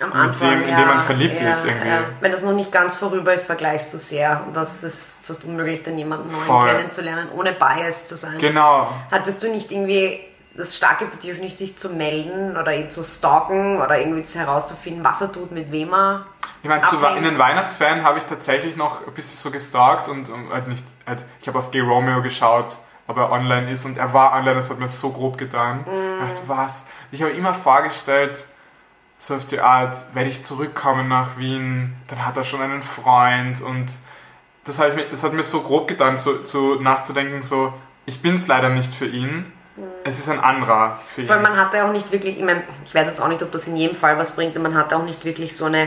Am 0.00 0.12
Anfang, 0.14 0.50
dem, 0.50 0.62
in 0.62 0.68
ja, 0.70 0.76
dem 0.76 0.88
man 0.88 1.00
verliebt 1.00 1.40
ja, 1.40 1.50
ist 1.50 1.66
irgendwie. 1.66 1.88
Ja. 1.88 2.04
Wenn 2.20 2.32
das 2.32 2.42
noch 2.42 2.54
nicht 2.54 2.72
ganz 2.72 2.96
vorüber 2.96 3.34
ist, 3.34 3.44
vergleichst 3.44 3.92
du 3.92 3.98
sehr. 3.98 4.42
Und 4.46 4.56
das 4.56 4.82
ist 4.82 5.16
fast 5.22 5.44
unmöglich, 5.44 5.82
dann 5.82 5.98
jemanden 5.98 6.30
neuen 6.30 6.42
Voll. 6.42 6.68
kennenzulernen, 6.68 7.28
ohne 7.36 7.52
biased 7.52 8.08
zu 8.08 8.16
sein. 8.16 8.38
Genau. 8.38 8.90
Hattest 9.10 9.42
du 9.42 9.50
nicht 9.50 9.70
irgendwie 9.70 10.20
das 10.54 10.76
starke 10.76 11.04
Bedürfnis, 11.04 11.56
dich 11.56 11.76
zu 11.76 11.90
melden 11.90 12.56
oder 12.56 12.74
ihn 12.74 12.90
zu 12.90 13.04
stalken 13.04 13.80
oder 13.80 13.98
irgendwie 13.98 14.22
herauszufinden, 14.38 15.04
was 15.04 15.20
er 15.20 15.32
tut, 15.32 15.52
mit 15.52 15.70
wem 15.70 15.92
er? 15.92 16.26
Ich 16.62 16.68
meine, 16.68 16.82
zu, 16.84 16.96
in 17.16 17.24
den 17.24 17.38
Weihnachtsferien 17.38 18.02
habe 18.02 18.18
ich 18.18 18.24
tatsächlich 18.24 18.76
noch 18.76 19.06
ein 19.06 19.12
bisschen 19.14 19.38
so 19.38 19.50
gestalkt 19.50 20.08
und, 20.08 20.28
und 20.28 20.50
halt 20.50 20.66
nicht, 20.66 20.84
halt, 21.06 21.24
ich 21.40 21.48
habe 21.48 21.58
auf 21.58 21.70
Gay 21.70 21.80
Romeo 21.80 22.22
geschaut, 22.22 22.76
ob 23.06 23.16
er 23.16 23.30
online 23.30 23.70
ist 23.70 23.84
und 23.84 23.98
er 23.98 24.12
war 24.12 24.32
online, 24.32 24.54
das 24.54 24.70
hat 24.70 24.78
mir 24.78 24.88
so 24.88 25.10
grob 25.10 25.38
getan. 25.38 25.84
Ich 25.86 26.34
dachte, 26.34 26.48
was? 26.48 26.86
Ich 27.12 27.22
habe 27.22 27.32
immer 27.32 27.54
vorgestellt, 27.54 28.46
so 29.20 29.34
auf 29.34 29.44
die 29.44 29.60
Art, 29.60 29.96
wenn 30.14 30.26
ich 30.26 30.42
zurückkomme 30.42 31.04
nach 31.04 31.36
Wien, 31.36 31.94
dann 32.08 32.24
hat 32.24 32.38
er 32.38 32.44
schon 32.44 32.62
einen 32.62 32.82
Freund 32.82 33.60
und 33.60 33.92
das, 34.64 34.80
ich 34.80 34.94
mir, 34.94 35.08
das 35.10 35.22
hat 35.22 35.34
mir 35.34 35.44
so 35.44 35.60
grob 35.60 35.88
getan, 35.88 36.16
so, 36.16 36.44
so 36.44 36.76
nachzudenken, 36.76 37.42
so, 37.42 37.72
ich 38.06 38.22
bin 38.22 38.36
es 38.36 38.46
leider 38.46 38.70
nicht 38.70 38.94
für 38.94 39.06
ihn, 39.06 39.52
es 40.04 40.18
ist 40.18 40.30
ein 40.30 40.40
anderer 40.40 40.98
für 41.06 41.22
ihn. 41.22 41.28
Weil 41.28 41.40
man 41.40 41.56
hatte 41.58 41.84
auch 41.84 41.92
nicht 41.92 42.10
wirklich, 42.10 42.38
ich 42.38 42.44
meine, 42.44 42.62
ich 42.84 42.94
weiß 42.94 43.06
jetzt 43.08 43.20
auch 43.20 43.28
nicht, 43.28 43.42
ob 43.42 43.52
das 43.52 43.66
in 43.66 43.76
jedem 43.76 43.94
Fall 43.94 44.16
was 44.16 44.34
bringt, 44.34 44.56
aber 44.56 44.68
man 44.68 44.74
hatte 44.78 44.96
auch 44.96 45.04
nicht 45.04 45.22
wirklich 45.22 45.54
so 45.54 45.66
eine 45.66 45.86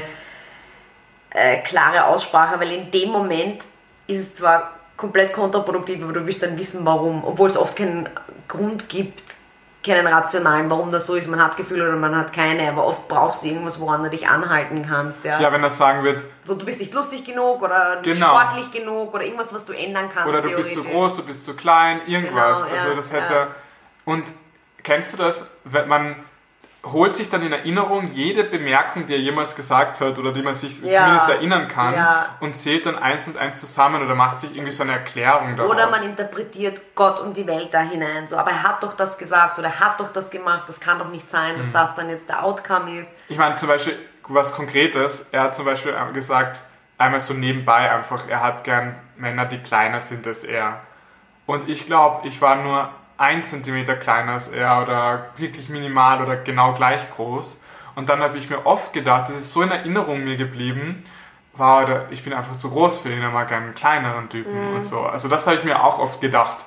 äh, 1.32 1.58
klare 1.62 2.06
Aussprache, 2.06 2.60
weil 2.60 2.72
in 2.72 2.92
dem 2.92 3.10
Moment 3.10 3.66
ist 4.06 4.20
es 4.20 4.36
zwar 4.36 4.76
komplett 4.96 5.34
kontraproduktiv, 5.34 6.04
aber 6.04 6.14
du 6.14 6.28
willst 6.28 6.44
dann 6.44 6.56
wissen, 6.60 6.86
warum, 6.86 7.24
obwohl 7.24 7.50
es 7.50 7.58
oft 7.58 7.76
keinen 7.76 8.08
Grund 8.48 8.90
gibt, 8.90 9.24
keinen 9.84 10.08
rationalen, 10.08 10.70
warum 10.70 10.92
das 10.92 11.06
so 11.06 11.16
ist. 11.16 11.28
Man 11.28 11.44
hat 11.44 11.58
Gefühle 11.58 11.88
oder 11.88 11.98
man 11.98 12.16
hat 12.16 12.32
keine, 12.34 12.70
aber 12.70 12.86
oft 12.86 13.08
brauchst 13.08 13.44
du 13.44 13.48
irgendwas, 13.48 13.80
woran 13.80 14.04
du 14.04 14.10
dich 14.10 14.28
anhalten 14.28 14.86
kannst. 14.88 15.24
Ja, 15.26 15.40
Ja, 15.42 15.52
wenn 15.52 15.62
er 15.64 15.70
sagen 15.70 16.04
wird, 16.04 16.24
so, 16.46 16.56
du 16.56 16.66
bist 16.66 16.80
nicht 16.80 16.94
lustig 16.94 17.26
genug 17.26 17.62
oder 17.62 17.96
nicht 18.02 18.06
Genau. 18.14 18.38
sportlich 18.40 18.72
genug 18.72 19.14
oder 19.14 19.24
irgendwas, 19.24 19.54
was 19.54 19.66
du 19.66 19.74
ändern 19.74 20.10
kannst. 20.14 20.30
oder 20.30 20.42
du 20.42 20.52
bist 20.56 20.74
zu 20.74 20.84
groß, 20.84 21.14
du 21.18 21.24
bist 21.24 21.44
zu 21.44 21.54
klein, 21.56 22.02
irgendwas. 22.08 22.64
Genau, 22.64 22.76
ja, 22.76 22.82
also 22.84 22.96
das 22.96 23.12
hätte. 23.12 23.34
ja. 23.34 23.48
Und 24.06 24.24
kennst 24.84 25.14
du 25.14 25.18
das, 25.18 25.52
wenn 25.66 25.88
man 25.88 26.16
holt 26.86 27.16
sich 27.16 27.30
dann 27.30 27.42
in 27.44 27.54
Erinnerung 27.54 28.12
jede 28.12 28.44
Bemerkung, 28.44 29.06
die 29.06 29.14
er 29.14 29.20
jemals 29.20 29.56
gesagt 29.56 30.02
hat 30.02 30.20
oder 30.20 30.34
die 30.34 30.42
man 30.42 30.54
sich 30.54 30.82
Ja. 30.82 31.00
zumindest 31.02 31.30
erinnern 31.30 31.68
kann 31.70 31.94
Ja. 31.94 32.26
und 32.42 32.58
zählt 32.58 32.86
dann 32.86 32.98
eins 32.98 33.28
und 33.28 33.38
eins 33.38 33.62
zusammen 33.62 34.04
oder 34.04 34.16
macht 34.16 34.40
sich 34.42 34.52
irgendwie 34.54 34.72
so 34.72 34.84
eine 34.84 34.92
Erklärung 34.92 35.56
daraus. 35.56 35.72
Oder 35.72 35.90
man 35.90 36.04
interpretiert 36.04 36.82
Gott 36.94 37.22
und 37.22 37.38
die 37.38 37.48
Welt 37.48 37.74
da 37.74 37.80
hinein. 37.80 38.28
So, 38.28 38.36
aber 38.38 38.52
er 38.52 38.64
hat 38.64 38.84
doch 38.84 38.94
das 38.98 39.18
gesagt 39.18 39.58
oder 39.60 39.70
er 39.70 39.80
hat 39.80 40.00
doch 40.02 40.12
das 40.12 40.30
gemacht. 40.30 40.66
Das 40.68 40.82
kann 40.82 41.00
doch 41.00 41.08
nicht 41.10 41.30
sein, 41.32 41.54
Mhm. 41.54 41.58
dass 41.60 41.72
das 41.72 41.96
dann 41.96 42.10
jetzt 42.10 42.28
der 42.28 42.44
Outcome 42.44 43.00
ist. 43.00 43.12
Ich 43.30 43.38
meine 43.38 43.56
zum 43.56 43.70
Beispiel 43.70 43.98
was 44.28 44.54
Konkretes. 44.54 45.30
Er 45.32 45.44
hat 45.44 45.56
zum 45.56 45.64
Beispiel 45.66 45.94
gesagt, 46.14 46.60
einmal 46.98 47.22
so 47.22 47.34
nebenbei 47.34 47.90
einfach, 47.92 48.28
er 48.28 48.42
hat 48.42 48.66
gern 48.66 48.96
Männer, 49.16 49.46
die 49.46 49.60
kleiner 49.60 50.02
sind 50.02 50.28
als 50.28 50.44
er. 50.44 50.82
Und 51.46 51.70
ich 51.70 51.86
glaube, 51.86 52.28
ich 52.28 52.42
war 52.42 52.58
nur 52.58 52.90
ein 53.24 53.44
Zentimeter 53.44 53.96
kleiner 53.96 54.34
als 54.34 54.50
er 54.50 54.82
oder 54.82 55.30
wirklich 55.38 55.70
minimal 55.70 56.22
oder 56.22 56.36
genau 56.36 56.74
gleich 56.74 57.10
groß. 57.16 57.62
Und 57.96 58.10
dann 58.10 58.22
habe 58.22 58.38
ich 58.38 58.50
mir 58.50 58.66
oft 58.66 58.92
gedacht, 58.94 59.30
das 59.30 59.38
ist 59.38 59.54
so 59.54 59.62
in 59.62 59.72
Erinnerung 59.72 60.24
mir 60.24 60.36
geblieben, 60.36 61.04
war, 61.56 61.84
oder 61.84 62.08
ich 62.10 62.24
bin 62.24 62.34
einfach 62.34 62.56
zu 62.56 62.70
groß 62.72 63.00
für 63.00 63.10
ihn, 63.10 63.22
er 63.22 63.30
mag 63.30 63.52
einen 63.52 63.76
kleineren 63.76 64.28
Typen 64.30 64.76
und 64.76 64.84
so. 64.84 65.02
Also 65.02 65.28
das 65.28 65.46
habe 65.46 65.58
ich 65.58 65.64
mir 65.64 65.84
auch 65.84 66.00
oft 66.00 66.20
gedacht. 66.20 66.66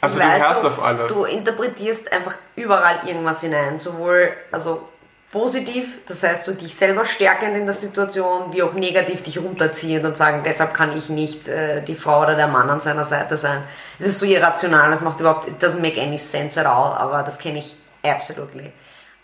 Also 0.00 0.20
du 0.20 0.26
Weißt 0.26 0.44
hörst 0.44 0.64
auf 0.66 0.82
alles. 0.82 1.12
Du 1.12 1.24
interpretierst 1.24 2.12
einfach 2.12 2.34
überall 2.56 3.00
irgendwas 3.06 3.40
hinein. 3.40 3.78
Sowohl 3.78 4.32
also 4.52 4.88
positiv, 5.34 5.98
das 6.06 6.22
heißt 6.22 6.44
so 6.44 6.54
dich 6.54 6.76
selber 6.76 7.04
stärkend 7.04 7.56
in 7.56 7.66
der 7.66 7.74
Situation, 7.74 8.52
wie 8.52 8.62
auch 8.62 8.72
negativ 8.72 9.24
dich 9.24 9.38
runterziehend 9.38 10.04
und 10.06 10.16
sagen, 10.16 10.42
deshalb 10.44 10.72
kann 10.74 10.96
ich 10.96 11.08
nicht 11.08 11.48
äh, 11.48 11.82
die 11.82 11.96
Frau 11.96 12.22
oder 12.22 12.36
der 12.36 12.46
Mann 12.46 12.70
an 12.70 12.80
seiner 12.80 13.04
Seite 13.04 13.36
sein. 13.36 13.64
Das 13.98 14.10
ist 14.10 14.20
so 14.20 14.26
irrational, 14.26 14.90
das 14.90 15.00
macht 15.00 15.18
überhaupt, 15.18 15.48
it 15.48 15.60
doesn't 15.60 15.80
make 15.80 16.00
any 16.00 16.18
sense 16.18 16.58
at 16.58 16.66
all, 16.66 16.96
aber 16.96 17.24
das 17.24 17.40
kenne 17.40 17.58
ich 17.58 17.74
absolutely. 18.04 18.72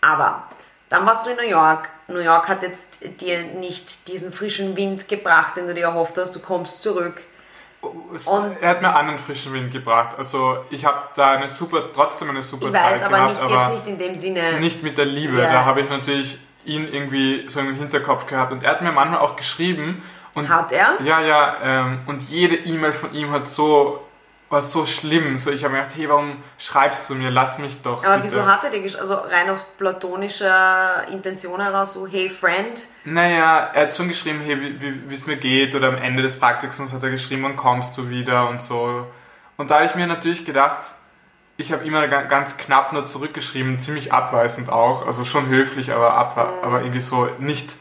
Aber 0.01 0.43
dann 0.89 1.05
warst 1.05 1.25
du 1.25 1.29
in 1.29 1.37
New 1.37 1.49
York. 1.49 1.87
New 2.09 2.19
York 2.19 2.49
hat 2.49 2.61
jetzt 2.61 2.99
dir 3.21 3.43
nicht 3.43 4.09
diesen 4.09 4.33
frischen 4.33 4.75
Wind 4.75 5.07
gebracht, 5.07 5.55
den 5.55 5.67
du 5.67 5.73
dir 5.73 5.85
erhofft 5.85 6.17
hast. 6.17 6.35
Du 6.35 6.41
kommst 6.41 6.81
zurück. 6.81 7.21
Und- 7.81 8.61
er 8.61 8.69
hat 8.69 8.81
mir 8.81 8.95
einen 8.95 9.17
frischen 9.17 9.53
Wind 9.53 9.71
gebracht. 9.71 10.15
Also 10.17 10.57
ich 10.69 10.85
habe 10.85 10.99
da 11.15 11.31
eine 11.31 11.49
super, 11.49 11.91
trotzdem 11.93 12.29
eine 12.29 12.41
super 12.41 12.67
Ich 12.67 12.73
Zeit 12.73 12.93
weiß, 12.93 13.03
aber 13.03 13.15
gehabt, 13.15 13.29
nicht, 13.31 13.41
aber 13.41 13.73
jetzt 13.73 13.73
nicht 13.73 13.87
in 13.87 13.97
dem 13.97 14.15
Sinne. 14.15 14.59
nicht 14.59 14.83
mit 14.83 14.97
der 14.97 15.05
Liebe. 15.05 15.37
Ja. 15.41 15.51
Da 15.51 15.65
habe 15.65 15.81
ich 15.81 15.89
natürlich 15.89 16.37
ihn 16.65 16.87
irgendwie 16.91 17.45
so 17.47 17.59
im 17.59 17.75
Hinterkopf 17.75 18.27
gehabt 18.27 18.51
und 18.51 18.63
er 18.63 18.71
hat 18.71 18.81
mir 18.83 18.91
manchmal 18.91 19.19
auch 19.19 19.35
geschrieben. 19.35 20.03
Und 20.35 20.47
Hat 20.47 20.71
er? 20.71 20.97
Ja, 21.03 21.19
ja. 21.21 21.55
Ähm, 21.63 22.01
und 22.05 22.21
jede 22.29 22.55
E-Mail 22.55 22.93
von 22.93 23.13
ihm 23.13 23.31
hat 23.31 23.47
so 23.47 24.05
war 24.51 24.61
so 24.61 24.85
schlimm. 24.85 25.37
So 25.37 25.49
ich 25.49 25.63
habe 25.63 25.73
mir 25.73 25.79
gedacht, 25.81 25.95
hey, 25.97 26.09
warum 26.09 26.43
schreibst 26.59 27.09
du 27.09 27.15
mir? 27.15 27.29
Lass 27.31 27.57
mich 27.57 27.81
doch. 27.81 28.03
Aber 28.03 28.17
bitte. 28.17 28.25
wieso 28.35 28.45
hat 28.45 28.63
er 28.63 28.69
dir 28.69 28.79
gesch- 28.85 28.97
also 28.97 29.15
rein 29.15 29.49
aus 29.49 29.63
platonischer 29.77 31.07
Intention 31.11 31.61
heraus 31.61 31.93
so, 31.93 32.05
hey 32.07 32.29
Friend, 32.29 32.87
Naja, 33.05 33.69
er 33.73 33.83
hat 33.83 33.95
schon 33.95 34.07
geschrieben, 34.07 34.41
hey, 34.43 34.75
wie- 35.07 35.13
es 35.15 35.25
mir 35.25 35.37
geht, 35.37 35.73
oder 35.75 35.87
am 35.87 35.97
Ende 35.97 36.21
des 36.21 36.39
Praktikums 36.39 36.93
hat 36.93 37.01
er 37.03 37.09
geschrieben, 37.11 37.43
wann 37.43 37.55
kommst 37.55 37.97
du 37.97 38.09
wieder 38.09 38.49
und 38.49 38.61
so. 38.61 39.07
Und 39.57 39.71
da 39.71 39.75
habe 39.75 39.85
ich 39.85 39.95
mir 39.95 40.07
natürlich 40.07 40.45
gedacht, 40.45 40.79
ich 41.57 41.71
habe 41.71 41.85
immer 41.85 42.07
ga- 42.07 42.23
ganz 42.23 42.57
knapp 42.57 42.91
nur 42.93 43.05
zurückgeschrieben, 43.05 43.79
ziemlich 43.79 44.11
abweisend 44.11 44.69
auch, 44.69 45.05
also 45.05 45.23
schon 45.25 45.47
höflich, 45.47 45.91
aber, 45.93 46.13
abwe 46.15 46.49
aber 46.63 46.81
irgendwie 46.81 47.01
so 47.01 47.29
nicht 47.39 47.75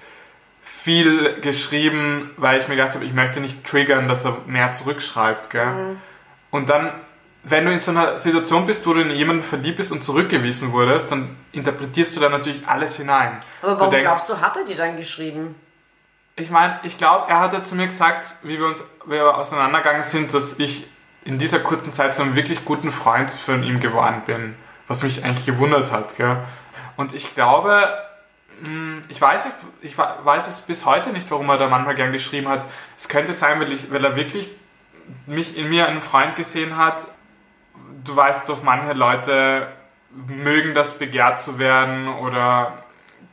viel 0.62 1.40
geschrieben, 1.40 2.30
weil 2.36 2.58
ich 2.60 2.68
mir 2.68 2.76
gedacht 2.76 2.94
habe, 2.94 3.04
ich 3.04 3.12
möchte 3.12 3.40
nicht 3.40 3.64
triggern, 3.64 4.08
dass 4.08 4.24
er 4.24 4.36
mehr 4.46 4.70
zurückschreibt. 4.72 5.50
Gell? 5.50 5.96
Und 6.50 6.68
dann, 6.68 6.92
wenn 7.44 7.64
du 7.64 7.72
in 7.72 7.80
so 7.80 7.90
einer 7.92 8.18
Situation 8.18 8.66
bist, 8.66 8.86
wo 8.86 8.92
du 8.92 9.00
in 9.00 9.10
jemanden 9.10 9.42
verliebt 9.42 9.76
bist 9.78 9.92
und 9.92 10.02
zurückgewiesen 10.04 10.72
wurdest, 10.72 11.10
dann 11.12 11.36
interpretierst 11.52 12.16
du 12.16 12.20
da 12.20 12.28
natürlich 12.28 12.66
alles 12.66 12.96
hinein. 12.96 13.40
aber 13.62 13.72
Du 13.74 13.78
warum 13.80 13.90
denkst- 13.90 14.04
glaubst 14.04 14.28
du, 14.28 14.40
hat 14.40 14.56
er 14.56 14.64
dir 14.64 14.76
dann 14.76 14.96
geschrieben? 14.96 15.54
ich 16.36 16.50
meine, 16.50 16.80
ich 16.84 16.96
glaube, 16.96 17.28
er 17.28 17.40
hat 17.40 17.52
ja 17.52 17.62
zu 17.62 17.74
mir 17.74 17.86
gesagt, 17.86 18.36
wie 18.44 18.58
wir 18.58 18.66
uns 18.66 18.82
wie 19.04 19.10
wir 19.12 19.36
auseinandergegangen 19.36 20.02
sind, 20.02 20.32
dass 20.32 20.58
ich 20.58 20.86
in 21.22 21.38
dieser 21.38 21.58
kurzen 21.60 21.92
Zeit 21.92 22.14
zu 22.14 22.22
einem 22.22 22.34
wirklich 22.34 22.64
guten 22.64 22.90
Freund 22.90 23.30
von 23.30 23.62
ihm 23.62 23.78
geworden 23.78 24.22
bin. 24.24 24.54
Was 24.88 25.02
mich 25.02 25.22
eigentlich 25.22 25.44
gewundert 25.44 25.92
hat. 25.92 26.16
Gell? 26.16 26.38
Und 26.96 27.14
ich 27.14 27.34
glaube, 27.34 27.86
mh, 28.62 29.02
ich 29.08 29.20
weiß, 29.20 29.44
nicht, 29.44 29.56
ich 29.82 29.98
weiß 29.98 30.48
es 30.48 30.62
bis 30.62 30.86
heute 30.86 31.10
nicht, 31.12 31.30
warum 31.30 31.48
er 31.50 31.58
da 31.58 31.68
manchmal 31.68 31.94
gern 31.94 32.10
geschrieben 32.12 32.48
hat. 32.48 32.64
Es 32.96 33.08
könnte 33.10 33.34
sein, 33.34 33.60
weil, 33.60 33.70
ich, 33.72 33.92
weil 33.92 34.02
er 34.04 34.16
wirklich 34.16 34.48
mich 35.26 35.56
in 35.56 35.68
mir 35.68 35.88
einen 35.88 36.00
Freund 36.02 36.36
gesehen 36.36 36.76
hat. 36.76 37.06
Du 38.04 38.14
weißt 38.16 38.48
doch, 38.48 38.62
manche 38.62 38.92
Leute 38.92 39.68
mögen 40.26 40.74
das 40.74 40.98
begehrt 40.98 41.38
zu 41.38 41.58
werden 41.58 42.08
oder 42.08 42.84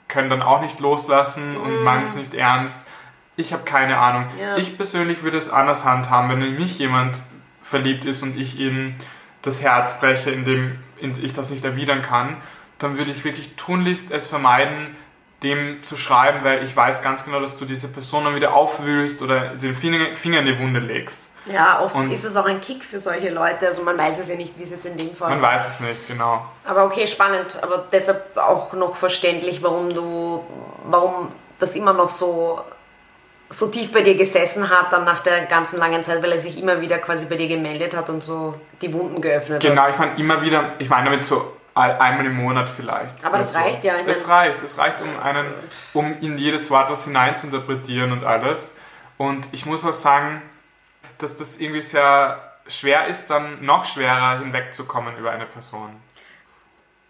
können 0.07 0.29
dann 0.29 0.41
auch 0.41 0.61
nicht 0.61 0.79
loslassen 0.79 1.57
und 1.57 1.83
meinen 1.83 2.03
es 2.03 2.15
nicht 2.15 2.33
ernst. 2.33 2.87
Ich 3.35 3.53
habe 3.53 3.63
keine 3.63 3.97
Ahnung. 3.97 4.27
Ja. 4.39 4.57
Ich 4.57 4.77
persönlich 4.77 5.21
würde 5.23 5.37
es 5.37 5.49
anders 5.49 5.85
handhaben, 5.85 6.29
wenn 6.29 6.41
in 6.41 6.55
mich 6.55 6.79
jemand 6.79 7.21
verliebt 7.61 8.05
ist 8.05 8.23
und 8.23 8.37
ich 8.37 8.59
ihm 8.59 8.95
das 9.41 9.61
Herz 9.61 9.99
breche, 9.99 10.31
indem 10.31 10.79
in- 10.97 11.23
ich 11.23 11.33
das 11.33 11.49
nicht 11.49 11.63
erwidern 11.65 12.01
kann, 12.01 12.37
dann 12.79 12.97
würde 12.97 13.11
ich 13.11 13.23
wirklich 13.23 13.55
tunlichst 13.55 14.11
es 14.11 14.27
vermeiden, 14.27 14.95
dem 15.43 15.83
zu 15.83 15.97
schreiben, 15.97 16.43
weil 16.43 16.63
ich 16.63 16.75
weiß 16.75 17.03
ganz 17.03 17.23
genau, 17.23 17.39
dass 17.39 17.57
du 17.59 17.65
diese 17.65 17.91
Person 17.91 18.23
dann 18.25 18.35
wieder 18.35 18.53
aufwühlst 18.53 19.21
oder 19.21 19.49
den 19.55 19.75
Finger 19.75 20.39
in 20.39 20.45
die 20.45 20.57
Wunde 20.59 20.79
legst. 20.79 21.33
Ja, 21.51 21.79
oft 21.81 21.95
Und- 21.95 22.11
ist 22.11 22.23
es 22.25 22.35
auch 22.35 22.45
ein 22.45 22.61
Kick 22.61 22.83
für 22.83 22.99
solche 22.99 23.29
Leute, 23.29 23.67
also 23.67 23.83
man 23.83 23.97
weiß 23.97 24.19
es 24.19 24.29
ja 24.29 24.35
nicht, 24.35 24.57
wie 24.57 24.63
es 24.63 24.71
jetzt 24.71 24.85
in 24.85 24.97
dem 24.97 25.15
Fall 25.15 25.29
Man 25.29 25.41
weiß 25.41 25.69
es 25.69 25.79
nicht, 25.79 26.07
genau. 26.07 26.45
Aber 26.65 26.85
okay, 26.85 27.07
spannend, 27.07 27.57
aber 27.61 27.85
deshalb 27.91 28.35
auch 28.37 28.73
noch 28.73 28.95
verständlich, 28.95 29.61
warum 29.63 29.93
du, 29.93 30.43
warum 30.85 31.31
das 31.59 31.75
immer 31.75 31.93
noch 31.93 32.09
so, 32.09 32.61
so 33.49 33.67
tief 33.67 33.91
bei 33.93 34.01
dir 34.01 34.15
gesessen 34.15 34.69
hat, 34.69 34.91
dann 34.91 35.05
nach 35.05 35.21
der 35.21 35.45
ganzen 35.45 35.79
langen 35.79 36.03
Zeit, 36.03 36.21
weil 36.21 36.33
er 36.33 36.41
sich 36.41 36.59
immer 36.59 36.81
wieder 36.81 36.97
quasi 36.97 37.25
bei 37.25 37.35
dir 37.35 37.47
gemeldet 37.47 37.95
hat 37.95 38.09
und 38.09 38.21
so 38.21 38.55
die 38.81 38.93
Wunden 38.93 39.21
geöffnet 39.21 39.63
hat. 39.63 39.69
Genau, 39.69 39.87
ich 39.89 39.97
meine 39.97 40.15
immer 40.17 40.41
wieder, 40.41 40.73
ich 40.79 40.89
meine 40.89 41.05
damit 41.05 41.25
so 41.25 41.53
einmal 41.73 42.25
im 42.25 42.35
Monat 42.35 42.69
vielleicht. 42.69 43.23
Aber 43.23 43.37
das 43.37 43.53
so. 43.53 43.59
reicht 43.59 43.83
ja, 43.83 43.93
Es 44.05 44.27
reicht, 44.27 44.61
es 44.63 44.77
reicht, 44.77 45.01
um 45.01 45.19
einen, 45.19 45.53
um 45.93 46.15
in 46.21 46.37
jedes 46.37 46.69
Wort 46.71 46.89
was 46.89 47.05
hineinzuinterpretieren 47.05 48.11
und 48.11 48.23
alles. 48.23 48.75
Und 49.17 49.47
ich 49.51 49.65
muss 49.65 49.85
auch 49.85 49.93
sagen, 49.93 50.41
dass 51.19 51.35
das 51.35 51.57
irgendwie 51.57 51.81
sehr 51.81 52.41
schwer 52.67 53.07
ist, 53.07 53.29
dann 53.29 53.63
noch 53.63 53.85
schwerer 53.85 54.39
hinwegzukommen 54.39 55.17
über 55.17 55.31
eine 55.31 55.45
Person. 55.45 56.01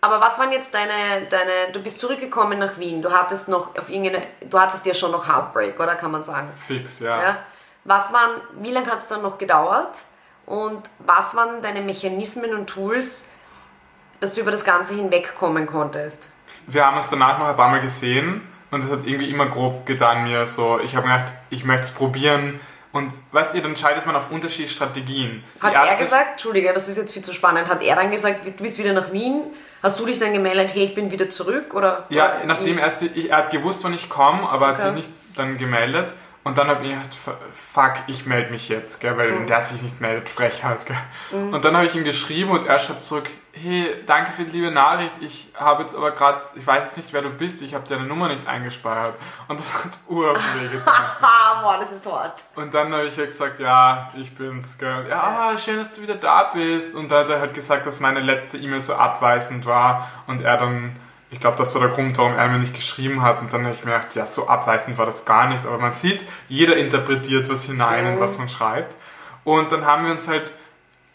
Aber 0.01 0.21
was 0.21 0.37
waren 0.37 0.51
jetzt 0.51 0.73
deine, 0.73 1.25
deine, 1.29 1.71
du 1.73 1.81
bist 1.81 1.99
zurückgekommen 1.99 2.59
nach 2.59 2.77
Wien, 2.77 3.01
du 3.01 3.11
hattest 3.11 3.49
noch 3.49 3.75
auf 3.75 3.89
irgendeine, 3.89 4.25
du 4.47 4.59
hattest 4.59 4.85
ja 4.85 4.93
schon 4.93 5.11
noch 5.11 5.27
Heartbreak, 5.27 5.79
oder 5.79 5.95
kann 5.95 6.11
man 6.11 6.23
sagen? 6.23 6.49
Fix, 6.55 6.99
ja. 6.99 7.21
Ja? 7.21 7.37
Was 7.83 8.13
waren, 8.13 8.41
wie 8.61 8.71
lange 8.71 8.87
hat 8.87 9.03
es 9.03 9.07
dann 9.07 9.23
noch 9.23 9.37
gedauert? 9.37 9.95
Und 10.45 10.83
was 10.99 11.35
waren 11.35 11.61
deine 11.61 11.81
Mechanismen 11.81 12.53
und 12.53 12.67
Tools, 12.67 13.29
dass 14.19 14.33
du 14.33 14.41
über 14.41 14.51
das 14.51 14.63
Ganze 14.63 14.93
hinwegkommen 14.93 15.65
konntest? 15.65 16.29
Wir 16.67 16.85
haben 16.85 16.97
uns 16.97 17.09
danach 17.09 17.39
noch 17.39 17.47
ein 17.47 17.55
paar 17.55 17.69
Mal 17.69 17.81
gesehen 17.81 18.47
und 18.71 18.83
es 18.83 18.91
hat 18.91 19.05
irgendwie 19.05 19.29
immer 19.29 19.47
grob 19.47 19.85
getan 19.85 20.23
mir 20.23 20.45
so, 20.45 20.79
ich 20.79 20.95
habe 20.95 21.07
mir 21.07 21.17
gedacht, 21.17 21.33
ich 21.49 21.65
möchte 21.65 21.83
es 21.83 21.91
probieren 21.91 22.59
und 22.91 23.11
weißt 23.31 23.55
ihr, 23.55 23.61
dann 23.61 23.71
entscheidet 23.71 24.05
man 24.05 24.15
auf 24.15 24.31
unterschiedliche 24.31 24.73
Strategien. 24.75 25.43
Hat 25.59 25.73
er 25.73 25.95
gesagt, 25.97 26.31
Entschuldige, 26.33 26.73
das 26.73 26.87
ist 26.87 26.97
jetzt 26.97 27.13
viel 27.13 27.21
zu 27.23 27.33
spannend, 27.33 27.69
hat 27.69 27.81
er 27.81 27.95
dann 27.95 28.11
gesagt, 28.11 28.45
du 28.45 28.51
bist 28.63 28.77
wieder 28.77 28.93
nach 28.93 29.11
Wien? 29.11 29.41
Hast 29.83 29.99
du 29.99 30.05
dich 30.05 30.17
dann 30.17 30.33
gemeldet, 30.33 30.73
hey, 30.73 30.85
ich 30.85 30.95
bin 30.95 31.11
wieder 31.11 31.29
zurück? 31.29 31.73
Oder, 31.75 32.05
Ja, 32.09 32.37
oder 32.37 32.45
nachdem 32.45 32.77
er, 32.79 32.87
ich, 33.01 33.29
er 33.29 33.37
hat 33.37 33.51
gewusst, 33.51 33.83
wann 33.83 33.93
ich 33.93 34.09
komme, 34.09 34.49
aber 34.49 34.67
hat 34.67 34.75
Okay. 34.79 34.85
sich 34.87 34.93
nicht 34.95 35.09
dann 35.35 35.57
gemeldet. 35.57 36.13
Und 36.43 36.57
dann 36.57 36.67
habe 36.69 36.83
ich 36.85 36.89
gedacht, 36.91 37.09
fuck, 37.53 37.93
ich 38.07 38.25
melde 38.25 38.51
mich 38.51 38.69
jetzt, 38.69 39.01
gell, 39.01 39.17
weil 39.17 39.31
Mhm. 39.31 39.39
wenn 39.39 39.47
der 39.47 39.61
sich 39.61 39.81
nicht 39.81 39.99
meldet, 39.99 40.29
Frechheit. 40.29 40.85
Gell. 40.85 40.95
Und 41.51 41.63
dann 41.65 41.75
habe 41.75 41.85
ich 41.85 41.93
ihm 41.93 42.05
geschrieben 42.05 42.51
und 42.51 42.65
er 42.65 42.79
schreibt 42.79 43.03
zurück, 43.03 43.29
hey, 43.61 44.03
danke 44.05 44.31
für 44.31 44.45
die 44.45 44.51
liebe 44.51 44.71
Nachricht, 44.71 45.13
ich 45.21 45.51
habe 45.55 45.83
jetzt 45.83 45.95
aber 45.95 46.11
gerade, 46.11 46.41
ich 46.55 46.65
weiß 46.65 46.85
jetzt 46.85 46.97
nicht, 46.97 47.13
wer 47.13 47.21
du 47.21 47.29
bist, 47.29 47.61
ich 47.61 47.73
habe 47.73 47.87
deine 47.87 48.05
Nummer 48.05 48.27
nicht 48.27 48.47
eingespeichert. 48.47 49.15
Und 49.47 49.59
das 49.59 49.73
hat 49.73 49.97
urweh 50.07 50.67
getan. 50.71 50.93
Ah, 51.21 51.61
boah, 51.61 51.77
das 51.79 51.91
ist 51.91 52.05
hart. 52.05 52.43
Und 52.55 52.73
dann 52.73 52.93
habe 52.93 53.05
ich 53.05 53.17
ja 53.17 53.25
gesagt, 53.25 53.59
ja, 53.59 54.07
ich 54.15 54.35
bin's, 54.35 54.77
gell. 54.77 55.07
Ja, 55.09 55.57
schön, 55.57 55.77
dass 55.77 55.93
du 55.93 56.01
wieder 56.01 56.15
da 56.15 56.51
bist. 56.53 56.95
Und 56.95 57.11
da 57.11 57.19
hat 57.19 57.29
er 57.29 57.39
halt 57.39 57.53
gesagt, 57.53 57.85
dass 57.87 57.99
meine 57.99 58.19
letzte 58.19 58.57
E-Mail 58.57 58.79
so 58.79 58.95
abweisend 58.95 59.65
war 59.65 60.07
und 60.27 60.41
er 60.41 60.57
dann 60.57 60.95
ich 61.29 61.41
glaube, 61.41 61.57
das 61.57 61.73
war 61.73 61.81
der 61.81 61.89
Grund, 61.89 62.17
warum 62.17 62.35
er 62.35 62.47
mir 62.47 62.59
nicht 62.59 62.73
geschrieben 62.73 63.21
hat. 63.21 63.41
Und 63.41 63.51
dann 63.51 63.65
habe 63.65 63.75
ich 63.75 63.83
mir 63.83 63.91
gedacht, 63.91 64.15
ja, 64.15 64.25
so 64.25 64.47
abweisend 64.47 64.97
war 64.97 65.05
das 65.05 65.25
gar 65.25 65.49
nicht. 65.49 65.65
Aber 65.65 65.77
man 65.77 65.91
sieht, 65.91 66.25
jeder 66.47 66.77
interpretiert 66.77 67.49
was 67.49 67.65
hinein 67.65 68.05
in 68.05 68.19
was 68.19 68.37
man 68.37 68.47
schreibt. 68.47 68.95
Und 69.43 69.71
dann 69.71 69.85
haben 69.85 70.05
wir 70.05 70.13
uns 70.13 70.27
halt 70.29 70.53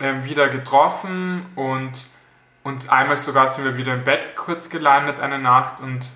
ähm, 0.00 0.24
wieder 0.24 0.48
getroffen 0.48 1.46
und, 1.54 1.92
und 2.64 2.90
einmal 2.90 3.16
sogar 3.16 3.48
sind 3.48 3.64
wir 3.64 3.76
wieder 3.76 3.94
im 3.94 4.04
Bett 4.04 4.36
kurz 4.36 4.70
gelandet 4.70 5.20
eine 5.20 5.38
Nacht 5.38 5.80
und 5.80 6.10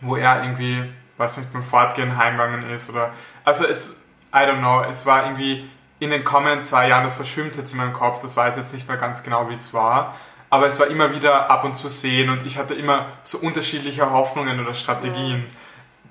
wo 0.00 0.16
er 0.16 0.42
irgendwie, 0.42 0.92
weiß 1.16 1.38
nicht, 1.38 1.52
beim 1.52 1.62
Fortgehen 1.62 2.16
heimgegangen 2.16 2.68
ist 2.70 2.90
oder, 2.90 3.12
also 3.44 3.64
es, 3.64 3.94
I 4.32 4.38
don't 4.38 4.58
know, 4.58 4.82
es 4.82 5.06
war 5.06 5.24
irgendwie 5.24 5.68
in 6.00 6.10
den 6.10 6.24
kommenden 6.24 6.64
zwei 6.64 6.88
Jahren, 6.88 7.04
das 7.04 7.16
verschwimmt 7.16 7.56
jetzt 7.56 7.72
in 7.72 7.78
meinem 7.78 7.92
Kopf, 7.92 8.20
das 8.20 8.36
weiß 8.36 8.56
jetzt 8.56 8.72
nicht 8.72 8.88
mehr 8.88 8.96
ganz 8.96 9.22
genau, 9.22 9.48
wie 9.48 9.54
es 9.54 9.74
war, 9.74 10.14
aber 10.50 10.66
es 10.66 10.78
war 10.78 10.86
immer 10.86 11.12
wieder 11.14 11.50
ab 11.50 11.64
und 11.64 11.76
zu 11.76 11.88
sehen 11.88 12.30
und 12.30 12.46
ich 12.46 12.58
hatte 12.58 12.74
immer 12.74 13.06
so 13.22 13.38
unterschiedliche 13.38 14.10
Hoffnungen 14.10 14.60
oder 14.60 14.74
Strategien. 14.74 15.40
Ja. 15.40 15.50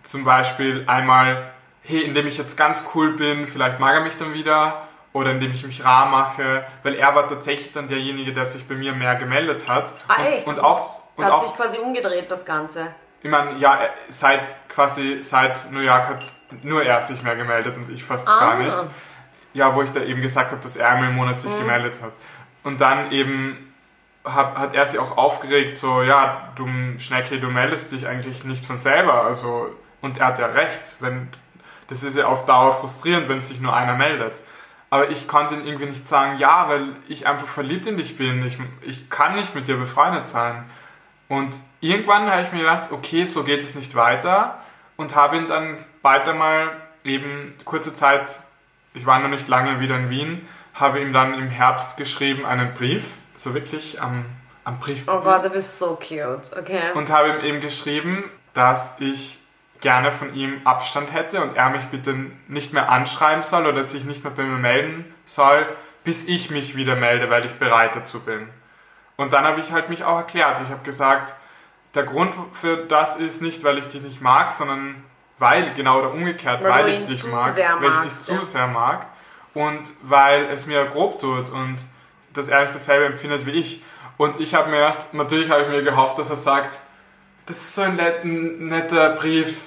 Zum 0.04 0.24
Beispiel 0.24 0.84
einmal, 0.88 1.52
hey, 1.82 2.02
indem 2.02 2.28
ich 2.28 2.38
jetzt 2.38 2.56
ganz 2.56 2.86
cool 2.94 3.16
bin, 3.16 3.48
vielleicht 3.48 3.80
mag 3.80 3.96
er 3.96 4.02
mich 4.02 4.16
dann 4.16 4.34
wieder 4.34 4.87
oder 5.18 5.32
indem 5.32 5.52
ich 5.52 5.66
mich 5.66 5.84
rar 5.84 6.06
mache, 6.08 6.66
weil 6.84 6.96
er 6.96 7.16
war 7.16 7.28
tatsächlich 7.28 7.72
dann 7.72 7.88
derjenige, 7.88 8.34
der 8.34 8.46
sich 8.46 8.68
bei 8.68 8.76
mir 8.76 8.94
mehr 8.94 9.16
gemeldet 9.16 9.68
hat. 9.68 9.94
Ah, 10.08 10.24
echt? 10.24 10.48
Und, 10.48 10.56
und 10.56 10.64
auch, 10.64 11.02
und 11.16 11.26
hat 11.26 11.34
auch, 11.34 11.44
sich 11.44 11.56
quasi 11.56 11.78
umgedreht, 11.80 12.30
das 12.30 12.46
Ganze. 12.46 12.88
Ich 13.22 13.30
meine, 13.30 13.58
ja, 13.58 13.80
seit 14.10 14.70
quasi 14.70 15.20
seit 15.22 15.72
New 15.72 15.80
York 15.80 16.08
hat 16.08 16.32
nur 16.64 16.84
er 16.84 17.02
sich 17.02 17.22
mehr 17.24 17.36
gemeldet 17.36 17.76
und 17.76 17.90
ich 17.90 18.04
fast 18.04 18.28
ah. 18.28 18.40
gar 18.40 18.58
nicht. 18.58 18.78
Ja, 19.54 19.74
wo 19.76 19.82
ich 19.82 19.92
da 19.92 20.02
eben 20.02 20.22
gesagt 20.22 20.52
habe, 20.52 20.62
dass 20.62 20.78
er 20.78 20.90
einmal 20.90 21.10
im 21.10 21.16
Monat 21.16 21.42
sich 21.42 21.52
mhm. 21.52 21.60
gemeldet 21.60 22.00
hat. 22.02 22.12
Und 22.64 22.80
dann 22.80 23.12
eben 23.12 23.74
hat, 24.24 24.56
hat 24.56 24.76
er 24.76 24.86
sich 24.86 25.00
auch 25.00 25.18
aufgeregt, 25.18 25.76
so, 25.76 26.04
ja, 26.04 26.50
du 26.56 26.68
Schnecke, 27.00 27.40
du 27.40 27.48
meldest 27.48 27.92
dich 27.92 28.08
eigentlich 28.08 28.44
nicht 28.44 28.66
von 28.66 28.78
selber. 28.78 29.24
Also, 29.24 29.70
und 30.02 30.20
er 30.20 30.28
hat 30.28 30.40
ja 30.40 30.48
recht, 30.48 30.98
wenn, 31.00 31.30
das 31.88 32.04
ist 32.04 32.18
ja 32.18 32.28
auf 32.28 32.46
Dauer 32.46 32.72
frustrierend, 32.74 33.30
wenn 33.30 33.42
sich 33.42 33.60
nur 33.60 33.76
einer 33.76 33.96
meldet. 33.96 34.42
Aber 34.90 35.10
ich 35.10 35.28
konnte 35.28 35.56
ihm 35.56 35.66
irgendwie 35.66 35.88
nicht 35.88 36.08
sagen, 36.08 36.40
ja, 36.40 36.70
weil 36.70 36.94
ich 37.08 37.28
einfach 37.28 37.48
verliebt 37.48 37.86
in 37.86 37.98
dich 37.98 38.18
bin. 38.18 38.46
Ich, 38.46 38.58
ich 38.82 39.10
kann 39.10 39.36
nicht 39.36 39.54
mit 39.54 39.68
dir 39.68 39.76
befreundet 39.76 40.28
sein. 40.28 40.64
Und 41.28 41.58
irgendwann 41.82 42.30
habe 42.32 42.44
ich 42.44 42.52
mir 42.54 42.60
gedacht, 42.60 42.92
okay, 42.92 43.26
so 43.26 43.44
geht 43.44 43.62
es 43.62 43.76
nicht 43.76 43.96
weiter. 43.96 44.60
Und 44.96 45.16
habe 45.16 45.38
ihn 45.38 45.48
dann 45.48 45.78
bald 46.02 46.28
einmal 46.28 46.72
eben 47.04 47.54
kurze 47.66 47.94
Zeit, 47.94 48.40
ich 48.94 49.06
war 49.06 49.20
noch 49.20 49.30
nicht 49.30 49.48
lange 49.48 49.80
wieder 49.80 49.96
in 49.98 50.10
Wien, 50.10 50.48
habe 50.74 51.02
ihm 51.02 51.14
dann 51.14 51.34
im 51.34 51.50
Herbst 51.50 51.98
geschrieben 51.98 52.46
einen 52.46 52.74
Brief, 52.74 53.06
so 53.36 53.54
wirklich 53.54 54.02
am, 54.02 54.26
am 54.64 54.80
Brief. 54.80 55.04
Oh 55.08 55.20
Gott, 55.20 55.46
du 55.46 55.50
bist 55.50 55.78
so 55.78 55.96
cute, 55.96 56.58
okay. 56.58 56.92
Und 56.94 57.10
habe 57.10 57.30
ihm 57.30 57.46
eben 57.46 57.62
geschrieben, 57.62 58.24
dass 58.54 59.00
ich 59.00 59.40
gerne 59.82 60.12
von 60.12 60.34
ihm 60.34 60.62
Abstand 60.64 61.14
hätte 61.14 61.42
und 61.42 61.56
er 61.56 61.70
mich 61.70 61.86
bitte 61.86 62.16
nicht 62.48 62.74
mehr 62.74 62.90
anschreiben 62.90 63.44
soll 63.44 63.66
oder 63.66 63.84
sich 63.84 64.04
nicht 64.04 64.24
mehr 64.24 64.34
bei 64.34 64.44
mir 64.44 64.58
melden 64.58 65.14
soll, 65.26 65.68
bis 66.04 66.28
ich 66.28 66.50
mich 66.50 66.76
wieder 66.76 66.96
melde, 66.96 67.30
weil 67.30 67.46
ich 67.46 67.54
bereit 67.54 67.96
dazu 67.96 68.22
bin. 68.22 68.48
Und 69.18 69.34
dann 69.34 69.46
habe 69.46 69.60
ich 69.60 69.72
halt 69.72 69.90
mich 69.90 70.04
auch 70.04 70.18
erklärt. 70.18 70.62
Ich 70.64 70.70
habe 70.70 70.84
gesagt, 70.84 71.36
der 71.96 72.04
Grund 72.04 72.34
für 72.54 72.78
das 72.78 73.18
ist 73.18 73.42
nicht, 73.42 73.64
weil 73.64 73.78
ich 73.78 73.88
dich 73.88 74.02
nicht 74.02 74.22
mag, 74.22 74.50
sondern 74.52 75.04
weil, 75.40 75.74
genau 75.74 76.00
oder 76.00 76.12
umgekehrt, 76.12 76.64
weil, 76.64 76.72
weil 76.72 76.90
ich 76.90 77.06
dich 77.06 77.24
mag, 77.26 77.56
weil 77.56 77.92
ich 77.92 78.00
dich 78.00 78.14
zu 78.14 78.34
ja. 78.34 78.42
sehr 78.44 78.68
mag 78.68 79.08
und 79.54 79.92
weil 80.02 80.46
es 80.46 80.66
mir 80.66 80.86
grob 80.86 81.20
tut 81.20 81.50
und 81.50 81.78
dass 82.34 82.48
er 82.48 82.62
nicht 82.62 82.76
dasselbe 82.76 83.06
empfindet 83.06 83.46
wie 83.46 83.52
ich. 83.52 83.84
Und 84.18 84.40
ich 84.40 84.56
habe 84.56 84.70
mir 84.70 84.78
gedacht, 84.78 85.14
natürlich 85.14 85.50
habe 85.52 85.64
ich 85.64 85.68
mir 85.68 85.84
gehofft, 85.84 86.18
dass 86.18 86.30
er 86.30 86.36
sagt, 86.36 86.80
das 87.48 87.58
ist 87.58 87.76
so 87.76 87.82
ein 87.82 87.96
netter 88.68 89.12
Brief, 89.12 89.58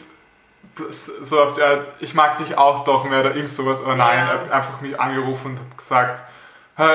so 0.88 1.42
auf 1.42 1.54
die 1.54 1.62
Art, 1.62 1.88
ich 2.00 2.14
mag 2.14 2.36
dich 2.36 2.56
auch 2.56 2.84
doch 2.84 3.04
mehr 3.04 3.20
oder 3.20 3.34
irgend 3.34 3.50
sowas. 3.50 3.80
Aber 3.82 3.96
nein, 3.96 4.18
ja. 4.18 4.32
er 4.32 4.40
hat 4.40 4.50
einfach 4.50 4.80
mich 4.80 4.98
angerufen 4.98 5.52
und 5.52 5.60
hat 5.60 5.76
gesagt, 5.76 6.22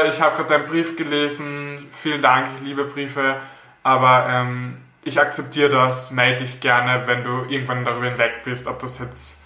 ich 0.10 0.22
habe 0.22 0.36
gerade 0.36 0.50
deinen 0.50 0.66
Brief 0.66 0.96
gelesen, 0.96 1.88
vielen 1.92 2.22
Dank, 2.22 2.48
ich 2.56 2.64
liebe 2.64 2.86
Briefe, 2.86 3.36
aber 3.84 4.28
ähm, 4.30 4.78
ich 5.04 5.20
akzeptiere 5.20 5.70
das, 5.70 6.12
melde 6.12 6.44
dich 6.44 6.60
gerne, 6.60 7.06
wenn 7.06 7.24
du 7.24 7.46
irgendwann 7.48 7.86
darüber 7.86 8.08
hinweg 8.08 8.44
bist, 8.44 8.66
ob 8.66 8.80
das 8.80 8.98
jetzt, 9.00 9.44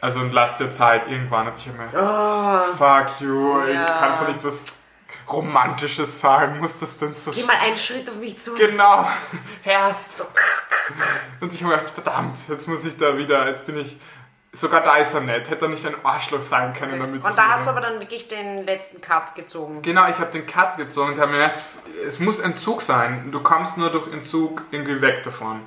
also 0.00 0.20
und 0.20 0.32
lass 0.32 0.58
dir 0.58 0.70
Zeit 0.70 1.08
irgendwann. 1.08 1.46
Und 1.46 1.56
ich 1.56 1.68
habe 1.68 1.78
mir 1.78 1.88
oh. 1.94 2.74
fuck 2.76 3.20
you, 3.20 3.60
ja. 3.66 3.86
kannst 3.86 4.22
du 4.22 4.26
nicht 4.26 4.44
was 4.44 4.83
Romantisches 5.30 6.20
sagen, 6.20 6.58
muss 6.60 6.78
das 6.78 6.98
denn 6.98 7.14
so... 7.14 7.30
Geh 7.30 7.44
mal 7.44 7.56
einen 7.56 7.76
Schritt 7.76 8.08
auf 8.08 8.16
mich 8.16 8.38
zu. 8.38 8.54
Genau, 8.54 9.08
Herz. 9.62 10.18
So. 10.18 10.24
Und 11.40 11.52
ich 11.52 11.60
habe 11.62 11.72
mir 11.72 11.78
gedacht, 11.78 11.94
verdammt, 11.94 12.36
jetzt 12.48 12.68
muss 12.68 12.84
ich 12.84 12.96
da 12.96 13.16
wieder, 13.16 13.48
jetzt 13.48 13.66
bin 13.66 13.78
ich... 13.78 13.98
Sogar 14.52 14.82
da 14.82 14.96
ist 14.98 15.12
er 15.12 15.20
nett, 15.20 15.50
hätte 15.50 15.64
er 15.64 15.68
nicht 15.68 15.84
ein 15.84 15.96
Arschloch 16.04 16.40
sein 16.40 16.72
können. 16.74 16.92
Okay. 16.92 17.00
Damit 17.00 17.24
und 17.24 17.36
da 17.36 17.48
hast 17.48 17.66
du 17.66 17.70
aber 17.70 17.80
dann 17.80 17.98
wirklich 17.98 18.28
den 18.28 18.64
letzten 18.64 19.00
Cut 19.00 19.34
gezogen. 19.34 19.82
Genau, 19.82 20.08
ich 20.08 20.16
habe 20.18 20.30
den 20.30 20.46
Cut 20.46 20.76
gezogen 20.76 21.14
und 21.14 21.18
habe 21.18 21.32
mir 21.32 21.38
gedacht, 21.38 21.56
es 22.06 22.20
muss 22.20 22.38
Entzug 22.38 22.80
sein. 22.80 23.32
Du 23.32 23.40
kommst 23.40 23.78
nur 23.78 23.90
durch 23.90 24.12
Entzug 24.12 24.62
irgendwie 24.70 25.00
weg 25.00 25.24
davon. 25.24 25.60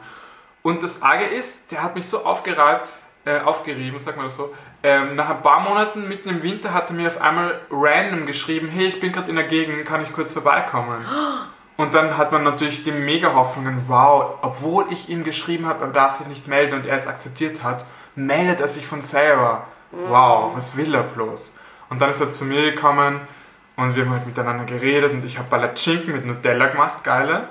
Und 0.61 0.83
das 0.83 1.01
Arge 1.01 1.25
ist, 1.25 1.71
der 1.73 1.83
hat 1.83 1.95
mich 1.95 2.07
so 2.07 2.23
aufgereibt, 2.23 2.87
äh, 3.25 3.41
aufgerieben, 3.41 3.99
sag 3.99 4.15
mal 4.15 4.23
das 4.23 4.37
so, 4.37 4.55
ähm, 4.87 5.15
nach 5.15 5.29
ein 5.29 5.41
paar 5.41 5.59
Monaten, 5.59 6.07
mitten 6.07 6.29
im 6.29 6.43
Winter, 6.43 6.73
hat 6.73 6.89
er 6.89 6.95
mir 6.95 7.07
auf 7.07 7.19
einmal 7.19 7.59
random 7.69 8.25
geschrieben, 8.25 8.69
hey, 8.69 8.87
ich 8.87 9.01
bin 9.01 9.11
gerade 9.11 9.29
in 9.29 9.35
der 9.35 9.45
Gegend, 9.45 9.85
kann 9.85 10.01
ich 10.01 10.13
kurz 10.13 10.31
vorbeikommen? 10.31 11.05
Und 11.75 11.93
dann 11.93 12.17
hat 12.17 12.31
man 12.31 12.43
natürlich 12.43 12.85
die 12.85 12.91
mega 12.91 13.33
Hoffnungen, 13.33 13.83
wow, 13.87 14.37
obwohl 14.41 14.85
ich 14.89 15.09
ihm 15.09 15.23
geschrieben 15.23 15.67
habe, 15.67 15.85
er 15.85 15.91
darf 15.91 16.13
sich 16.13 16.25
nicht 16.25 16.47
melden 16.47 16.73
und 16.73 16.87
er 16.87 16.95
es 16.95 17.05
akzeptiert 17.05 17.61
hat, 17.61 17.85
meldet 18.15 18.61
er 18.61 18.67
sich 18.67 18.87
von 18.87 19.03
selber. 19.03 19.67
Wow, 19.91 20.55
was 20.55 20.75
will 20.75 20.95
er 20.95 21.03
bloß? 21.03 21.55
Und 21.91 22.01
dann 22.01 22.09
ist 22.09 22.19
er 22.19 22.31
zu 22.31 22.45
mir 22.45 22.71
gekommen 22.71 23.21
und 23.75 23.95
wir 23.95 24.05
haben 24.05 24.11
halt 24.11 24.25
miteinander 24.25 24.65
geredet 24.65 25.11
und 25.13 25.23
ich 25.23 25.37
habe 25.37 25.49
Palatschinken 25.49 26.13
mit 26.13 26.25
Nutella 26.25 26.65
gemacht, 26.65 27.03
geile. 27.03 27.47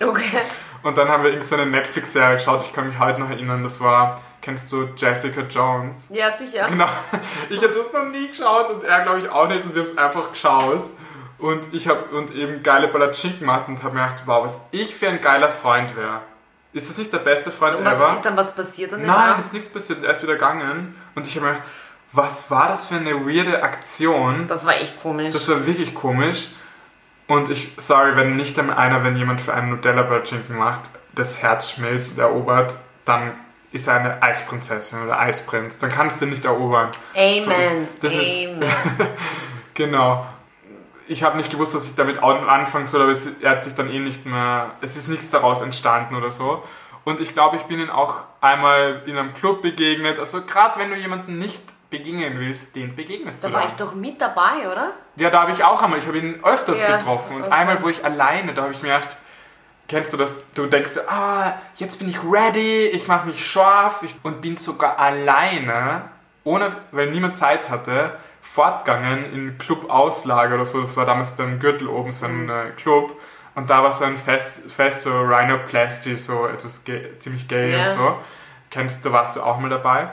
Okay. 0.00 0.40
Und 0.82 0.96
dann 0.96 1.08
haben 1.08 1.22
wir 1.22 1.30
irgendeine 1.30 1.64
so 1.64 1.68
Netflix-Serie 1.70 2.36
geschaut, 2.36 2.62
ich 2.64 2.72
kann 2.72 2.86
mich 2.86 2.98
heute 2.98 3.20
noch 3.20 3.30
erinnern, 3.30 3.62
das 3.62 3.80
war 3.80 4.20
Kennst 4.40 4.72
du 4.72 4.88
Jessica 4.96 5.42
Jones? 5.42 6.08
Ja, 6.10 6.30
sicher. 6.30 6.66
Genau. 6.68 6.88
Ich 7.50 7.58
habe 7.58 7.74
das 7.74 7.92
noch 7.92 8.06
nie 8.06 8.28
geschaut 8.28 8.70
und 8.70 8.84
er 8.84 9.02
glaube 9.02 9.18
ich 9.18 9.28
auch 9.28 9.48
nicht 9.48 9.64
und 9.64 9.74
wir 9.74 9.82
haben 9.82 9.88
es 9.88 9.98
einfach 9.98 10.30
geschaut. 10.32 10.90
Und 11.38 11.74
ich 11.74 11.88
habe 11.88 12.04
und 12.16 12.34
eben 12.34 12.62
geile 12.62 12.88
Palatschinken 12.88 13.40
gemacht 13.40 13.68
und 13.68 13.82
habe 13.82 13.96
mir 13.96 14.04
gedacht, 14.04 14.22
wow, 14.26 14.44
was 14.44 14.62
ich 14.70 14.94
für 14.94 15.08
ein 15.08 15.20
geiler 15.20 15.50
Freund 15.50 15.96
wäre. 15.96 16.22
Ist 16.72 16.88
das 16.88 16.98
nicht 16.98 17.12
der 17.12 17.18
beste 17.18 17.50
Freund 17.50 17.76
und 17.76 17.84
was 17.84 17.94
ever? 17.94 18.12
Ist 18.12 18.24
dann 18.24 18.36
was 18.36 18.54
passiert 18.54 18.92
an 18.92 19.02
Nein, 19.02 19.40
ist 19.40 19.52
nichts 19.52 19.68
passiert. 19.68 20.04
Er 20.04 20.12
ist 20.12 20.22
wieder 20.22 20.34
gegangen 20.34 20.94
und 21.14 21.26
ich 21.26 21.36
habe 21.36 21.46
mir 21.46 21.52
gedacht, 21.52 21.68
was 22.12 22.50
war 22.50 22.68
das 22.68 22.86
für 22.86 22.96
eine 22.96 23.26
weirde 23.26 23.62
Aktion? 23.62 24.46
Das 24.48 24.64
war 24.64 24.74
echt 24.74 25.02
komisch. 25.02 25.32
Das 25.32 25.48
war 25.48 25.66
wirklich 25.66 25.94
komisch. 25.94 26.50
Und 27.30 27.48
ich, 27.48 27.70
sorry, 27.76 28.16
wenn 28.16 28.34
nicht 28.34 28.58
einer, 28.58 29.04
wenn 29.04 29.16
jemand 29.16 29.40
für 29.40 29.54
einen 29.54 29.70
Nutella 29.70 30.02
Palatschinken 30.02 30.56
macht, 30.56 30.80
das 31.14 31.40
Herz 31.40 31.70
schmilzt 31.70 32.14
und 32.14 32.18
erobert, 32.18 32.76
dann 33.04 33.30
ist 33.70 33.88
eine 33.88 34.20
Eisprinzessin 34.20 35.04
oder 35.04 35.16
Eisprinz. 35.20 35.78
Dann 35.78 35.92
kannst 35.92 36.20
du 36.20 36.26
nicht 36.26 36.44
erobern. 36.44 36.90
Amen. 37.14 37.86
Das 38.02 38.14
ist, 38.14 38.48
Amen. 38.48 38.68
genau. 39.74 40.26
Ich 41.06 41.22
habe 41.22 41.36
nicht 41.36 41.52
gewusst, 41.52 41.72
dass 41.72 41.86
ich 41.86 41.94
damit 41.94 42.20
anfangen 42.20 42.86
soll, 42.86 43.02
aber 43.02 43.12
es, 43.12 43.28
er 43.40 43.50
hat 43.50 43.62
sich 43.62 43.76
dann 43.76 43.88
eh 43.92 44.00
nicht 44.00 44.26
mehr, 44.26 44.72
es 44.80 44.96
ist 44.96 45.06
nichts 45.06 45.30
daraus 45.30 45.62
entstanden 45.62 46.16
oder 46.16 46.32
so. 46.32 46.64
Und 47.04 47.20
ich 47.20 47.32
glaube, 47.32 47.58
ich 47.58 47.62
bin 47.62 47.78
ihm 47.78 47.90
auch 47.90 48.24
einmal 48.40 49.04
in 49.06 49.16
einem 49.16 49.34
Club 49.34 49.62
begegnet. 49.62 50.18
Also 50.18 50.42
gerade 50.42 50.80
wenn 50.80 50.90
du 50.90 50.96
jemanden 50.96 51.38
nicht 51.38 51.62
begegnen 51.90 52.38
willst, 52.38 52.76
den 52.76 52.94
begegnest 52.94 53.42
da 53.42 53.48
du. 53.48 53.54
Da 53.54 53.60
war 53.60 53.66
ich 53.66 53.74
doch 53.74 53.94
mit 53.94 54.20
dabei, 54.20 54.70
oder? 54.70 54.92
Ja, 55.16 55.30
da 55.30 55.42
habe 55.42 55.52
ich 55.52 55.62
auch 55.62 55.82
einmal. 55.82 55.98
Ich 55.98 56.06
habe 56.06 56.18
ihn 56.18 56.40
öfters 56.42 56.80
ja, 56.80 56.98
getroffen. 56.98 57.36
Und 57.36 57.42
okay. 57.42 57.52
einmal, 57.52 57.82
wo 57.82 57.88
ich 57.88 58.04
alleine, 58.04 58.54
da 58.54 58.62
habe 58.62 58.72
ich 58.72 58.80
mir 58.80 58.94
gedacht, 58.94 59.16
Kennst 59.90 60.12
du 60.12 60.16
das? 60.16 60.52
Du 60.52 60.66
denkst, 60.66 60.98
ah, 61.08 61.54
jetzt 61.74 61.98
bin 61.98 62.08
ich 62.08 62.22
ready, 62.22 62.86
ich 62.86 63.08
mache 63.08 63.26
mich 63.26 63.44
scharf 63.44 64.04
ich, 64.04 64.14
und 64.22 64.40
bin 64.40 64.56
sogar 64.56 65.00
alleine, 65.00 66.02
ohne, 66.44 66.70
weil 66.92 67.10
niemand 67.10 67.36
Zeit 67.36 67.68
hatte, 67.68 68.16
fortgegangen 68.40 69.32
in 69.32 69.58
Club-Auslage 69.58 70.54
oder 70.54 70.64
so. 70.64 70.80
Das 70.80 70.96
war 70.96 71.06
damals 71.06 71.32
beim 71.32 71.58
Gürtel 71.58 71.88
oben 71.88 72.12
so 72.12 72.26
ein 72.26 72.48
äh, 72.48 72.70
Club. 72.76 73.20
Und 73.56 73.68
da 73.68 73.82
war 73.82 73.90
so 73.90 74.04
ein 74.04 74.16
Fest, 74.16 74.60
Fest 74.70 75.00
so 75.00 75.10
Rhinoplasty, 75.10 76.16
so 76.16 76.46
etwas 76.46 76.84
gay, 76.84 77.18
ziemlich 77.18 77.48
gay 77.48 77.70
yeah. 77.70 77.82
und 77.82 77.98
so. 77.98 78.18
Kennst 78.70 79.04
du, 79.04 79.10
warst 79.10 79.34
du 79.34 79.42
auch 79.42 79.58
mal 79.58 79.70
dabei? 79.70 80.10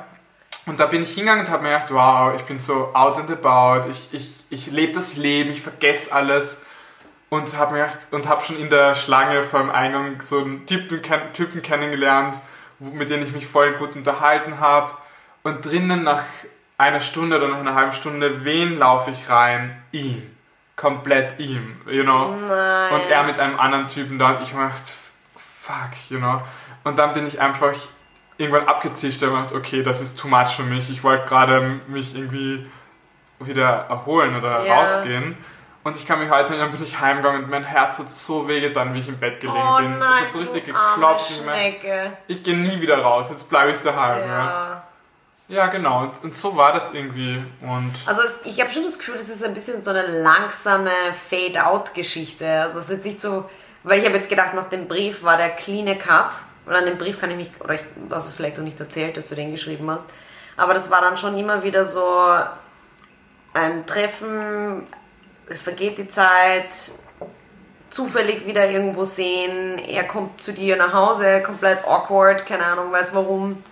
Und 0.68 0.80
da 0.80 0.86
bin 0.86 1.04
ich 1.04 1.16
hingegangen 1.16 1.46
und 1.46 1.52
habe 1.52 1.64
mir 1.64 1.70
gedacht, 1.70 1.92
wow, 1.92 2.34
ich 2.36 2.44
bin 2.44 2.60
so 2.60 2.92
out 2.94 3.18
and 3.18 3.32
about, 3.32 3.90
ich, 3.90 4.10
ich, 4.12 4.46
ich 4.50 4.68
lebe 4.72 4.94
das 4.94 5.16
Leben, 5.16 5.50
ich 5.50 5.62
vergesse 5.62 6.14
alles 6.14 6.66
und 7.30 7.58
habe 7.58 7.88
hab 8.28 8.46
schon 8.46 8.60
in 8.60 8.70
der 8.70 8.96
Schlange 8.96 9.44
vor 9.44 9.62
dem 9.62 9.70
Eingang 9.70 10.22
so 10.22 10.40
einen 10.40 10.66
Typen, 10.66 11.02
Typen 11.34 11.62
kennengelernt, 11.62 12.38
mit 12.80 13.10
dem 13.10 13.22
ich 13.24 13.32
mich 13.32 13.48
voll 13.48 13.74
gut 13.74 13.96
unterhalten 13.96 14.60
habe. 14.60 14.92
Und 15.44 15.66
drinnen 15.66 16.04
nach 16.04 16.24
einer 16.78 17.02
Stunde 17.02 17.38
oder 17.38 17.48
nach 17.48 17.60
einer 17.60 17.74
halben 17.74 17.94
Stunde, 17.94 18.44
wen 18.44 18.78
laufe 18.78 19.12
ich 19.12 19.30
rein? 19.30 19.82
Ihm. 19.92 20.36
Komplett 20.76 21.40
ihm, 21.40 21.82
you 21.88 22.04
know. 22.04 22.36
Nein. 22.36 22.94
Und 22.94 23.10
er 23.10 23.24
mit 23.24 23.40
einem 23.40 23.60
anderen 23.60 23.88
Typen 23.88 24.20
da. 24.20 24.32
Und 24.32 24.44
ich 24.44 24.54
mir 24.54 24.70
fuck, 25.36 25.92
you 26.10 26.20
know. 26.20 26.42
Und 26.84 27.00
dann 27.00 27.14
bin 27.14 27.26
ich 27.26 27.40
einfach 27.40 27.74
irgendwann 28.38 28.68
abgezischt 28.68 29.22
und 29.24 29.30
gedacht, 29.34 29.54
okay, 29.54 29.84
das 29.84 30.02
ist 30.02 30.20
too 30.20 30.28
much 30.28 30.50
für 30.56 30.64
mich. 30.64 30.90
Ich 30.90 31.04
wollte 31.04 31.26
gerade 31.28 31.80
mich 31.88 32.16
irgendwie 32.16 32.70
wieder 33.40 33.86
erholen 33.90 34.36
oder 34.38 34.64
Ja. 34.66 34.76
rausgehen. 34.82 35.38
Und 35.84 35.96
ich 35.96 36.06
kann 36.06 36.20
mich 36.20 36.30
heute, 36.30 36.58
dann 36.58 36.70
bin 36.72 36.84
ich 36.84 37.00
heimgegangen 37.00 37.46
und 37.46 37.50
mein 37.50 37.64
Herz 37.64 37.98
hat 38.00 38.12
so 38.12 38.48
wehgetan, 38.48 38.94
wie 38.94 39.00
ich 39.00 39.08
im 39.08 39.18
Bett 39.20 39.40
gelegen 39.40 39.58
Oh 39.58 39.78
bin. 39.78 39.98
nein, 39.98 40.14
es 40.18 40.22
hat 40.26 40.32
so 40.34 40.40
richtig 40.40 40.66
geklopft. 40.66 41.30
und 41.30 41.38
Ich, 41.38 41.42
Schnecke. 41.44 42.12
ich 42.28 42.44
gehe 42.44 42.58
nie 42.58 42.82
wieder 42.82 43.00
raus, 43.02 43.28
jetzt 43.30 43.50
bleibe 43.50 43.72
ich 43.72 43.78
daheim. 43.78 44.20
Ja, 44.28 44.28
Ja. 44.28 44.84
ja 45.48 45.68
genau. 45.68 46.02
Und, 46.02 46.24
und 46.24 46.36
so 46.36 46.58
war 46.58 46.74
das 46.74 46.94
irgendwie. 46.94 47.42
Und 47.62 47.94
Also 48.06 48.22
es, 48.22 48.42
ich 48.44 48.60
habe 48.60 48.70
schon 48.74 48.84
das 48.84 48.98
Gefühl, 49.00 49.16
das 49.18 49.30
ist 49.30 49.44
ein 49.46 49.54
bisschen 49.54 49.82
so 49.82 49.92
eine 49.92 50.06
langsame 50.22 50.92
Fade-out-Geschichte. 51.30 52.48
Also 52.64 52.80
es 52.80 52.90
ist 52.90 53.06
nicht 53.06 53.22
so, 53.22 53.50
weil 53.84 54.00
ich 54.00 54.06
habe 54.06 54.16
jetzt 54.16 54.30
gedacht, 54.30 54.54
nach 54.56 54.68
dem 54.70 54.88
Brief 54.90 55.24
war 55.24 55.38
der 55.38 55.50
clean 55.52 55.98
Cut. 55.98 56.32
Oder 56.68 56.80
an 56.80 56.86
dem 56.86 56.98
Brief 56.98 57.20
kann 57.20 57.32
ich 57.32 57.38
mich, 57.38 57.52
oder 57.60 57.76
ich, 57.76 57.82
du 58.08 58.14
hast 58.14 58.28
es 58.28 58.36
vielleicht 58.36 58.60
auch 58.60 58.64
nicht 58.64 58.80
erzählt, 58.80 59.16
dass 59.16 59.30
du 59.30 59.36
den 59.36 59.52
geschrieben 59.52 59.90
hast. 59.90 60.04
Aber 60.58 60.74
das 60.74 60.90
war 60.90 61.02
dann 61.02 61.18
schon 61.18 61.38
immer 61.38 61.64
wieder 61.64 61.86
so 61.86 62.30
ein 63.54 63.86
Treffen, 63.86 64.86
es 65.50 65.62
vergeht 65.62 65.98
die 65.98 66.10
Zeit, 66.10 66.74
zufällig 67.90 68.46
wieder 68.46 68.70
irgendwo 68.70 69.06
sehen, 69.06 69.80
er 69.80 70.04
kommt 70.04 70.44
zu 70.44 70.52
dir 70.52 70.76
nach 70.76 70.94
Hause, 70.94 71.42
komplett 71.42 71.86
awkward, 71.86 72.46
keine 72.46 72.66
Ahnung, 72.66 72.92
weiß 72.92 73.16
warum. 73.16 73.64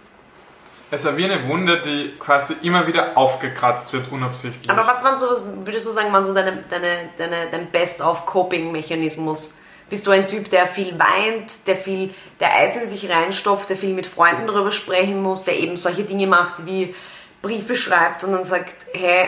es 0.90 1.04
war 1.04 1.18
wie 1.18 1.26
eine 1.26 1.48
Wunde, 1.48 1.82
die 1.82 2.14
quasi 2.18 2.56
immer 2.62 2.88
wieder 2.88 3.18
aufgekratzt 3.18 3.92
wird, 3.92 4.12
unabsichtlich. 4.12 4.70
Aber 4.70 4.88
was 4.88 5.04
waren 5.04 5.18
so, 5.18 5.28
würdest 5.66 5.86
du 5.86 5.92
sagen, 5.92 6.14
waren 6.14 6.26
so 6.26 6.34
deine, 6.34 6.64
deine, 6.70 7.10
deine, 7.18 7.36
dein 7.52 7.68
Best-of-Coping-Mechanismus? 7.68 9.54
Bist 9.90 10.08
du 10.08 10.12
ein 10.12 10.28
Typ, 10.28 10.50
der 10.50 10.66
viel 10.68 10.98
weint, 10.98 11.52
der 11.68 11.76
viel, 11.76 12.14
der 12.40 12.54
Eis 12.56 12.76
in 12.76 12.90
sich 12.90 13.10
reinstopft, 13.10 13.70
der 13.70 13.78
viel 13.78 13.94
mit 13.94 14.08
Freunden 14.08 14.48
darüber 14.48 14.72
sprechen 14.72 15.22
muss, 15.22 15.44
der 15.44 15.60
eben 15.60 15.78
solche 15.78 16.04
Dinge 16.04 16.26
macht, 16.28 16.66
wie 16.66 16.96
Briefe 17.42 17.76
schreibt 17.76 18.24
und 18.24 18.32
dann 18.32 18.46
sagt, 18.46 18.74
hey, 18.94 19.28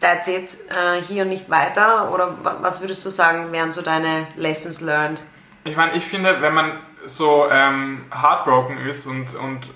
that's 0.00 0.26
it, 0.26 0.56
äh, 0.70 1.02
hier 1.02 1.24
und 1.24 1.28
nicht 1.28 1.50
weiter? 1.50 2.10
Oder 2.12 2.34
wa- 2.42 2.56
was 2.62 2.80
würdest 2.80 3.04
du 3.04 3.10
sagen, 3.10 3.52
wären 3.52 3.72
so 3.72 3.82
deine 3.82 4.26
Lessons 4.36 4.80
learned? 4.80 5.22
Ich 5.64 5.76
meine, 5.76 5.94
ich 5.94 6.04
finde, 6.06 6.40
wenn 6.40 6.54
man 6.54 6.78
so 7.04 7.46
ähm, 7.50 8.06
heartbroken 8.10 8.78
ist 8.78 9.06
und, 9.06 9.34
und 9.34 9.68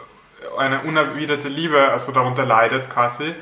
eine 0.57 0.81
unerwiderte 0.83 1.49
Liebe 1.49 1.91
also 1.91 2.13
darunter 2.13 2.47
leidet 2.47 2.89
quasi, 2.89 3.35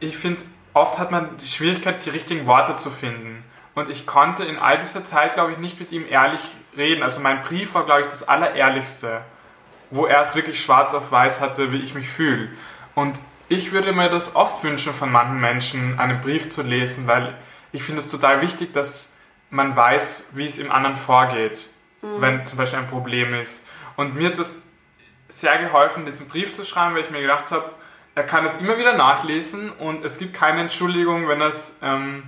ich 0.00 0.16
finde, 0.16 0.42
oft 0.74 0.98
hat 0.98 1.12
man 1.12 1.36
die 1.36 1.46
Schwierigkeit, 1.46 2.04
die 2.04 2.10
richtigen 2.10 2.46
Worte 2.48 2.74
zu 2.76 2.90
finden. 2.90 3.44
Und 3.78 3.88
ich 3.88 4.08
konnte 4.08 4.44
in 4.44 4.58
all 4.58 4.76
dieser 4.80 5.04
Zeit, 5.04 5.34
glaube 5.34 5.52
ich, 5.52 5.58
nicht 5.58 5.78
mit 5.78 5.92
ihm 5.92 6.04
ehrlich 6.04 6.40
reden. 6.76 7.04
Also 7.04 7.20
mein 7.20 7.42
Brief 7.44 7.74
war, 7.74 7.86
glaube 7.86 8.00
ich, 8.00 8.08
das 8.08 8.26
Allerehrlichste, 8.26 9.20
wo 9.90 10.04
er 10.04 10.20
es 10.22 10.34
wirklich 10.34 10.60
schwarz 10.60 10.94
auf 10.94 11.12
weiß 11.12 11.40
hatte, 11.40 11.70
wie 11.70 11.78
ich 11.78 11.94
mich 11.94 12.08
fühle. 12.08 12.48
Und 12.96 13.20
ich 13.48 13.70
würde 13.70 13.92
mir 13.92 14.10
das 14.10 14.34
oft 14.34 14.64
wünschen 14.64 14.92
von 14.92 15.12
manchen 15.12 15.38
Menschen, 15.38 16.00
einen 16.00 16.20
Brief 16.20 16.48
zu 16.48 16.62
lesen, 16.62 17.06
weil 17.06 17.36
ich 17.70 17.84
finde 17.84 18.00
es 18.00 18.08
total 18.08 18.40
wichtig, 18.40 18.74
dass 18.74 19.16
man 19.48 19.76
weiß, 19.76 20.30
wie 20.32 20.46
es 20.46 20.58
im 20.58 20.72
anderen 20.72 20.96
vorgeht, 20.96 21.60
wenn 22.02 22.44
zum 22.46 22.58
Beispiel 22.58 22.80
ein 22.80 22.88
Problem 22.88 23.32
ist. 23.32 23.64
Und 23.94 24.16
mir 24.16 24.30
hat 24.30 24.38
das 24.40 24.64
sehr 25.28 25.56
geholfen, 25.58 26.04
diesen 26.04 26.26
Brief 26.26 26.52
zu 26.52 26.64
schreiben, 26.64 26.96
weil 26.96 27.02
ich 27.02 27.10
mir 27.10 27.20
gedacht 27.20 27.52
habe, 27.52 27.70
er 28.16 28.24
kann 28.24 28.44
es 28.44 28.56
immer 28.56 28.76
wieder 28.76 28.96
nachlesen 28.96 29.70
und 29.70 30.04
es 30.04 30.18
gibt 30.18 30.34
keine 30.34 30.62
Entschuldigung, 30.62 31.28
wenn 31.28 31.40
es... 31.42 31.78
Ähm, 31.80 32.24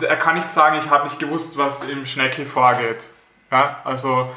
er 0.00 0.16
kann 0.16 0.36
nicht 0.36 0.52
sagen, 0.52 0.78
ich 0.82 0.90
habe 0.90 1.04
nicht 1.04 1.18
gewusst, 1.18 1.56
was 1.56 1.84
im 1.84 2.06
Schnecki 2.06 2.44
vorgeht. 2.44 3.08
Ja, 3.50 3.80
also 3.84 4.30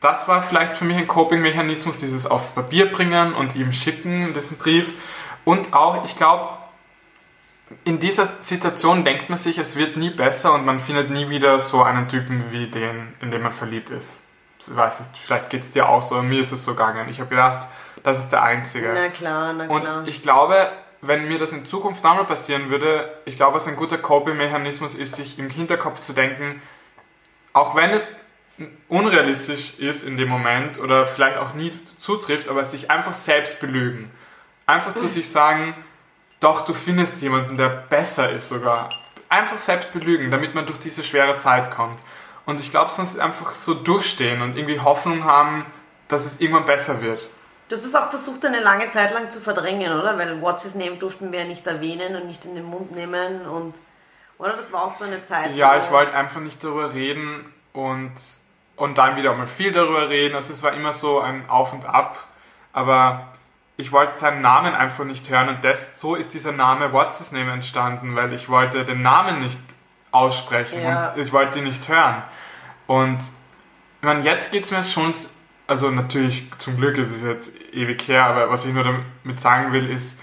das 0.00 0.28
war 0.28 0.42
vielleicht 0.42 0.76
für 0.76 0.84
mich 0.84 0.96
ein 0.96 1.06
Coping-Mechanismus, 1.06 1.98
dieses 1.98 2.26
aufs 2.26 2.54
Papier 2.54 2.90
bringen 2.90 3.34
und 3.34 3.54
ihm 3.54 3.72
schicken, 3.72 4.32
diesen 4.34 4.58
Brief. 4.58 4.94
Und 5.44 5.72
auch, 5.74 6.04
ich 6.04 6.16
glaube, 6.16 6.48
in 7.84 7.98
dieser 7.98 8.26
Situation 8.26 9.04
denkt 9.04 9.28
man 9.28 9.38
sich, 9.38 9.58
es 9.58 9.76
wird 9.76 9.96
nie 9.96 10.10
besser 10.10 10.54
und 10.54 10.64
man 10.64 10.80
findet 10.80 11.10
nie 11.10 11.28
wieder 11.30 11.58
so 11.60 11.82
einen 11.82 12.08
Typen 12.08 12.50
wie 12.50 12.66
den, 12.66 13.14
in 13.20 13.30
den 13.30 13.42
man 13.42 13.52
verliebt 13.52 13.90
ist. 13.90 14.22
Ich 14.58 14.74
weiß 14.74 15.00
nicht, 15.00 15.10
vielleicht 15.16 15.50
geht 15.50 15.62
es 15.62 15.70
dir 15.72 15.88
auch 15.88 16.02
so, 16.02 16.16
aber 16.16 16.24
mir 16.24 16.40
ist 16.40 16.52
es 16.52 16.64
so 16.64 16.72
gegangen. 16.72 17.08
Ich 17.08 17.20
habe 17.20 17.30
gedacht, 17.30 17.66
das 18.02 18.18
ist 18.18 18.30
der 18.30 18.42
Einzige. 18.42 18.90
Na 18.94 19.08
klar, 19.08 19.52
na 19.52 19.66
Und 19.66 19.84
klar. 19.84 20.02
ich 20.06 20.22
glaube, 20.22 20.70
wenn 21.02 21.28
mir 21.28 21.38
das 21.38 21.52
in 21.52 21.64
Zukunft 21.64 22.04
nochmal 22.04 22.26
passieren 22.26 22.70
würde, 22.70 23.10
ich 23.24 23.36
glaube, 23.36 23.56
was 23.56 23.66
ein 23.66 23.76
guter 23.76 23.98
Coping-Mechanismus 23.98 24.94
ist, 24.94 25.16
sich 25.16 25.38
im 25.38 25.48
Hinterkopf 25.48 26.00
zu 26.00 26.12
denken, 26.12 26.60
auch 27.52 27.74
wenn 27.74 27.90
es 27.90 28.16
unrealistisch 28.88 29.78
ist 29.78 30.04
in 30.04 30.18
dem 30.18 30.28
Moment 30.28 30.78
oder 30.78 31.06
vielleicht 31.06 31.38
auch 31.38 31.54
nie 31.54 31.72
zutrifft, 31.96 32.48
aber 32.48 32.64
sich 32.64 32.90
einfach 32.90 33.14
selbst 33.14 33.60
belügen. 33.60 34.10
Einfach 34.66 34.94
zu 34.94 35.08
sich 35.08 35.28
sagen, 35.30 35.74
doch, 36.38 36.66
du 36.66 36.74
findest 36.74 37.22
jemanden, 37.22 37.56
der 37.56 37.68
besser 37.68 38.30
ist 38.30 38.48
sogar. 38.48 38.90
Einfach 39.28 39.58
selbst 39.58 39.92
belügen, 39.92 40.30
damit 40.30 40.54
man 40.54 40.66
durch 40.66 40.78
diese 40.78 41.02
schwere 41.02 41.36
Zeit 41.38 41.70
kommt. 41.70 41.98
Und 42.46 42.60
ich 42.60 42.70
glaube, 42.70 42.90
sonst 42.90 43.18
einfach 43.18 43.54
so 43.54 43.74
durchstehen 43.74 44.42
und 44.42 44.56
irgendwie 44.56 44.80
Hoffnung 44.80 45.24
haben, 45.24 45.64
dass 46.08 46.26
es 46.26 46.40
irgendwann 46.40 46.66
besser 46.66 47.02
wird. 47.02 47.28
Du 47.70 47.76
hast 47.76 47.84
es 47.84 47.94
auch 47.94 48.10
versucht, 48.10 48.44
eine 48.44 48.58
lange 48.58 48.90
Zeit 48.90 49.14
lang 49.14 49.30
zu 49.30 49.40
verdrängen, 49.40 49.92
oder? 49.92 50.18
Weil 50.18 50.42
What's 50.42 50.64
His 50.64 50.74
Name 50.74 50.96
durften 50.96 51.30
wir 51.30 51.42
ja 51.42 51.44
nicht 51.46 51.64
erwähnen 51.68 52.16
und 52.16 52.26
nicht 52.26 52.44
in 52.44 52.56
den 52.56 52.64
Mund 52.64 52.90
nehmen 52.90 53.46
und... 53.46 53.76
Oder? 54.38 54.54
Das 54.54 54.72
war 54.72 54.82
auch 54.84 54.90
so 54.90 55.04
eine 55.04 55.22
Zeit. 55.22 55.54
Ja, 55.54 55.76
ich 55.76 55.88
wollte 55.92 56.12
einfach 56.12 56.40
nicht 56.40 56.64
darüber 56.64 56.92
reden 56.92 57.44
und, 57.72 58.12
und 58.74 58.98
dann 58.98 59.14
wieder 59.14 59.34
mal 59.34 59.46
viel 59.46 59.70
darüber 59.70 60.08
reden. 60.08 60.34
Also 60.34 60.52
es 60.52 60.64
war 60.64 60.72
immer 60.72 60.92
so 60.92 61.20
ein 61.20 61.48
Auf 61.48 61.72
und 61.72 61.84
Ab. 61.84 62.18
Aber 62.72 63.28
ich 63.76 63.92
wollte 63.92 64.18
seinen 64.18 64.40
Namen 64.40 64.74
einfach 64.74 65.04
nicht 65.04 65.30
hören 65.30 65.48
und 65.48 65.64
das, 65.64 66.00
so 66.00 66.16
ist 66.16 66.34
dieser 66.34 66.50
Name 66.50 66.92
What's 66.92 67.18
His 67.18 67.30
Name 67.30 67.52
entstanden, 67.52 68.16
weil 68.16 68.32
ich 68.32 68.48
wollte 68.48 68.84
den 68.84 69.02
Namen 69.02 69.38
nicht 69.38 69.60
aussprechen 70.10 70.82
Ja. 70.82 71.12
und 71.12 71.20
ich 71.22 71.32
wollte 71.32 71.60
ihn 71.60 71.64
nicht 71.66 71.88
hören. 71.88 72.24
Und 72.88 73.18
ich 73.20 74.02
meine, 74.02 74.22
jetzt 74.22 74.50
geht 74.50 74.64
es 74.64 74.72
mir 74.72 74.82
schon, 74.82 75.14
also 75.70 75.88
natürlich 75.92 76.46
zum 76.58 76.76
Glück 76.78 76.98
ist 76.98 77.14
es 77.14 77.22
jetzt 77.22 77.52
ewig 77.72 78.08
her, 78.08 78.24
aber 78.24 78.50
was 78.50 78.66
ich 78.66 78.74
nur 78.74 78.82
damit 78.82 79.38
sagen 79.38 79.72
will, 79.72 79.88
ist, 79.88 80.20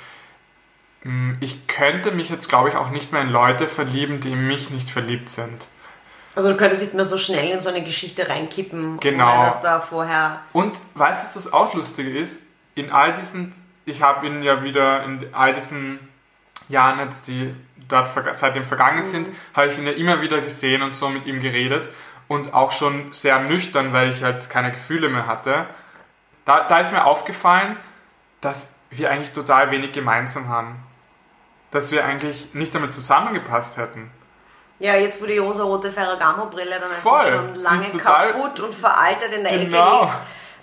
mh, 1.03 1.37
ich 1.39 1.67
könnte 1.67 2.11
mich 2.11 2.29
jetzt, 2.29 2.49
glaube 2.49 2.67
ich, 2.67 2.75
auch 2.75 2.89
nicht 2.89 3.13
mehr 3.13 3.21
in 3.21 3.29
Leute 3.29 3.69
verlieben, 3.69 4.19
die 4.19 4.33
in 4.33 4.45
mich 4.45 4.71
nicht 4.71 4.89
verliebt 4.89 5.29
sind. 5.29 5.67
Also 6.35 6.51
du 6.51 6.57
könntest 6.57 6.81
nicht 6.81 6.93
mehr 6.95 7.05
so 7.05 7.17
schnell 7.17 7.49
in 7.49 7.61
so 7.61 7.69
eine 7.69 7.81
Geschichte 7.81 8.27
reinkippen, 8.27 8.99
Genau. 8.99 9.45
dass 9.45 9.61
da 9.61 9.79
vorher... 9.79 10.41
Und 10.51 10.77
weißt 10.95 11.21
du, 11.21 11.25
was 11.27 11.33
das 11.45 11.53
auch 11.53 11.73
Lustige 11.73 12.09
ist? 12.09 12.43
In 12.75 12.91
all 12.91 13.15
diesen, 13.15 13.53
ich 13.85 14.01
habe 14.01 14.27
ihn 14.27 14.43
ja 14.43 14.63
wieder 14.63 15.05
in 15.05 15.27
all 15.31 15.53
diesen 15.53 15.97
Jahren 16.67 16.99
jetzt, 16.99 17.29
die 17.29 17.55
dort 17.87 18.09
seitdem 18.35 18.65
vergangen 18.65 19.01
sind, 19.01 19.29
habe 19.53 19.67
ich 19.67 19.77
ihn 19.77 19.85
ja 19.85 19.93
immer 19.93 20.21
wieder 20.21 20.41
gesehen 20.41 20.81
und 20.81 20.93
so 20.93 21.07
mit 21.09 21.25
ihm 21.25 21.39
geredet 21.39 21.87
und 22.27 22.53
auch 22.53 22.71
schon 22.71 23.13
sehr 23.13 23.39
nüchtern, 23.39 23.93
weil 23.93 24.11
ich 24.11 24.23
halt 24.23 24.49
keine 24.49 24.71
Gefühle 24.71 25.09
mehr 25.09 25.27
hatte. 25.27 25.65
Da, 26.45 26.67
da 26.67 26.79
ist 26.79 26.91
mir 26.91 27.05
aufgefallen, 27.05 27.77
dass 28.41 28.69
wir 28.89 29.11
eigentlich 29.11 29.33
total 29.33 29.71
wenig 29.71 29.91
gemeinsam 29.91 30.47
haben. 30.47 30.77
Dass 31.71 31.91
wir 31.91 32.05
eigentlich 32.05 32.53
nicht 32.53 32.73
damit 32.73 32.93
zusammengepasst 32.93 33.77
hätten. 33.77 34.09
Ja, 34.79 34.95
jetzt 34.95 35.21
wo 35.21 35.25
die 35.25 35.37
rosa-rote 35.37 35.91
Ferragamo-Brille 35.91 36.79
dann 36.79 36.83
einfach 36.91 37.01
Voll. 37.01 37.25
schon 37.25 37.55
lange 37.55 37.83
kaputt 37.97 38.59
und 38.59 38.73
veraltet 38.73 39.33
in 39.33 39.43
der 39.43 39.57
Genau. 39.57 40.03
Ecke 40.03 40.13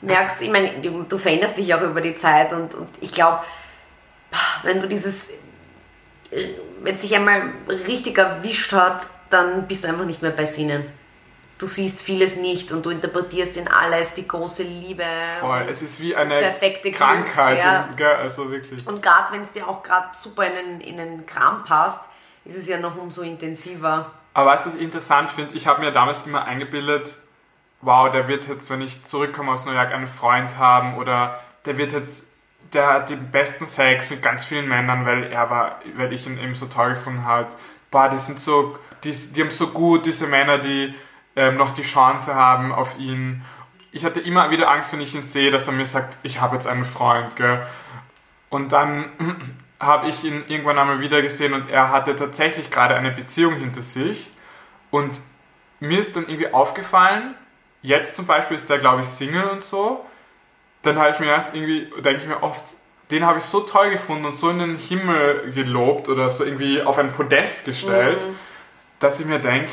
merkst, 0.05 0.43
ich 0.43 0.51
meine, 0.51 0.81
du, 0.81 1.03
du 1.03 1.19
veränderst 1.19 1.57
dich 1.57 1.75
auch 1.75 1.81
über 1.81 2.01
die 2.01 2.15
Zeit 2.15 2.53
und, 2.53 2.75
und 2.75 2.89
ich 3.01 3.11
glaube, 3.11 3.41
wenn 4.63 4.81
du 4.81 4.87
dieses, 4.87 5.29
äh, 6.31 6.55
wenn 6.83 6.95
es 6.95 7.01
dich 7.01 7.15
einmal 7.15 7.43
richtig 7.69 8.19
erwischt 8.19 8.73
hat, 8.73 9.07
dann 9.31 9.67
bist 9.67 9.85
du 9.85 9.89
einfach 9.89 10.05
nicht 10.05 10.23
mehr 10.23 10.31
bei 10.31 10.47
Sinnen. 10.47 10.85
Du 11.65 11.71
siehst 11.71 12.03
vieles 12.03 12.37
nicht 12.37 12.73
und 12.73 12.85
du 12.85 12.91
interpretierst 12.91 13.57
in 13.57 13.69
alles 13.69 14.13
die 14.13 14.29
große 14.29 14.65
Liebe. 14.65 15.03
Voll. 15.41 15.65
Es 15.67 15.81
ist 15.81 15.99
wie 15.99 16.15
eine 16.15 16.53
Krankheit. 16.93 17.57
ja. 17.59 17.89
und- 17.91 18.03
Also 18.03 18.51
wirklich. 18.51 18.87
Und 18.87 19.01
gerade 19.01 19.33
wenn 19.33 19.41
es 19.41 19.53
dir 19.53 19.67
auch 19.67 19.83
gerade 19.83 20.09
super 20.15 20.47
in 20.47 20.53
den, 20.55 20.81
in 20.83 20.99
den 20.99 21.25
Kram 21.25 21.65
passt, 21.65 22.03
ist 22.45 22.55
es 22.59 22.69
ja 22.69 22.77
noch 22.77 22.99
umso 22.99 23.23
intensiver. 23.23 24.11
Aber 24.35 24.51
was 24.51 24.67
ich 24.67 24.79
interessant 24.79 25.31
finde? 25.31 25.55
Ich 25.55 25.67
habe 25.67 25.81
mir 25.81 25.91
damals 25.91 26.27
immer 26.27 26.45
eingebildet, 26.45 27.15
wow, 27.81 28.13
der 28.13 28.29
wird 28.29 28.47
jetzt, 28.47 28.69
wenn 28.69 28.83
ich 28.83 29.03
zurückkomme 29.03 29.51
aus 29.53 29.65
New 29.65 29.73
York, 29.73 29.91
einen 29.91 30.07
Freund 30.07 30.59
haben 30.59 30.99
oder 30.99 31.41
der 31.65 31.79
wird 31.79 31.93
jetzt, 31.95 32.27
der 32.75 32.89
hat 32.89 33.09
den 33.09 33.31
besten 33.31 33.67
Sex 33.67 34.11
mit 34.11 34.21
ganz 34.21 34.45
vielen 34.45 34.69
Männern, 34.69 35.07
weil 35.07 35.33
er 35.33 35.49
war, 35.49 35.81
weil 35.97 36.13
ich 36.13 36.27
ihn 36.27 36.39
eben 36.39 36.55
so 36.55 36.67
toll 36.67 36.91
gefunden 36.91 37.25
habe. 37.25 37.49
Boah, 37.91 38.11
die 38.11 38.19
sind 38.19 38.39
so, 38.39 38.77
die, 39.03 39.13
die 39.13 39.41
haben 39.41 39.51
so 39.51 39.69
gut, 39.69 40.05
diese 40.05 40.27
Männer, 40.27 40.59
die 40.59 40.93
ähm, 41.37 41.57
noch 41.57 41.71
die 41.73 41.83
Chance 41.83 42.35
haben 42.35 42.73
auf 42.73 42.99
ihn. 42.99 43.45
Ich 43.93 44.05
hatte 44.05 44.21
immer 44.21 44.51
wieder 44.51 44.71
Angst, 44.71 44.93
wenn 44.93 45.01
ich 45.01 45.15
ihn 45.15 45.23
sehe, 45.23 45.51
dass 45.51 45.67
er 45.67 45.73
mir 45.73 45.87
sagt, 45.87 46.17
ich 46.23 46.41
habe 46.41 46.57
jetzt 46.57 46.67
einen 46.67 46.85
Freund, 46.85 47.37
gell. 47.37 47.67
Und 48.51 48.73
dann 48.73 49.11
habe 49.81 50.09
ich 50.09 50.25
ihn 50.25 50.45
irgendwann 50.49 50.79
einmal 50.79 51.01
wieder 51.01 51.23
gesehen 51.23 51.53
und 51.53 51.71
er 51.71 51.91
hatte 51.91 52.17
tatsächlich 52.17 52.71
gerade 52.71 52.95
eine 52.95 53.11
Beziehung 53.11 53.57
hinter 53.57 53.83
sich. 53.83 54.31
Und 54.91 55.21
mir 55.81 55.99
ist 55.99 56.17
dann 56.17 56.29
irgendwie 56.29 56.53
aufgefallen, 56.53 57.35
jetzt 57.83 58.15
zum 58.15 58.27
Beispiel 58.27 58.57
ist 58.57 58.71
der, 58.71 58.79
glaube 58.79 59.03
ich, 59.03 59.09
Single 59.09 59.45
und 59.45 59.63
so. 59.63 60.05
Dann 60.83 60.99
habe 60.99 61.11
ich 61.11 61.19
mir 61.19 61.27
gedacht, 61.27 61.49
irgendwie, 61.53 61.91
denke 62.03 62.23
ich 62.23 62.27
mir 62.27 62.43
oft, 62.43 62.63
den 63.11 63.27
habe 63.27 63.39
ich 63.39 63.45
so 63.45 63.61
toll 63.61 63.91
gefunden 63.91 64.25
und 64.25 64.35
so 64.35 64.51
in 64.51 64.59
den 64.59 64.77
Himmel 64.77 65.53
gelobt 65.55 66.09
oder 66.09 66.31
so 66.31 66.45
irgendwie 66.45 66.83
auf 66.83 66.99
ein 66.99 67.13
Podest 67.13 67.65
gestellt, 67.65 68.27
mhm. 68.27 68.37
dass 68.99 69.21
ich 69.21 69.27
mir 69.27 69.39
denke, 69.39 69.71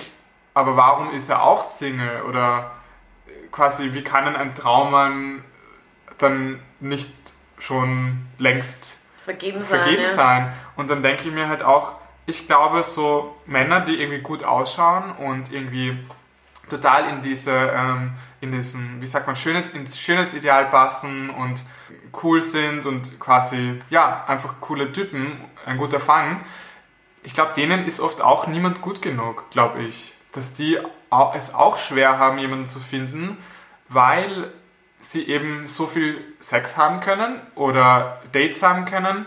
aber 0.54 0.76
warum 0.76 1.12
ist 1.12 1.30
er 1.30 1.44
auch 1.44 1.64
Single? 1.64 2.24
Oder 2.24 2.72
quasi, 3.52 3.94
wie 3.94 4.04
kann 4.04 4.26
denn 4.26 4.36
ein 4.36 4.56
Traummann 4.56 5.44
dann 6.18 6.60
nicht 6.80 7.14
schon 7.58 8.26
längst 8.38 9.00
vergeben, 9.24 9.62
vergeben 9.62 10.08
sein, 10.08 10.16
sein? 10.16 10.46
Ja. 10.46 10.54
Und 10.76 10.90
dann 10.90 11.04
denke 11.04 11.28
ich 11.28 11.34
mir 11.34 11.48
halt 11.48 11.64
auch, 11.64 11.94
ich 12.26 12.48
glaube, 12.48 12.84
so 12.84 13.36
Männer, 13.46 13.82
die 13.82 14.00
irgendwie 14.00 14.22
gut 14.22 14.44
ausschauen 14.44 15.12
und 15.12 15.52
irgendwie 15.52 15.98
total 16.70 17.10
in 17.10 17.22
diese, 17.22 17.52
ähm, 17.52 18.14
in 18.40 18.52
diesen, 18.52 19.02
wie 19.02 19.08
sagt 19.08 19.28
man, 19.28 19.36
Schönheits, 19.36 19.72
ins 19.72 20.00
Schönheitsideal 20.00 20.66
passen 20.70 21.30
und 21.30 21.64
cool 22.24 22.42
sind 22.42 22.86
und 22.86 23.20
quasi, 23.20 23.80
ja, 23.90 24.24
einfach 24.28 24.56
coole 24.62 24.92
Typen, 24.92 25.44
ein 25.66 25.78
guter 25.78 26.00
Fang. 26.00 26.44
Ich 27.24 27.34
glaube, 27.34 27.54
denen 27.54 27.86
ist 27.86 28.00
oft 28.00 28.22
auch 28.22 28.48
niemand 28.48 28.82
gut 28.82 29.02
genug, 29.02 29.50
glaube 29.52 29.82
ich. 29.82 30.14
Dass 30.32 30.54
die 30.54 30.80
es 31.36 31.54
auch 31.54 31.78
schwer 31.78 32.18
haben, 32.18 32.38
jemanden 32.38 32.66
zu 32.66 32.80
finden, 32.80 33.38
weil 33.90 34.52
sie 35.00 35.28
eben 35.28 35.68
so 35.68 35.88
viel 35.88 36.24
Sex 36.40 36.78
haben 36.78 37.02
können 37.02 37.42
oder 37.56 38.22
Dates 38.32 38.64
haben 38.64 38.86
können 38.86 39.26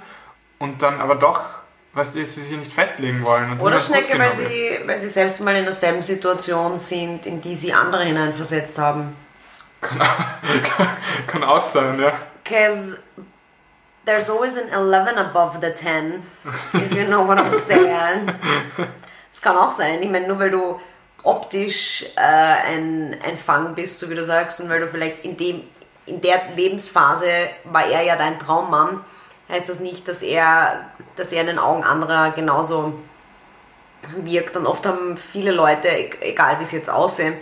und 0.59 0.83
dann 0.83 1.01
aber 1.01 1.17
doch 1.17 1.43
was 1.95 2.13
sie 2.13 2.25
sich 2.25 2.59
nicht 2.59 2.73
festlegen 2.73 3.25
wollen. 3.25 3.59
Oder 3.61 3.81
Schnecke, 3.81 4.19
weil 4.19 4.33
sie, 4.33 4.81
weil 4.85 4.99
sie 4.99 5.09
selbst 5.09 5.41
mal 5.41 5.55
in 5.55 5.65
derselben 5.65 6.03
Situation 6.03 6.77
sind, 6.77 7.25
in 7.25 7.41
die 7.41 7.55
sie 7.55 7.73
andere 7.73 8.05
hineinversetzt 8.05 8.79
haben. 8.79 9.17
Kann, 9.81 10.03
kann 11.27 11.45
auch 11.45 11.63
sein, 11.63 12.01
ja. 12.01 12.13
Because 12.43 12.99
there's 14.05 14.29
always 14.29 14.57
an 14.57 14.69
11 14.71 15.17
above 15.17 15.59
the 15.61 15.73
10, 15.73 16.23
if 16.75 16.93
you 16.95 17.05
know 17.05 17.27
what 17.27 17.39
I'm 17.39 17.61
saying. 17.67 18.29
Es 19.33 19.41
kann 19.41 19.57
auch 19.57 19.71
sein, 19.71 20.03
ich 20.03 20.11
meine, 20.11 20.27
nur 20.27 20.39
weil 20.39 20.51
du 20.51 20.81
optisch 21.25 22.05
äh, 22.17 22.21
ein, 22.21 23.19
ein 23.25 23.37
Fang 23.37 23.75
bist, 23.75 23.99
so 23.99 24.09
wie 24.11 24.15
du 24.15 24.25
sagst, 24.25 24.61
und 24.61 24.69
weil 24.69 24.81
du 24.81 24.89
vielleicht 24.89 25.25
in, 25.25 25.37
dem, 25.37 25.65
in 26.07 26.21
der 26.21 26.51
Lebensphase 26.55 27.49
war 27.65 27.87
er 27.87 28.03
ja 28.03 28.17
dein 28.17 28.39
Traummann, 28.39 29.03
heißt 29.49 29.69
das 29.69 29.81
nicht, 29.81 30.07
dass 30.07 30.23
er, 30.23 30.91
dass 31.17 31.33
er 31.33 31.41
in 31.41 31.49
den 31.49 31.59
Augen 31.59 31.83
anderer 31.83 32.31
genauso 32.33 32.95
wirkt. 34.19 34.57
Und 34.57 34.67
oft 34.67 34.87
haben 34.87 35.17
viele 35.17 35.51
Leute, 35.51 35.89
e-, 35.89 36.11
egal 36.21 36.61
wie 36.61 36.67
sie 36.67 36.77
jetzt 36.77 36.91
aussehen, 36.91 37.37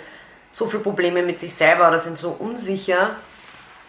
so 0.53 0.66
viele 0.66 0.83
Probleme 0.83 1.22
mit 1.22 1.41
sich 1.41 1.55
selber 1.55 1.89
oder 1.89 1.99
sind 1.99 2.18
so 2.18 2.30
unsicher, 2.30 3.16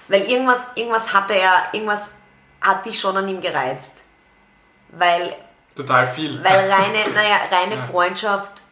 weil 0.07 0.23
irgendwas, 0.23 0.67
irgendwas 0.75 1.13
hatte 1.13 1.35
er, 1.35 1.67
irgendwas 1.71 2.09
hat 2.61 2.85
dich 2.85 2.99
schon 2.99 3.15
an 3.15 3.27
ihm 3.27 3.41
gereizt. 3.41 4.03
Weil. 4.89 5.35
Total 5.75 6.07
viel. 6.07 6.43
Weil 6.43 6.71
reine, 6.71 7.09
naja, 7.13 7.37
reine 7.51 7.75
ja. 7.75 7.81
Freundschaft 7.81 8.62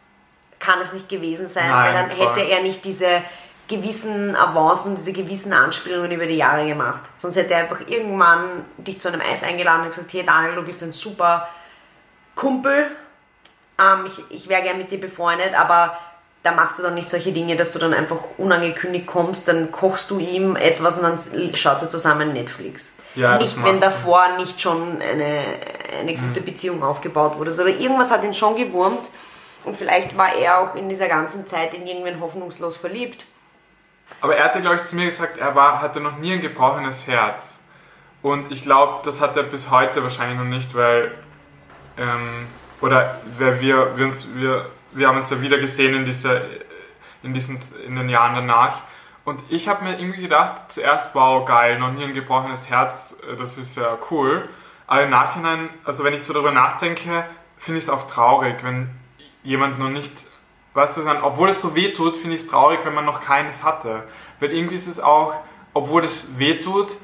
kann 0.62 0.80
es 0.80 0.92
nicht 0.92 1.08
gewesen 1.08 1.48
sein, 1.48 1.68
Nein, 1.68 1.84
weil 1.84 1.92
dann 1.92 2.10
voll. 2.10 2.26
hätte 2.28 2.40
er 2.40 2.62
nicht 2.62 2.84
diese 2.84 3.22
gewissen 3.68 4.36
Avancen, 4.36 4.96
diese 4.96 5.12
gewissen 5.12 5.52
Anspielungen 5.52 6.10
über 6.12 6.26
die 6.26 6.36
Jahre 6.36 6.66
gemacht. 6.66 7.02
Sonst 7.16 7.36
hätte 7.36 7.54
er 7.54 7.60
einfach 7.60 7.80
irgendwann 7.86 8.64
dich 8.76 9.00
zu 9.00 9.08
einem 9.08 9.20
Eis 9.20 9.42
eingeladen 9.42 9.82
und 9.82 9.90
gesagt, 9.90 10.12
hey 10.12 10.24
Daniel, 10.24 10.54
du 10.54 10.62
bist 10.62 10.82
ein 10.82 10.92
super 10.92 11.48
Kumpel, 12.36 12.86
ähm, 13.78 14.06
ich, 14.06 14.24
ich 14.30 14.48
wäre 14.48 14.62
gern 14.62 14.78
mit 14.78 14.90
dir 14.90 15.00
befreundet, 15.00 15.58
aber 15.58 15.96
da 16.42 16.52
machst 16.52 16.78
du 16.78 16.82
dann 16.82 16.94
nicht 16.94 17.08
solche 17.08 17.32
Dinge, 17.32 17.56
dass 17.56 17.72
du 17.72 17.78
dann 17.78 17.94
einfach 17.94 18.18
unangekündigt 18.36 19.06
kommst, 19.06 19.48
dann 19.48 19.70
kochst 19.70 20.10
du 20.10 20.18
ihm 20.18 20.56
etwas 20.56 20.98
und 20.98 21.04
dann 21.04 21.54
schaut 21.54 21.82
ihr 21.82 21.90
zusammen 21.90 22.32
Netflix. 22.32 22.94
Ja, 23.14 23.36
nicht, 23.38 23.62
wenn 23.64 23.80
davor 23.80 24.24
du. 24.36 24.42
nicht 24.42 24.60
schon 24.60 25.00
eine, 25.00 25.40
eine 26.00 26.14
gute 26.16 26.40
mhm. 26.40 26.44
Beziehung 26.44 26.82
aufgebaut 26.82 27.38
wurde. 27.38 27.50
Also 27.50 27.66
irgendwas 27.66 28.10
hat 28.10 28.24
ihn 28.24 28.34
schon 28.34 28.56
gewurmt 28.56 29.08
und 29.64 29.76
vielleicht 29.76 30.16
war 30.16 30.34
er 30.34 30.58
auch 30.58 30.74
in 30.74 30.88
dieser 30.88 31.08
ganzen 31.08 31.46
Zeit 31.46 31.74
in 31.74 31.86
irgendwen 31.86 32.20
hoffnungslos 32.20 32.76
verliebt. 32.76 33.26
Aber 34.20 34.36
er 34.36 34.44
hatte, 34.44 34.60
glaube 34.60 34.76
ich, 34.76 34.84
zu 34.84 34.96
mir 34.96 35.06
gesagt, 35.06 35.38
er 35.38 35.54
war, 35.54 35.80
hatte 35.80 36.00
noch 36.00 36.18
nie 36.18 36.34
ein 36.34 36.40
gebrochenes 36.40 37.06
Herz. 37.06 37.64
Und 38.20 38.52
ich 38.52 38.62
glaube, 38.62 39.00
das 39.04 39.20
hat 39.20 39.36
er 39.36 39.42
bis 39.42 39.70
heute 39.70 40.02
wahrscheinlich 40.02 40.38
noch 40.38 40.44
nicht, 40.44 40.74
weil, 40.74 41.12
ähm, 41.96 42.46
oder 42.80 43.20
weil 43.38 43.60
wir, 43.60 43.96
wir, 43.96 44.06
uns, 44.06 44.28
wir 44.34 44.66
wir 44.92 45.08
haben 45.08 45.16
uns 45.16 45.30
ja 45.30 45.40
wieder 45.40 45.58
gesehen 45.58 45.94
in, 45.94 46.04
dieser, 46.04 46.42
in, 47.22 47.34
diesen, 47.34 47.58
in 47.86 47.96
den 47.96 48.08
Jahren 48.08 48.34
danach. 48.34 48.82
Und 49.24 49.42
ich 49.48 49.68
habe 49.68 49.84
mir 49.84 49.98
irgendwie 49.98 50.22
gedacht, 50.22 50.72
zuerst, 50.72 51.14
wow, 51.14 51.44
geil, 51.44 51.78
noch 51.78 51.92
nie 51.92 52.04
ein 52.04 52.14
gebrochenes 52.14 52.70
Herz, 52.70 53.18
das 53.38 53.56
ist 53.58 53.76
ja 53.76 53.96
cool. 54.10 54.48
Aber 54.86 55.02
im 55.02 55.10
Nachhinein, 55.10 55.68
also 55.84 56.04
wenn 56.04 56.12
ich 56.12 56.22
so 56.24 56.32
darüber 56.32 56.50
nachdenke, 56.50 57.24
finde 57.56 57.78
ich 57.78 57.84
es 57.84 57.90
auch 57.90 58.06
traurig, 58.08 58.62
wenn 58.62 58.90
jemand 59.42 59.78
noch 59.78 59.88
nicht, 59.88 60.12
weißt 60.74 60.98
du, 60.98 61.02
obwohl 61.22 61.50
es 61.50 61.60
so 61.60 61.74
weh 61.74 61.92
tut, 61.92 62.16
finde 62.16 62.36
ich 62.36 62.42
es 62.42 62.48
traurig, 62.48 62.80
wenn 62.84 62.94
man 62.94 63.04
noch 63.04 63.20
keines 63.20 63.62
hatte. 63.62 64.04
Weil 64.40 64.52
irgendwie 64.52 64.76
ist 64.76 64.88
es 64.88 65.00
auch, 65.00 65.34
obwohl 65.74 66.04
es 66.04 66.38
weh 66.38 66.60
tut, 66.60 66.96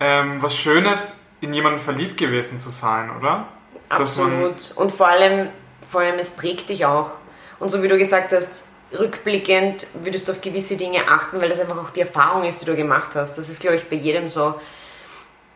ähm, 0.00 0.42
was 0.42 0.56
Schönes, 0.56 1.20
in 1.40 1.52
jemanden 1.52 1.78
verliebt 1.78 2.16
gewesen 2.16 2.58
zu 2.58 2.70
sein, 2.70 3.10
oder? 3.16 3.48
Absolut. 3.88 4.72
Und 4.74 4.90
vor 4.90 5.08
allem, 5.08 5.50
vor 5.88 6.00
allem 6.00 6.18
es 6.18 6.30
prägt 6.30 6.68
dich 6.70 6.86
auch. 6.86 7.12
Und 7.58 7.70
so 7.70 7.82
wie 7.82 7.88
du 7.88 7.98
gesagt 7.98 8.32
hast, 8.32 8.68
rückblickend 8.96 9.86
würdest 9.94 10.28
du 10.28 10.32
auf 10.32 10.40
gewisse 10.40 10.76
Dinge 10.76 11.08
achten, 11.08 11.40
weil 11.40 11.48
das 11.48 11.60
einfach 11.60 11.78
auch 11.78 11.90
die 11.90 12.00
Erfahrung 12.00 12.44
ist, 12.44 12.62
die 12.62 12.66
du 12.66 12.76
gemacht 12.76 13.10
hast. 13.14 13.36
Das 13.36 13.48
ist, 13.48 13.60
glaube 13.60 13.76
ich, 13.76 13.88
bei 13.88 13.96
jedem 13.96 14.28
so. 14.28 14.60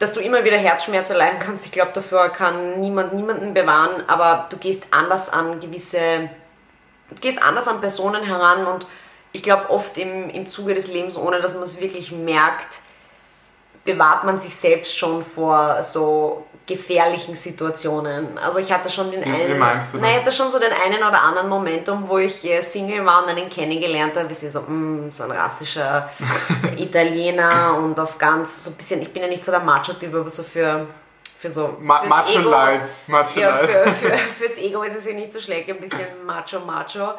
Dass 0.00 0.14
du 0.14 0.20
immer 0.20 0.44
wieder 0.44 0.56
Herzschmerz 0.56 1.10
erleiden 1.10 1.38
kannst, 1.38 1.66
ich 1.66 1.72
glaube, 1.72 1.92
dafür 1.92 2.30
kann 2.30 2.80
niemand 2.80 3.12
niemanden 3.12 3.52
bewahren, 3.54 4.02
aber 4.08 4.46
du 4.50 4.56
gehst 4.56 4.84
anders 4.90 5.28
an 5.28 5.60
gewisse, 5.60 6.30
du 7.10 7.20
gehst 7.20 7.40
anders 7.40 7.68
an 7.68 7.82
Personen 7.82 8.24
heran 8.24 8.66
und 8.66 8.86
ich 9.32 9.42
glaube, 9.42 9.68
oft 9.70 9.98
im, 9.98 10.30
im 10.30 10.48
Zuge 10.48 10.72
des 10.72 10.88
Lebens, 10.88 11.16
ohne 11.16 11.40
dass 11.40 11.52
man 11.52 11.62
es 11.64 11.80
wirklich 11.80 12.12
merkt, 12.12 12.78
bewahrt 13.84 14.24
man 14.24 14.40
sich 14.40 14.56
selbst 14.56 14.96
schon 14.96 15.22
vor 15.22 15.84
so 15.84 16.46
gefährlichen 16.66 17.34
Situationen. 17.34 18.38
Also 18.38 18.58
ich 18.58 18.70
hatte 18.70 18.88
schon 18.90 19.10
den 19.10 19.24
wie, 19.24 19.28
einen, 19.28 19.54
wie 19.54 19.58
meinst 19.58 19.92
du 19.92 19.98
das? 19.98 20.06
Nein, 20.06 20.16
ich 20.16 20.24
hatte 20.24 20.32
schon 20.32 20.50
so 20.50 20.58
den 20.58 20.72
einen 20.72 20.98
oder 20.98 21.20
anderen 21.20 21.48
Momentum, 21.48 22.08
wo 22.08 22.18
ich 22.18 22.44
äh, 22.48 22.62
Single 22.62 23.04
war 23.04 23.24
und 23.24 23.30
einen 23.30 23.48
kennengelernt 23.48 24.16
habe, 24.16 24.30
wie 24.30 24.48
so, 24.48 24.60
mm, 24.60 25.10
so 25.10 25.24
ein 25.24 25.32
rassischer 25.32 26.10
Italiener 26.76 27.76
und 27.76 27.98
auf 27.98 28.18
ganz, 28.18 28.64
so 28.64 28.70
ein 28.70 28.76
bisschen, 28.76 29.02
ich 29.02 29.12
bin 29.12 29.22
ja 29.22 29.28
nicht 29.28 29.44
so 29.44 29.50
der 29.50 29.60
Macho-Typ, 29.60 30.14
aber 30.14 30.30
so 30.30 30.42
für 30.42 30.86
für 31.40 31.50
so 31.50 31.76
Ma 31.80 32.04
Macho 32.04 32.38
Ego, 32.38 32.50
Light. 32.50 32.88
Macho 33.06 33.40
ja, 33.40 33.54
für, 33.54 33.90
für, 33.92 34.18
fürs 34.38 34.58
Ego 34.58 34.82
ist 34.82 34.96
es 34.96 35.06
ja 35.06 35.14
nicht 35.14 35.32
so 35.32 35.40
schlecht, 35.40 35.70
ein 35.70 35.80
bisschen 35.80 36.06
Macho 36.26 36.60
Macho. 36.60 37.14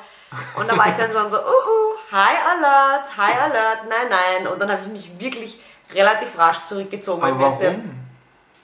Und 0.55 0.71
da 0.71 0.77
war 0.77 0.87
ich 0.87 0.93
dann 0.93 1.11
schon 1.11 1.29
so, 1.29 1.37
uh, 1.37 1.39
uh, 1.39 2.11
High 2.11 2.37
Alert, 2.51 3.17
High 3.17 3.41
Alert, 3.41 3.79
nein, 3.89 4.07
nein. 4.09 4.47
Und 4.47 4.61
dann 4.61 4.71
habe 4.71 4.81
ich 4.81 4.87
mich 4.87 5.19
wirklich 5.19 5.59
relativ 5.93 6.37
rasch 6.37 6.63
zurückgezogen. 6.63 7.23
Aber 7.23 7.39
warum? 7.39 7.59
Dachte, 7.59 7.79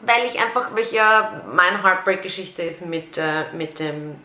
weil 0.02 0.26
ich 0.26 0.40
einfach, 0.40 0.74
weil 0.74 0.84
ich 0.84 0.92
ja, 0.92 1.42
meine 1.52 1.84
Heartbreak-Geschichte 1.84 2.62
ist 2.62 2.86
mit, 2.86 3.18
äh, 3.18 3.46
mit 3.54 3.80
dem 3.80 4.16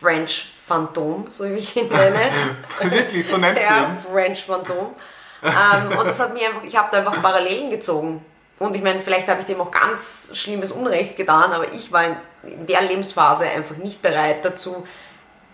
French 0.00 0.52
Phantom, 0.66 1.26
so 1.28 1.44
wie 1.44 1.54
ich 1.54 1.76
ihn 1.76 1.88
nenne. 1.88 2.30
Wirklich, 2.80 3.26
so 3.26 3.36
nennt 3.36 3.56
Der 3.58 3.96
French 4.10 4.44
Phantom. 4.44 4.94
ähm, 5.42 5.98
und 5.98 6.06
das 6.06 6.18
hat 6.18 6.32
mir 6.32 6.48
einfach, 6.48 6.64
ich 6.64 6.76
habe 6.76 6.88
da 6.90 6.98
einfach 6.98 7.20
Parallelen 7.20 7.70
gezogen. 7.70 8.24
Und 8.58 8.76
ich 8.76 8.82
meine, 8.82 9.00
vielleicht 9.00 9.28
habe 9.28 9.40
ich 9.40 9.46
dem 9.46 9.60
auch 9.60 9.70
ganz 9.70 10.30
schlimmes 10.34 10.70
Unrecht 10.70 11.16
getan, 11.16 11.52
aber 11.52 11.72
ich 11.72 11.90
war 11.92 12.04
in 12.44 12.66
der 12.66 12.82
Lebensphase 12.82 13.44
einfach 13.44 13.76
nicht 13.76 14.00
bereit 14.00 14.44
dazu, 14.44 14.86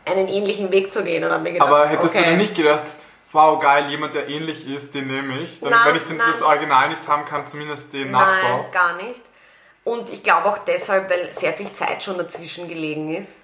einen 0.05 0.29
ähnlichen 0.29 0.71
Weg 0.71 0.93
zu 0.93 1.03
gehen. 1.03 1.25
Und 1.25 1.43
mir 1.43 1.53
gedacht, 1.53 1.69
aber 1.69 1.87
hättest 1.87 2.15
okay, 2.15 2.25
du 2.25 2.31
denn 2.31 2.39
nicht 2.39 2.55
gedacht, 2.55 2.85
wow, 3.33 3.59
geil, 3.59 3.87
jemand, 3.89 4.15
der 4.15 4.29
ähnlich 4.29 4.69
ist, 4.69 4.95
den 4.95 5.07
nehme 5.07 5.39
ich. 5.39 5.61
Dann, 5.61 5.71
nein, 5.71 5.81
wenn 5.87 5.97
ich 5.97 6.05
den, 6.05 6.19
das 6.19 6.43
Original 6.43 6.91
nicht 6.91 7.09
haben 7.09 7.25
kann, 7.25 7.47
zumindest 7.47 7.93
den 7.93 8.11
Nachbau. 8.11 8.59
Nein, 8.59 8.73
gar 8.73 8.97
nicht. 8.97 9.23
Und 9.85 10.11
ich 10.11 10.23
glaube 10.23 10.49
auch 10.49 10.59
deshalb, 10.59 11.11
weil 11.11 11.33
sehr 11.33 11.53
viel 11.53 11.73
Zeit 11.73 12.03
schon 12.03 12.19
dazwischen 12.19 12.69
gelegen 12.69 13.15
ist. 13.15 13.43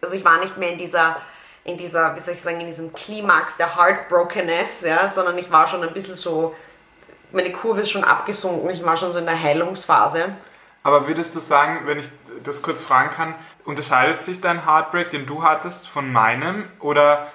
Also 0.00 0.16
ich 0.16 0.24
war 0.24 0.38
nicht 0.38 0.56
mehr 0.56 0.70
in 0.70 0.78
dieser, 0.78 1.16
in 1.64 1.76
dieser, 1.76 2.14
wie 2.16 2.20
soll 2.20 2.34
ich 2.34 2.42
sagen, 2.42 2.60
in 2.60 2.66
diesem 2.66 2.92
Klimax 2.92 3.56
der 3.56 3.76
Heartbrokenness, 3.76 4.82
ja, 4.82 5.08
sondern 5.08 5.38
ich 5.38 5.50
war 5.50 5.66
schon 5.66 5.82
ein 5.82 5.92
bisschen 5.92 6.14
so, 6.14 6.54
meine 7.32 7.52
Kurve 7.52 7.80
ist 7.80 7.90
schon 7.90 8.04
abgesunken, 8.04 8.70
ich 8.70 8.84
war 8.84 8.96
schon 8.96 9.12
so 9.12 9.18
in 9.18 9.26
der 9.26 9.40
Heilungsphase. 9.40 10.36
Aber 10.82 11.08
würdest 11.08 11.34
du 11.34 11.40
sagen, 11.40 11.86
wenn 11.86 11.98
ich 11.98 12.08
das 12.42 12.60
kurz 12.62 12.82
fragen 12.82 13.10
kann, 13.10 13.34
unterscheidet 13.64 14.22
sich 14.22 14.40
dein 14.40 14.66
Heartbreak, 14.66 15.10
den 15.10 15.26
du 15.26 15.42
hattest, 15.42 15.88
von 15.88 16.12
meinem? 16.12 16.68
Oder 16.80 17.32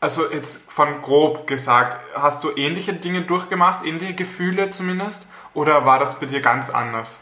also 0.00 0.28
jetzt 0.30 0.70
von 0.70 1.00
grob 1.02 1.46
gesagt, 1.46 1.98
hast 2.14 2.42
du 2.42 2.50
ähnliche 2.56 2.92
Dinge 2.92 3.22
durchgemacht, 3.22 3.84
ähnliche 3.84 4.14
Gefühle 4.14 4.70
zumindest? 4.70 5.28
Oder 5.54 5.84
war 5.84 5.98
das 5.98 6.18
bei 6.18 6.26
dir 6.26 6.40
ganz 6.40 6.70
anders? 6.70 7.20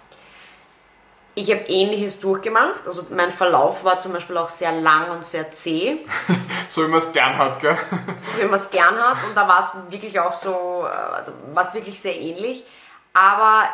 Ich 1.39 1.53
habe 1.53 1.61
ähnliches 1.68 2.18
durchgemacht. 2.18 2.84
Also 2.84 3.07
mein 3.11 3.30
Verlauf 3.30 3.84
war 3.84 4.01
zum 4.01 4.12
Beispiel 4.12 4.36
auch 4.36 4.49
sehr 4.49 4.72
lang 4.72 5.12
und 5.12 5.24
sehr 5.24 5.53
zäh. 5.53 5.99
so 6.68 6.82
wie 6.82 6.89
man 6.89 6.99
es 6.99 7.12
gern 7.12 7.39
hat, 7.39 7.61
gell? 7.61 7.78
So 8.16 8.36
wie 8.43 8.47
man 8.47 8.59
es 8.59 8.68
gern 8.70 8.97
hat. 8.97 9.18
Und 9.24 9.36
da 9.36 9.47
war 9.47 9.61
es 9.61 9.93
wirklich 9.93 10.18
auch 10.18 10.34
so, 10.34 10.51
äh, 10.51 11.55
war 11.55 11.74
wirklich 11.74 12.01
sehr 12.01 12.16
ähnlich. 12.16 12.64
Aber 13.12 13.68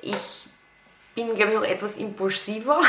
ich 0.00 0.46
bin, 1.14 1.34
glaube 1.34 1.52
ich, 1.52 1.58
auch 1.58 1.62
etwas 1.62 1.96
impulsiver. 1.96 2.80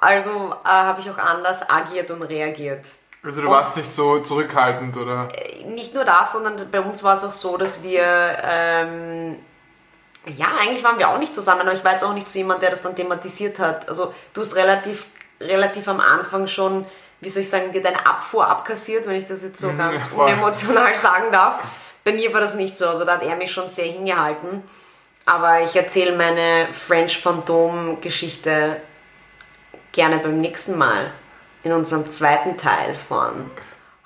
Also 0.00 0.54
äh, 0.64 0.68
habe 0.68 1.00
ich 1.00 1.10
auch 1.10 1.18
anders 1.18 1.68
agiert 1.68 2.08
und 2.12 2.22
reagiert. 2.22 2.84
Also 3.24 3.42
du 3.42 3.50
warst 3.50 3.74
nicht 3.74 3.92
so 3.92 4.20
zurückhaltend, 4.20 4.96
oder? 4.96 5.28
Nicht 5.66 5.92
nur 5.92 6.04
das, 6.04 6.34
sondern 6.34 6.70
bei 6.70 6.80
uns 6.80 7.02
war 7.02 7.14
es 7.14 7.24
auch 7.24 7.32
so, 7.32 7.56
dass 7.56 7.82
wir... 7.82 8.04
Ähm, 8.44 9.40
ja, 10.36 10.46
eigentlich 10.60 10.82
waren 10.84 10.98
wir 10.98 11.08
auch 11.08 11.18
nicht 11.18 11.34
zusammen, 11.34 11.62
aber 11.62 11.72
ich 11.72 11.84
war 11.84 11.92
jetzt 11.92 12.04
auch 12.04 12.14
nicht 12.14 12.28
so 12.28 12.38
jemand, 12.38 12.62
der 12.62 12.70
das 12.70 12.82
dann 12.82 12.96
thematisiert 12.96 13.58
hat. 13.58 13.88
Also 13.88 14.14
du 14.32 14.40
hast 14.40 14.54
relativ, 14.56 15.06
relativ 15.40 15.86
am 15.88 16.00
Anfang 16.00 16.46
schon, 16.46 16.86
wie 17.20 17.28
soll 17.28 17.42
ich 17.42 17.50
sagen, 17.50 17.72
dir 17.72 17.82
deine 17.82 18.04
Abfuhr 18.06 18.46
abkassiert, 18.48 19.06
wenn 19.06 19.16
ich 19.16 19.26
das 19.26 19.42
jetzt 19.42 19.60
so 19.60 19.68
Mhm, 19.68 19.78
ganz 19.78 20.06
voll. 20.06 20.26
unemotional 20.26 20.94
sagen 21.08 21.30
darf. 21.32 21.58
Bei 22.04 22.12
mir 22.12 22.32
war 22.34 22.40
das 22.40 22.54
nicht 22.54 22.76
so, 22.76 22.86
also 22.88 23.04
da 23.04 23.14
hat 23.14 23.22
er 23.22 23.36
mich 23.36 23.50
schon 23.52 23.68
sehr 23.68 23.86
hingehalten. 23.86 24.62
Aber 25.26 25.60
ich 25.62 25.74
erzähle 25.74 26.12
meine 26.16 26.68
French 26.74 27.18
Phantom 27.22 27.98
Geschichte 28.02 28.76
gerne 29.92 30.18
beim 30.18 30.36
nächsten 30.38 30.76
Mal 30.76 31.10
in 31.62 31.72
unserem 31.72 32.10
zweiten 32.10 32.58
Teil 32.58 32.94
von 33.08 33.50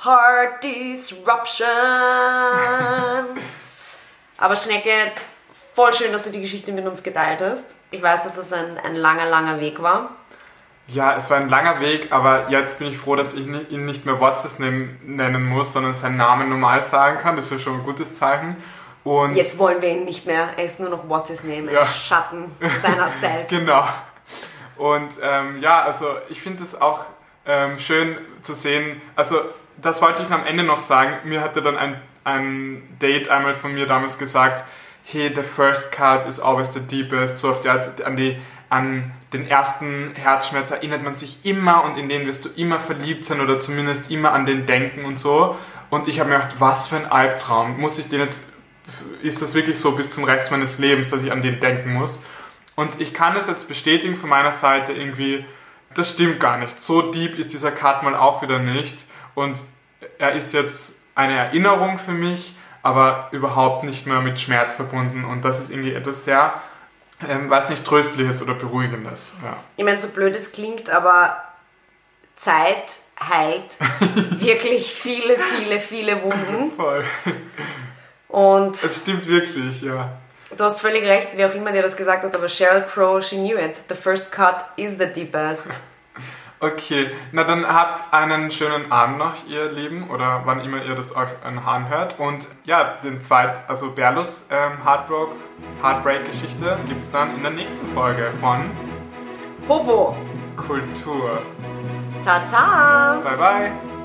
Heart 0.05 0.63
Disruption. 0.63 1.67
Aber 4.39 4.55
Schnecke, 4.55 4.93
voll 5.79 5.95
schön, 5.95 6.11
dass 6.11 6.25
du 6.25 6.31
die 6.31 6.41
Geschichte 6.41 6.73
mit 6.73 6.85
uns 6.89 7.05
geteilt 7.05 7.41
hast. 7.41 7.77
Ich 7.93 8.03
weiß, 8.03 8.25
dass 8.25 8.35
das 8.35 8.53
ein, 8.53 8.79
ein 8.85 8.97
langer, 8.97 9.27
langer 9.27 9.61
Weg 9.61 9.81
war. 9.81 10.11
Ja, 10.89 11.15
es 11.15 11.31
war 11.31 11.37
ein 11.37 11.49
langer 11.49 11.79
Weg, 11.79 12.11
aber 12.11 12.51
jetzt 12.51 12.81
bin 12.81 12.89
ich 12.89 12.99
froh, 12.99 13.15
dass 13.15 13.35
ich 13.35 13.47
ihn 13.47 13.87
nicht 13.87 14.05
mehr 14.05 14.21
Watson 14.21 14.97
nennen, 15.05 15.45
muss, 15.45 15.73
sondern 15.73 15.95
seinen 15.95 16.17
Namen 16.17 16.49
normal 16.49 16.81
sagen 16.81 17.19
kann. 17.19 17.37
Das 17.37 17.53
ist 17.53 17.63
schon 17.63 17.75
ein 17.75 17.85
gutes 17.85 18.15
Zeichen. 18.15 18.57
Und 19.05 19.37
Jetzt 19.37 19.57
wollen 19.57 19.81
wir 19.81 19.91
ihn 19.91 20.05
nicht 20.05 20.27
mehr. 20.27 20.49
Er 20.57 20.65
ist 20.65 20.81
nur 20.81 20.89
noch 20.89 21.09
What's 21.09 21.31
His 21.31 21.45
Name, 21.45 21.71
Ja. 21.71 21.87
Schatten 21.87 22.51
seiner 22.83 23.09
selbst. 23.21 23.51
Genau. 23.51 23.87
Und 24.79 25.11
ähm, 25.23 25.61
ja, 25.61 25.83
also 25.83 26.07
ich 26.29 26.43
finde 26.43 26.65
es 26.65 26.81
auch 26.81 27.05
ähm, 27.47 27.79
schön 27.79 28.19
zu 28.43 28.55
sehen. 28.55 29.01
Also 29.15 29.37
das 29.77 30.03
wollte 30.03 30.25
ich 30.25 30.31
am 30.33 30.45
Ende 30.45 30.65
noch 30.65 30.81
sagen. 30.81 31.19
Mir 31.23 31.41
hatte 31.41 31.63
dann 31.63 31.79
ein, 31.79 32.03
ein 32.25 32.99
Date 33.01 33.29
einmal 33.29 33.55
von 33.55 33.75
mir 33.75 33.87
damals 33.87 34.19
gesagt, 34.19 34.65
hey, 35.11 35.33
the 35.35 35.43
first 35.43 35.91
cut 35.91 36.27
is 36.27 36.39
always 36.39 36.75
the 36.75 36.81
deepest. 36.81 37.39
So 37.39 37.51
auf 37.51 37.63
die 37.63 37.71
Art, 37.71 38.03
an, 38.03 38.17
die, 38.17 38.37
an 38.69 39.13
den 39.33 39.49
ersten 39.49 40.15
Herzschmerz 40.15 40.71
erinnert 40.71 41.03
man 41.03 41.15
sich 41.15 41.39
immer 41.45 41.85
und 41.85 41.97
in 41.97 42.11
den 42.11 42.27
wirst 42.27 42.45
du 42.45 42.51
immer 42.57 42.79
verliebt 42.79 43.25
sein 43.25 43.41
oder 43.41 43.59
zumindest 43.59 44.11
immer 44.11 44.33
an 44.33 44.45
den 44.45 44.67
denken 44.67 45.07
und 45.07 45.19
so. 45.19 45.57
Und 45.89 46.09
ich 46.09 46.21
habe 46.21 46.29
mir 46.29 46.37
gedacht, 46.37 46.57
was 46.59 46.89
für 46.89 46.97
ein 46.97 47.07
Albtraum. 47.07 47.81
Muss 47.81 47.99
ich 47.99 48.09
den 48.09 48.21
jetzt, 48.21 48.43
ist 49.23 49.41
das 49.41 49.55
wirklich 49.55 49.79
so 49.79 49.93
bis 49.93 50.13
zum 50.13 50.25
Rest 50.25 50.51
meines 50.51 50.79
Lebens, 50.79 51.09
dass 51.09 51.23
ich 51.23 51.33
an 51.33 51.41
den 51.41 51.59
denken 51.59 51.95
muss? 51.95 52.23
Und 52.75 53.01
ich 53.01 53.15
kann 53.15 53.35
es 53.35 53.47
jetzt 53.47 53.67
bestätigen 53.67 54.15
von 54.15 54.29
meiner 54.29 54.53
Seite 54.53 54.93
irgendwie, 54.93 55.47
das 55.95 56.13
stimmt 56.13 56.39
gar 56.39 56.59
nicht. 56.59 56.79
So 56.79 57.01
deep 57.01 57.39
ist 57.39 57.55
dieser 57.55 57.73
Cut 57.73 58.03
mal 58.03 58.15
auch 58.15 58.43
wieder 58.43 58.59
nicht. 58.59 59.07
Und 59.35 59.57
er 60.19 60.33
ist 60.33 60.53
jetzt 60.53 60.97
eine 61.15 61.35
Erinnerung 61.35 61.99
für 61.99 62.13
mich, 62.13 62.55
aber 62.89 63.29
überhaupt 63.33 63.85
nicht 63.85 64.07
mehr 64.07 64.21
mit 64.21 64.41
Schmerz 64.41 64.77
verbunden. 64.77 65.25
Und 65.25 65.45
das 65.45 65.61
ist 65.61 65.71
irgendwie 65.71 65.93
etwas 65.93 66.25
sehr, 66.25 66.55
ähm, 67.29 67.51
weiß 67.51 67.69
nicht, 67.69 67.85
Tröstliches 67.85 68.41
oder 68.41 68.55
Beruhigendes. 68.55 69.33
Ja. 69.45 69.57
Ich 69.77 69.85
meine, 69.85 70.01
so 70.01 70.09
blöd 70.09 70.35
es 70.35 70.53
klingt, 70.53 70.89
aber 70.89 71.37
Zeit 72.35 72.97
heilt 73.21 73.77
wirklich 74.41 74.93
viele, 74.95 75.37
viele, 75.39 75.81
viele 75.81 76.23
Wunden. 76.23 76.73
Voll. 76.77 77.05
Und 78.29 78.83
Es 78.83 79.03
stimmt 79.03 79.27
wirklich, 79.27 79.83
ja. 79.83 80.13
du 80.57 80.65
hast 80.65 80.81
völlig 80.81 81.05
recht, 81.05 81.29
wer 81.35 81.51
auch 81.51 81.55
immer 81.55 81.73
dir 81.73 81.83
das 81.83 81.97
gesagt 81.97 82.25
hat, 82.25 82.35
aber 82.35 82.49
Sheryl 82.49 82.83
Crow, 82.83 83.23
she 83.23 83.37
knew 83.37 83.59
it. 83.59 83.77
The 83.89 83.95
first 83.95 84.33
cut 84.33 84.65
is 84.77 84.93
the 84.99 85.07
deepest. 85.07 85.67
Okay, 86.61 87.11
na 87.31 87.45
dann 87.45 87.67
habt 87.67 88.13
einen 88.13 88.51
schönen 88.51 88.91
Abend 88.91 89.19
noch, 89.19 89.47
ihr 89.47 89.71
Lieben, 89.71 90.11
oder 90.11 90.43
wann 90.45 90.61
immer 90.61 90.85
ihr 90.85 90.97
das 90.97 91.15
euch 91.15 91.29
anhört. 91.45 92.17
Und 92.19 92.49
ja, 92.65 92.97
den 93.05 93.21
zweiten, 93.21 93.61
also 93.69 93.93
Berlus 93.93 94.47
ähm, 94.51 94.85
Heartbreak, 94.85 95.29
Heartbreak-Geschichte 95.83 96.79
gibt 96.87 97.01
es 97.01 97.11
dann 97.11 97.37
in 97.37 97.43
der 97.43 97.53
nächsten 97.53 97.87
Folge 97.87 98.33
von 98.41 98.71
Hobo. 99.69 100.17
Kultur. 100.57 101.43
Tata. 102.25 103.21
Bye 103.23 103.37
bye. 103.37 103.98